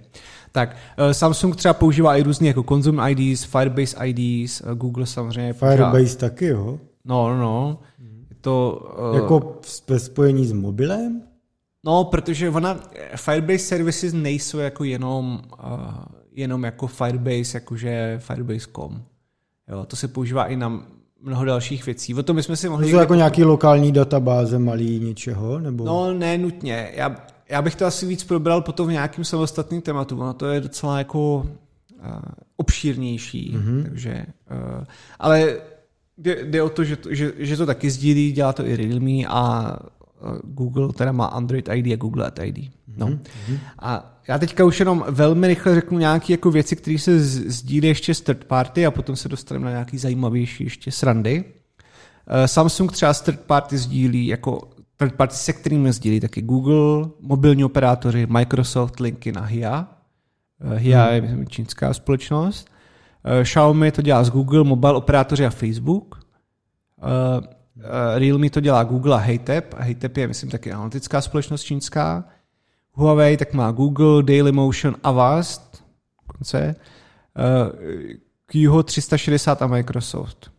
[0.52, 5.52] Tak, eh, Samsung třeba používá i různý jako Consume IDs, Firebase IDs, eh, Google samozřejmě
[5.52, 6.20] Firebase používá...
[6.20, 6.78] taky, jo?
[7.05, 7.78] No, no, no.
[8.31, 8.82] Je to...
[9.11, 9.16] Uh...
[9.16, 11.23] Jako ve spojení s mobilem?
[11.86, 12.81] No, protože ona,
[13.16, 15.94] Firebase services nejsou jako jenom, uh,
[16.32, 19.02] jenom jako Firebase, jakože Firebase.com.
[19.69, 20.82] Jo, to se používá i na
[21.24, 22.15] mnoho dalších věcí.
[22.15, 22.86] O tom jsme si mohli...
[22.86, 25.59] To jsou jako nějaký lokální databáze malý něčeho?
[25.59, 25.85] Nebo...
[25.85, 26.93] No, ne nutně.
[26.94, 27.16] Já,
[27.48, 30.20] já bych to asi víc probral potom v nějakým samostatným tématu.
[30.20, 32.08] Ono to je docela jako uh,
[32.56, 33.56] obšírnější.
[33.56, 33.82] Mm-hmm.
[33.82, 34.84] Takže, uh,
[35.18, 35.56] ale
[36.18, 39.26] jde, jde o to, že, to, že, že to taky sdílí, dělá to i Realme
[39.28, 39.76] a
[40.42, 42.70] Google teda má Android ID a Google Ad ID.
[42.96, 43.06] No.
[43.06, 43.58] Mm-hmm.
[43.78, 48.14] A já teďka už jenom velmi rychle řeknu nějaké jako věci, které se sdílí ještě
[48.14, 51.44] z third party a potom se dostaneme na nějaký zajímavější ještě srandy.
[52.46, 57.64] Samsung třeba z third party sdílí jako third party, se kterými sdílí taky Google, mobilní
[57.64, 59.88] operátory, Microsoft, linky na HIA.
[60.74, 62.68] HIA je myslím, čínská společnost.
[63.42, 66.20] Xiaomi to dělá z Google, mobile operátoři a Facebook.
[68.14, 69.74] Realme to dělá Google a Heytep.
[69.78, 72.24] A Heytep je, myslím, taky analytická společnost čínská.
[72.92, 75.84] Huawei tak má Google, Dailymotion, Avast,
[76.26, 76.74] konce,
[78.72, 80.50] uh, 360 a Microsoft.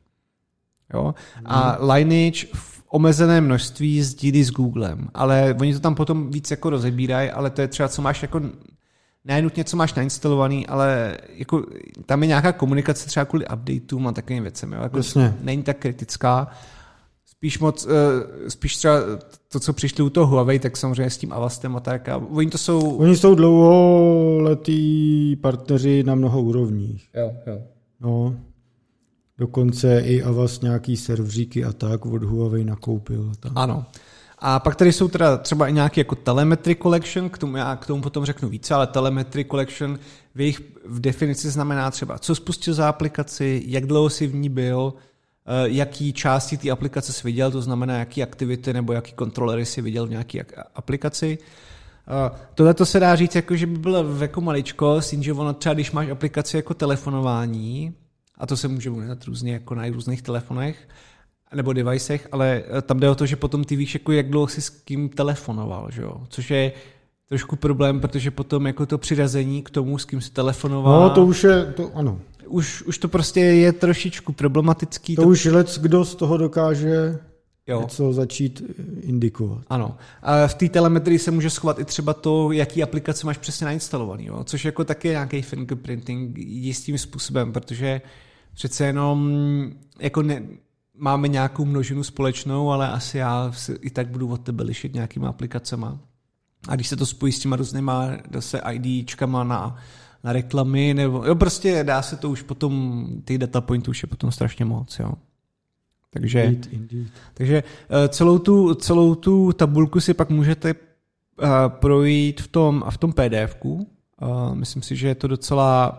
[0.93, 1.15] Jo?
[1.45, 1.89] A hmm.
[1.89, 2.47] Lineage
[2.89, 7.61] omezené množství sdílí s Googlem, ale oni to tam potom víc jako rozebírají, ale to
[7.61, 8.41] je třeba, co máš jako
[9.25, 11.65] ne nutně, co máš nainstalovaný, ale jako,
[12.05, 14.73] tam je nějaká komunikace třeba kvůli updateům a takovým věcem.
[14.73, 14.81] Jo?
[14.81, 14.99] Jako
[15.41, 16.47] není tak kritická
[17.25, 17.91] spíš moc, uh,
[18.47, 18.95] spíš třeba
[19.51, 22.09] to, co přišli u toho Huawei, tak samozřejmě s tím Avastem a tak.
[22.09, 22.95] A oni to jsou...
[22.95, 24.75] Oni jsou dlouholetí
[25.35, 27.09] partneři na mnoho úrovních.
[27.15, 27.61] Jo, jo.
[27.99, 28.35] No,
[29.37, 33.31] dokonce i Avast nějaký serveříky a tak od Huawei nakoupil.
[33.39, 33.51] Tak.
[33.55, 33.85] Ano.
[34.39, 37.85] A pak tady jsou teda třeba i nějaký jako telemetry collection, k tomu já k
[37.85, 39.99] tomu potom řeknu více, ale telemetry collection
[40.35, 44.49] v jejich v definici znamená třeba, co spustil za aplikaci, jak dlouho si v ní
[44.49, 44.93] byl,
[45.47, 49.81] Eh, jaký části té aplikace jsi viděl, to znamená, jaký aktivity nebo jaký kontrolery si
[49.81, 50.45] viděl v nějaké
[50.75, 51.37] aplikaci.
[52.07, 55.33] Eh, tohle to se dá říct, jako, že by bylo jako maličko, s tím, že
[55.33, 57.93] ono třeba, když máš aplikaci jako telefonování,
[58.37, 60.87] a to se může udělat různě jako na různých telefonech,
[61.55, 64.47] nebo devicech, ale eh, tam jde o to, že potom ty víš, jako jak dlouho
[64.47, 66.21] jsi s kým telefonoval, že jo?
[66.29, 66.71] což je
[67.29, 71.01] trošku problém, protože potom jako to přirazení k tomu, s kým jsi telefonoval.
[71.01, 75.15] No, to už je, to ano už, už to prostě je trošičku problematický.
[75.15, 77.19] To, to už let, kdo z toho dokáže
[77.67, 77.81] jo.
[77.81, 78.63] něco začít
[79.01, 79.63] indikovat.
[79.67, 79.97] Ano.
[80.21, 84.25] A v té telemetrii se může schovat i třeba to, jaký aplikace máš přesně nainstalovaný,
[84.25, 84.43] jo?
[84.43, 88.01] což jako taky nějaký fingerprinting jistým způsobem, protože
[88.55, 89.39] přece jenom
[89.99, 90.43] jako ne,
[90.97, 93.51] máme nějakou množinu společnou, ale asi já
[93.81, 95.99] i tak budu od tebe lišit nějakýma aplikacema.
[96.67, 99.77] A když se to spojí s těma různýma zase IDčkama na
[100.25, 104.07] na reklamy, nebo jo, prostě dá se to už potom, těch data pointů už je
[104.07, 105.11] potom strašně moc, jo.
[106.09, 107.07] Takže, indeed, indeed.
[107.33, 112.97] takže eh, celou tu, celou tu tabulku si pak můžete uh, projít v tom, v
[112.97, 113.87] tom PDFku.
[114.21, 115.91] Uh, myslím si, že je to docela,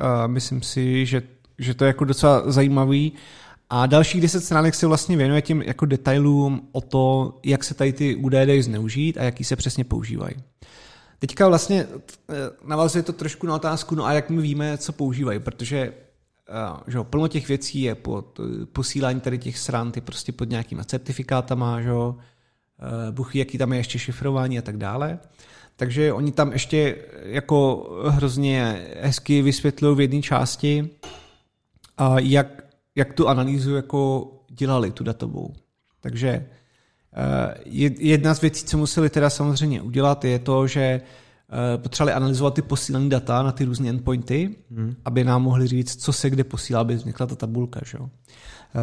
[0.00, 1.22] uh, myslím si, že,
[1.58, 3.12] že to je jako docela zajímavý.
[3.70, 7.92] A dalších 10 stránek se vlastně věnuje těm jako detailům o to, jak se tady
[7.92, 10.34] ty údaje dají zneužít a jaký se přesně používají.
[11.18, 15.38] Teďka vlastně eh, navazuje to trošku na otázku, no a jak my víme, co používají,
[15.38, 20.00] protože eh, že jo, plno těch věcí je pod eh, posílání tady těch stran, ty
[20.00, 22.16] prostě pod nějakýma certifikátama, že jo,
[23.10, 25.18] buchy, jaký tam je ještě šifrování a tak dále.
[25.76, 30.90] Takže oni tam ještě jako hrozně hezky vysvětlují v jedné části,
[32.18, 32.64] jak
[32.96, 35.54] jak tu analýzu jako dělali, tu datovou.
[36.00, 36.46] Takže
[37.98, 41.00] jedna z věcí, co museli teda samozřejmě udělat, je to, že
[41.76, 44.94] potřebovali analyzovat ty posílené data na ty různé endpointy, hmm.
[45.04, 47.80] aby nám mohli říct, co se kde posílá, aby vznikla ta tabulka.
[47.84, 47.98] Že?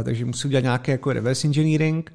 [0.04, 2.14] Takže musí udělat nějaký jako reverse engineering.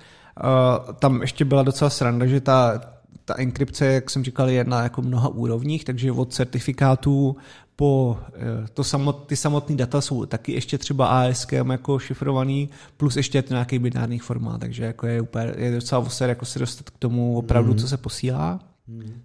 [0.98, 2.80] Tam ještě byla docela sranda, že ta,
[3.24, 7.36] ta enkrypce, jak jsem říkal, je na jako mnoha úrovních, takže od certifikátů
[7.76, 13.16] po eh, to samot, ty samotné data jsou taky ještě třeba ASK jako šifrovaný, plus
[13.16, 16.58] ještě je to nějaký binární formát, takže jako je, úplně, je docela voser jako se
[16.58, 17.78] dostat k tomu opravdu, mm.
[17.78, 18.60] co se posílá.
[18.86, 19.22] Mm.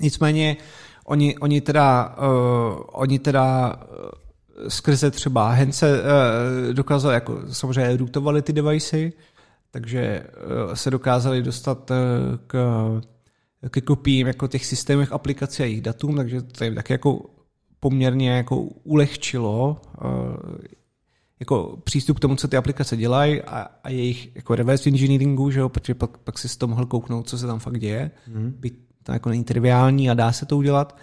[0.00, 0.56] Nicméně
[1.04, 8.42] oni, oni teda, uh, oni teda uh, skrze třeba Hence uh, dokázali, jako samozřejmě rootovali
[8.42, 9.12] ty devicey,
[9.70, 10.22] takže
[10.66, 11.96] uh, se dokázali dostat uh,
[12.46, 12.56] k
[13.70, 17.30] ke kopiím jako těch systémech aplikací a jejich datům, takže to je tak jako
[17.80, 20.10] poměrně jako ulehčilo uh,
[21.40, 25.60] jako přístup k tomu, co ty aplikace dělají a, a jejich jako reverse engineeringu, že
[25.60, 28.10] jo, protože pak, pak si z toho mohl kouknout, co se tam fakt děje.
[28.28, 28.54] Mm.
[28.58, 30.96] Byť to jako není triviální a dá se to udělat.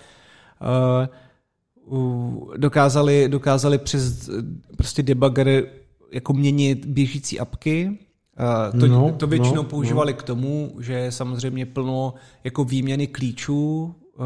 [1.88, 4.30] Uh, dokázali, dokázali přes
[4.78, 5.64] prostě debugger
[6.12, 7.98] jako měnit běžící apky,
[8.74, 10.18] Uh, to, no, to většinou no, používali no.
[10.18, 14.26] k tomu, že samozřejmě plno jako výměny klíčů uh,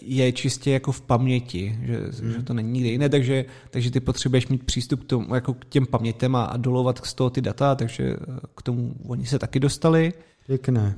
[0.00, 2.32] je čistě jako v paměti, že, hmm.
[2.32, 5.64] že to není nikde jiné, takže, takže ty potřebuješ mít přístup k, tomu, jako k
[5.64, 9.38] těm pamětem a, a dolovat z toho ty data, takže eh, k tomu oni se
[9.38, 10.12] taky dostali.
[10.46, 10.96] Pěkné.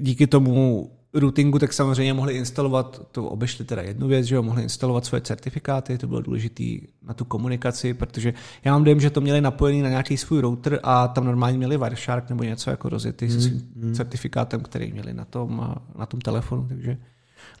[0.00, 4.62] Díky tomu routingu, tak samozřejmě mohli instalovat, to obešli teda jednu věc, že jo, mohli
[4.62, 6.64] instalovat svoje certifikáty, to bylo důležité
[7.02, 10.80] na tu komunikaci, protože já mám dojem, že to měli napojený na nějaký svůj router
[10.82, 13.40] a tam normálně měli Wireshark nebo něco jako rozjetý hmm.
[13.40, 13.94] svým hmm.
[13.94, 16.98] certifikátem, který měli na tom, na tom telefonu, takže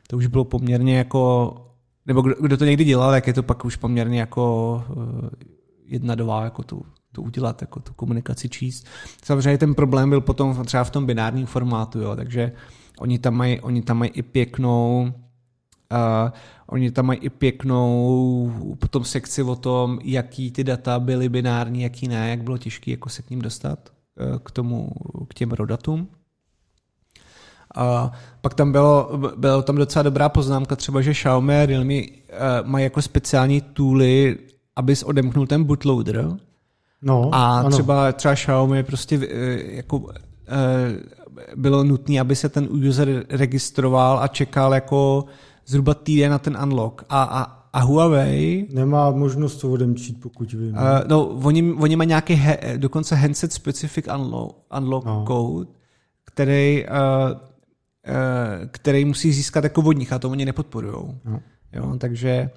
[0.08, 1.54] to už bylo poměrně jako,
[2.06, 5.28] nebo kdo, kdo to někdy dělal, tak je to pak už poměrně jako uh,
[5.86, 6.82] jedna dva, jako tu,
[7.12, 8.86] to udělat, jako tu komunikaci číst.
[9.24, 12.52] Samozřejmě ten problém byl potom třeba v tom binárním formátu, jo, takže
[12.98, 15.12] oni tam mají, oni tam mají i pěknou
[15.92, 16.30] Uh,
[16.66, 22.08] oni tam mají i pěknou potom sekci o tom, jaký ty data byly binární, jaký
[22.08, 23.92] ne, jak bylo těžké jako se k ním dostat,
[24.32, 24.88] uh, k tomu,
[25.28, 26.08] k těm rodatům.
[27.74, 32.06] A pak tam bylo, bylo tam docela dobrá poznámka třeba, že Xiaomi a Realme uh,
[32.62, 34.38] mají jako speciální tooly,
[34.76, 36.28] abys odemknul ten bootloader.
[37.02, 37.70] No, a ano.
[37.70, 39.24] třeba, třeba Xiaomi prostě uh,
[39.66, 40.06] jako uh,
[41.56, 45.24] bylo nutné, aby se ten user registroval a čekal jako
[45.66, 47.02] zhruba týden na ten unlock.
[47.08, 47.42] A, a,
[47.72, 48.66] a Huawei...
[48.72, 50.72] Nemá možnost to odemčít, pokud vím.
[50.72, 55.24] Uh, no, oni, oni mají nějaký he, dokonce handset specific unlock, unlock no.
[55.26, 55.70] code,
[56.24, 57.53] který uh, Eh,
[58.70, 60.94] který musí získat jako vodních a to oni nepodporují.
[61.24, 61.40] No.
[61.72, 62.50] Jo, takže eh,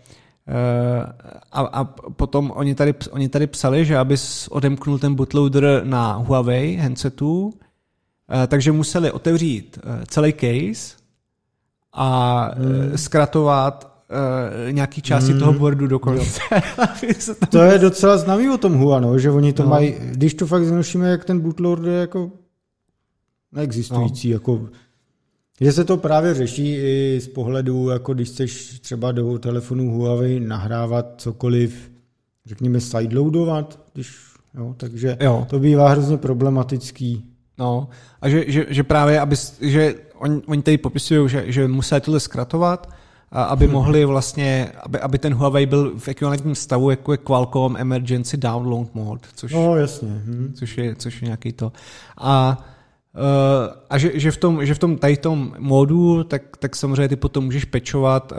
[1.51, 6.75] a, a potom oni tady, oni tady psali, že abys odemknul ten bootloader na Huawei
[6.75, 7.53] handsetu,
[8.43, 10.97] eh, takže museli otevřít celý case
[11.93, 12.97] a hmm.
[12.97, 13.97] zkratovat
[14.71, 15.39] nějaký části hmm.
[15.39, 16.41] toho boardu do konce.
[17.49, 19.69] to je docela známý o tom Hua, no, že oni to no.
[19.69, 22.31] mají, když to fakt znošíme, jak ten bootloader je jako
[23.51, 24.33] neexistující, no.
[24.33, 24.69] jako
[25.61, 30.39] že se to právě řeší i z pohledu, jako když chceš třeba do telefonu Huawei
[30.39, 31.91] nahrávat cokoliv,
[32.45, 34.17] řekněme, sideloadovat, když,
[34.57, 35.47] jo, takže jo.
[35.49, 37.25] to bývá hrozně problematický.
[37.57, 37.87] No,
[38.21, 42.19] a že, že, že právě, aby, že oni, oni tady popisují, že, že museli tohle
[42.19, 42.89] zkratovat,
[43.31, 43.73] a aby hmm.
[43.73, 48.95] mohli vlastně, aby, aby ten Huawei byl v ekvivalentním stavu, jako je Qualcomm Emergency Download
[48.95, 50.09] Mode, což, no, jasně.
[50.09, 50.53] Hmm.
[50.55, 51.71] což, je, což je nějaký to.
[52.17, 52.65] A
[53.89, 57.15] a že, že, v tom, že v tom tady tom módu, tak, tak samozřejmě ty
[57.15, 58.37] potom můžeš pečovat uh,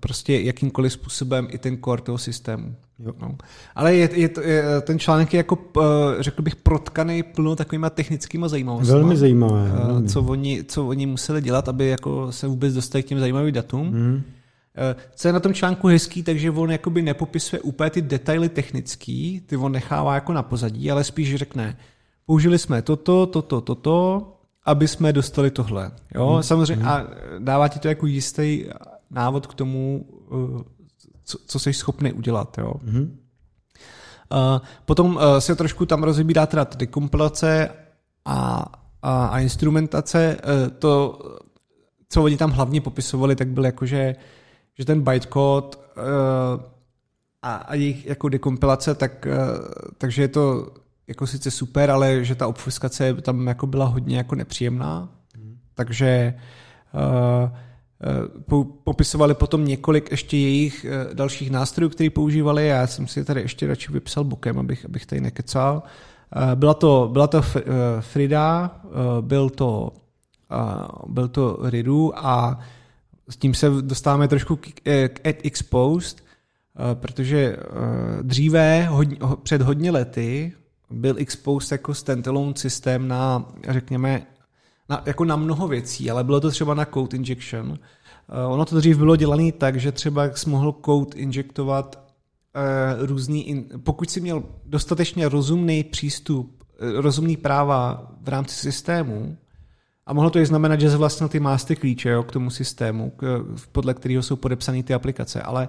[0.00, 2.74] prostě jakýmkoliv způsobem i ten core toho systému.
[2.98, 3.12] Jo.
[3.20, 3.36] No.
[3.74, 5.82] Ale je, je, to, je, ten článek je jako, uh,
[6.20, 8.92] řekl bych, protkaný plno takovýma technickýma zajímavostmi.
[8.92, 9.70] Velmi zajímavé.
[9.90, 13.54] Uh, co, oni, co oni museli dělat, aby jako se vůbec dostali k těm zajímavým
[13.54, 13.90] datům.
[13.90, 14.22] Hmm.
[15.14, 19.56] Co je na tom článku hezký, takže on jakoby nepopisuje úplně ty detaily technický, ty
[19.56, 21.76] on nechává jako na pozadí, ale spíš řekne,
[22.26, 24.32] použili jsme toto, toto, toto,
[24.64, 25.90] aby jsme dostali tohle.
[26.14, 26.32] Jo?
[26.32, 26.42] Hmm.
[26.42, 26.92] Samozřejmě hmm.
[26.92, 27.06] a
[27.38, 28.64] dává ti to jako jistý
[29.10, 30.64] návod k tomu, eh,
[31.24, 32.58] co, co jsi schopný udělat.
[32.58, 32.72] Jo?
[32.84, 33.18] Hmm.
[34.32, 37.70] Uh, potom uh, se trošku tam rozebírá teda dekompilace
[38.24, 38.66] a,
[39.02, 40.36] a, a instrumentace.
[40.36, 41.18] Uh, to,
[42.08, 44.16] co oni tam hlavně popisovali, tak byl jako, že,
[44.78, 46.62] že ten bytecode uh,
[47.42, 49.66] a, a jejich jako dekompilace, tak, uh,
[49.98, 50.72] takže je to
[51.08, 55.08] jako sice super, ale že ta obfuskace tam jako byla hodně jako nepříjemná.
[55.36, 55.58] Hmm.
[55.74, 56.34] Takže
[56.94, 57.50] uh,
[58.84, 62.66] popisovali potom několik ještě jejich dalších nástrojů, které používali.
[62.66, 65.82] Já jsem si tady ještě radši vypsal bokem, abych, abych tady nekecal.
[66.54, 67.42] Byla to, byla to
[68.00, 68.80] Frida,
[69.20, 69.92] byl to,
[71.06, 72.60] byl to Ridu a
[73.28, 74.80] s tím se dostáváme trošku k,
[75.28, 76.22] Ad Exposed,
[76.94, 77.56] protože
[78.22, 80.52] dříve, hodně, před hodně lety,
[80.90, 84.26] byl Exposed jako standalone systém na, řekněme,
[84.88, 87.68] na, jako na mnoho věcí, ale bylo to třeba na code injection.
[87.68, 92.12] Uh, ono to dřív bylo dělané tak, že třeba jsi mohl code injektovat
[92.96, 99.36] uh, různý, in, pokud si měl dostatečně rozumný přístup, uh, rozumný práva v rámci systému,
[100.06, 103.44] a mohlo to i znamenat, že vlastně ty master klíče jo, k tomu systému, k,
[103.72, 105.68] podle kterého jsou podepsané ty aplikace, ale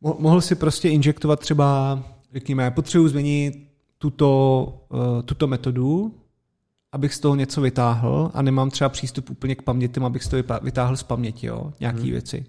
[0.00, 1.98] mohl si prostě injektovat třeba,
[2.32, 3.71] řekněme, potřebuji změnit
[4.02, 6.14] tuto, uh, tuto metodu,
[6.92, 10.42] abych z toho něco vytáhl a nemám třeba přístup úplně k paměti, abych z toho
[10.62, 12.10] vytáhl z paměti, jo, nějaký hmm.
[12.10, 12.46] věci.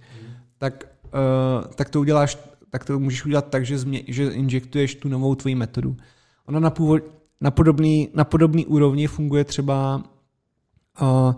[0.57, 2.37] Tak, uh, tak to uděláš,
[2.69, 5.97] tak to můžeš udělat tak, že, změ, že injektuješ tu novou tvoji metodu.
[6.45, 7.03] Ona na, původ,
[7.41, 10.03] na, podobný, na podobný úrovni funguje třeba,
[11.01, 11.33] uh,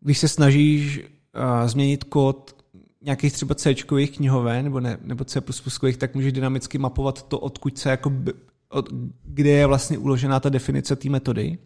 [0.00, 1.00] když se snažíš
[1.66, 2.56] změnit kód
[3.02, 3.74] nějakých třeba C
[4.16, 5.40] knihoven nebo, ne, nebo C++,
[5.98, 8.12] tak můžeš dynamicky mapovat to, odkud se jako
[9.24, 11.58] kde je vlastně uložená ta definice té metody.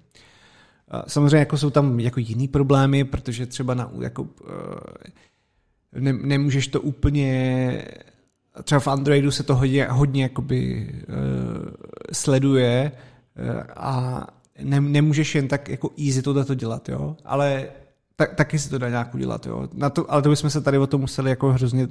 [1.06, 4.28] Samozřejmě jako jsou tam jako jiný problémy, protože třeba na, jako,
[5.94, 7.84] eh, ne, nemůžeš to úplně
[8.62, 11.70] třeba v Androidu se to hodně, hodně jakoby, uh,
[12.12, 12.92] sleduje
[13.52, 14.26] uh, a
[14.62, 17.16] ne, nemůžeš jen tak jako easy to to dělat, jo?
[17.24, 17.66] ale
[18.16, 19.68] tak, taky se to dá nějak udělat, jo?
[19.72, 21.88] Na to, ale to bychom se tady o tom museli jako hrozně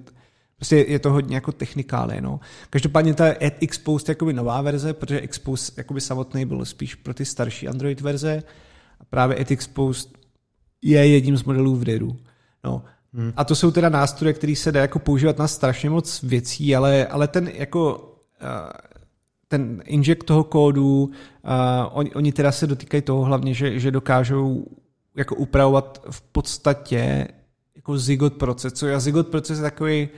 [0.55, 2.21] Prostě je to hodně jako technikály.
[2.21, 2.39] No.
[2.69, 7.25] Každopádně ta Exposed je jakoby nová verze, protože Exposed jakoby samotný byl spíš pro ty
[7.25, 8.43] starší Android verze
[8.99, 10.09] a právě Exposed
[10.81, 12.17] je jedním z modelů v RIDu.
[12.63, 12.83] No.
[13.13, 13.33] Hmm.
[13.35, 17.07] A to jsou teda nástroje, které se dá jako používat na strašně moc věcí, ale,
[17.07, 17.97] ale ten jako
[18.41, 18.71] uh,
[19.47, 21.11] ten inject toho kódu, uh,
[21.91, 24.65] oni, oni teda se dotýkají toho hlavně, že, že dokážou
[25.15, 27.27] jako upravovat v podstatě
[27.75, 28.73] jako zigot proces.
[28.73, 30.09] Co je zigot proces je takový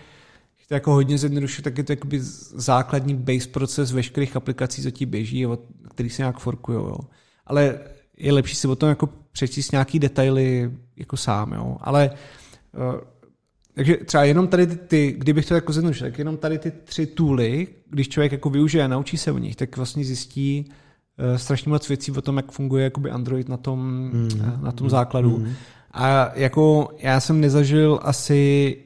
[0.67, 2.19] to jako hodně zjednodušit, tak je to jakoby
[2.55, 5.45] základní base proces veškerých aplikací, co ti běží,
[5.89, 6.77] který se nějak forkují.
[6.77, 6.97] Jo.
[7.45, 7.79] Ale
[8.17, 11.53] je lepší si o tom jako přečíst nějaký detaily jako sám.
[11.53, 11.77] Jo.
[11.81, 12.11] Ale
[12.93, 12.99] uh,
[13.75, 17.05] takže třeba jenom tady ty, ty kdybych to jako zjednodušil, tak jenom tady ty tři
[17.05, 20.65] tooly, když člověk jako využije a naučí se o nich, tak vlastně zjistí
[21.31, 24.29] uh, strašně moc věcí o tom, jak funguje jakoby Android na tom, mm.
[24.61, 25.37] na tom základu.
[25.37, 25.53] Mm.
[25.91, 28.77] A jako já jsem nezažil asi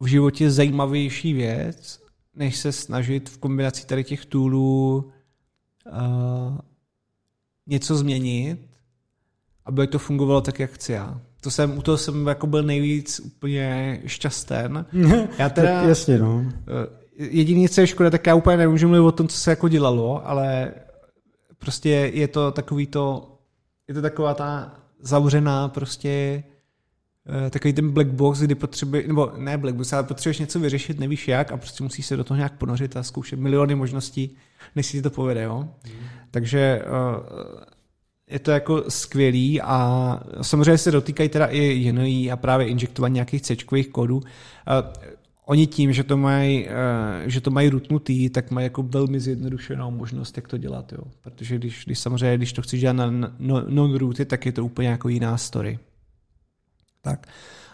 [0.00, 2.00] v životě zajímavější věc,
[2.34, 5.12] než se snažit v kombinaci tady těch toolů
[5.86, 6.58] uh,
[7.66, 8.58] něco změnit,
[9.64, 11.20] aby to fungovalo tak, jak chci já.
[11.40, 14.86] To jsem, u toho jsem jako byl nejvíc úplně šťasten.
[15.38, 16.44] Já teda, jasně, no.
[16.54, 19.68] Eh, jediný, co je škoda, tak já úplně nemůžu mluvit o tom, co se jako
[19.68, 20.72] dělalo, ale
[21.58, 23.32] prostě je to takový to,
[23.88, 26.42] je to taková ta zavřená prostě
[27.50, 31.28] takový ten black box, kdy potřebuje, nebo ne black box, ale potřebuješ něco vyřešit, nevíš
[31.28, 34.36] jak a prostě musíš se do toho nějak ponořit a zkoušet miliony možností,
[34.76, 35.68] než si ti to povede, jo.
[35.86, 35.92] Mm.
[36.30, 37.60] Takže uh,
[38.30, 43.42] je to jako skvělý a samozřejmě se dotýkají teda i jiný a právě injektování nějakých
[43.42, 43.56] c
[43.92, 44.16] kódů.
[44.16, 44.22] Uh,
[45.48, 46.68] oni tím, že to mají,
[47.26, 50.98] že to mají rutnutý, tak mají jako velmi zjednodušenou možnost, jak to dělat, jo.
[51.22, 53.32] Protože když, když samozřejmě, když to chceš dělat na
[53.68, 55.78] non-rooty, tak je to úplně jako jiná story.
[57.06, 57.26] Tak.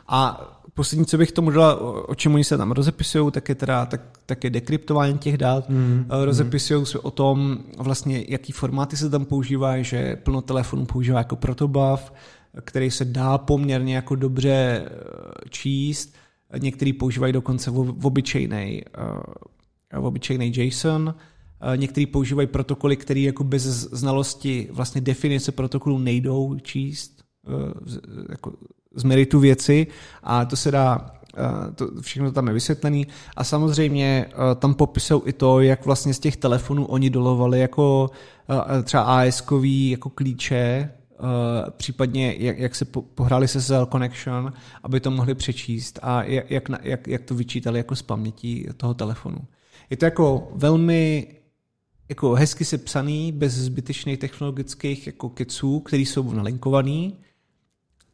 [0.09, 0.41] A
[0.75, 4.01] poslední, co bych tomu dala, o čem oni se tam rozepisují, tak je teda tak,
[4.27, 5.69] tak je dekryptování těch dat.
[5.69, 11.19] Mm, rozepisují se o tom, vlastně, jaký formáty se tam používají, že plno telefonů používá
[11.19, 12.13] jako protobuf,
[12.61, 14.89] který se dá poměrně jako dobře eh,
[15.51, 16.15] číst.
[16.59, 18.83] Některý používají dokonce v obyčejný,
[19.93, 21.15] eh, v obyčejný JSON.
[21.77, 27.23] Některý používají protokoly, které jako bez znalosti vlastně definice protokolu nejdou číst
[28.31, 28.53] jako
[28.95, 29.87] z meritu věci
[30.23, 33.07] a to se dá eh, to, všechno tam je vysvětlený
[33.37, 38.11] a samozřejmě eh, tam popisují i to, jak vlastně z těch telefonů oni dolovali jako
[38.79, 40.91] eh, třeba as jako klíče,
[41.77, 44.53] případně jak, jak se pohráli se SSL Connection,
[44.83, 48.95] aby to mohli přečíst a jak, jak, jak, jak to vyčítali jako z paměti toho
[48.95, 49.39] telefonu.
[49.91, 51.27] Je to jako velmi
[52.09, 57.17] jako hezky sepsaný, bez zbytečných technologických jako keců, který jsou nalinkovaný,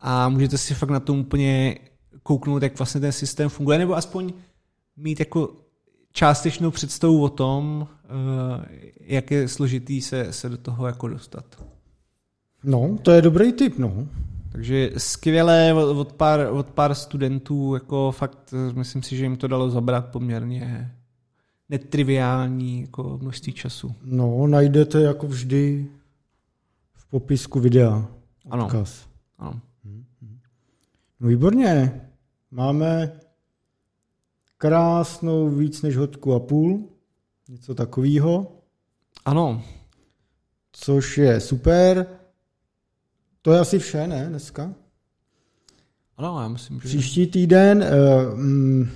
[0.00, 1.78] a můžete si fakt na tom úplně
[2.22, 4.32] kouknout, jak vlastně ten systém funguje, nebo aspoň
[4.96, 5.52] mít jako
[6.12, 8.68] částečnou představu o tom, eh,
[9.00, 11.64] jak je složitý se, se do toho jako dostat.
[12.64, 14.08] No, to je dobrý tip, no.
[14.52, 19.70] Takže skvělé od pár, od pár studentů, jako fakt myslím si, že jim to dalo
[19.70, 20.92] zabrat poměrně
[21.68, 23.94] netriviální jako množství času.
[24.04, 25.86] No, najdete jako vždy
[26.94, 28.06] v popisku videa.
[28.50, 29.06] Odkaz.
[29.38, 29.50] Ano.
[29.50, 29.60] ano.
[31.20, 32.00] No výborně.
[32.50, 33.20] Máme
[34.58, 36.88] krásnou víc než hodku a půl.
[37.48, 38.52] Něco takového.
[39.24, 39.62] Ano.
[40.72, 42.06] Což je super.
[43.42, 44.74] To je asi vše, ne, dneska?
[46.16, 46.88] Ano, já myslím, že...
[46.88, 48.88] Příští týden, uh, mm,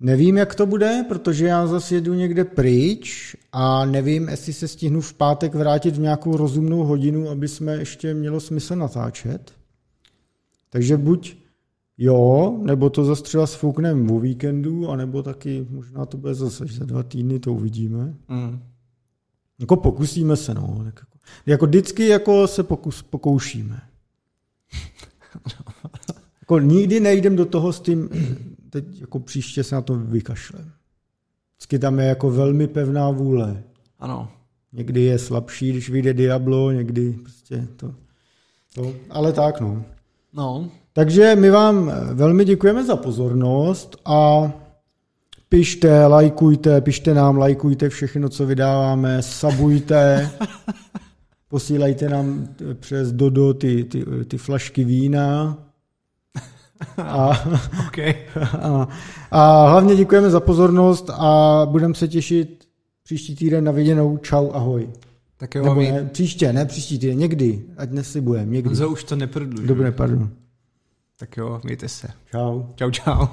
[0.00, 5.00] nevím, jak to bude, protože já zase jedu někde pryč a nevím, jestli se stihnu
[5.00, 9.59] v pátek vrátit v nějakou rozumnou hodinu, aby jsme ještě mělo smysl natáčet.
[10.70, 11.36] Takže buď
[11.98, 16.84] jo, nebo to zase třeba sfoukneme o víkendu, anebo taky možná to bude zase za
[16.84, 18.14] dva týdny, to uvidíme.
[18.28, 18.62] Mm.
[19.58, 20.80] Jako pokusíme se, no.
[20.84, 23.80] Tak jako, jako vždycky jako se pokus, pokoušíme.
[26.40, 28.08] jako nikdy nejdem do toho s tím,
[28.70, 30.72] teď jako příště se na to vykašlem.
[31.56, 33.62] Vždycky tam je jako velmi pevná vůle.
[33.98, 34.32] Ano.
[34.72, 37.94] Někdy je slabší, když vyjde Diablo, někdy prostě to.
[38.74, 39.84] to ale tak, no.
[40.32, 40.68] No.
[40.92, 44.52] Takže my vám velmi děkujeme za pozornost a
[45.48, 50.30] pište, lajkujte, pište nám, lajkujte všechno, co vydáváme, sabujte,
[51.48, 55.58] posílejte nám přes Dodo ty, ty, ty flašky vína.
[56.96, 57.44] A,
[57.88, 58.14] okay.
[58.60, 58.88] a,
[59.30, 62.64] a hlavně děkujeme za pozornost a budeme se těšit
[63.04, 64.16] příští týden na viděnou.
[64.16, 64.88] Čau, ahoj.
[65.40, 68.68] Tak jo, Nebo ne, příště, ne příští týden, někdy, ať neslibujeme, někdy.
[68.68, 69.68] Honzo už to neprodlužuje.
[69.68, 70.30] Dobře, pardon.
[71.16, 72.08] Tak jo, mějte se.
[72.30, 72.62] Čau.
[72.74, 73.26] Čau, čau.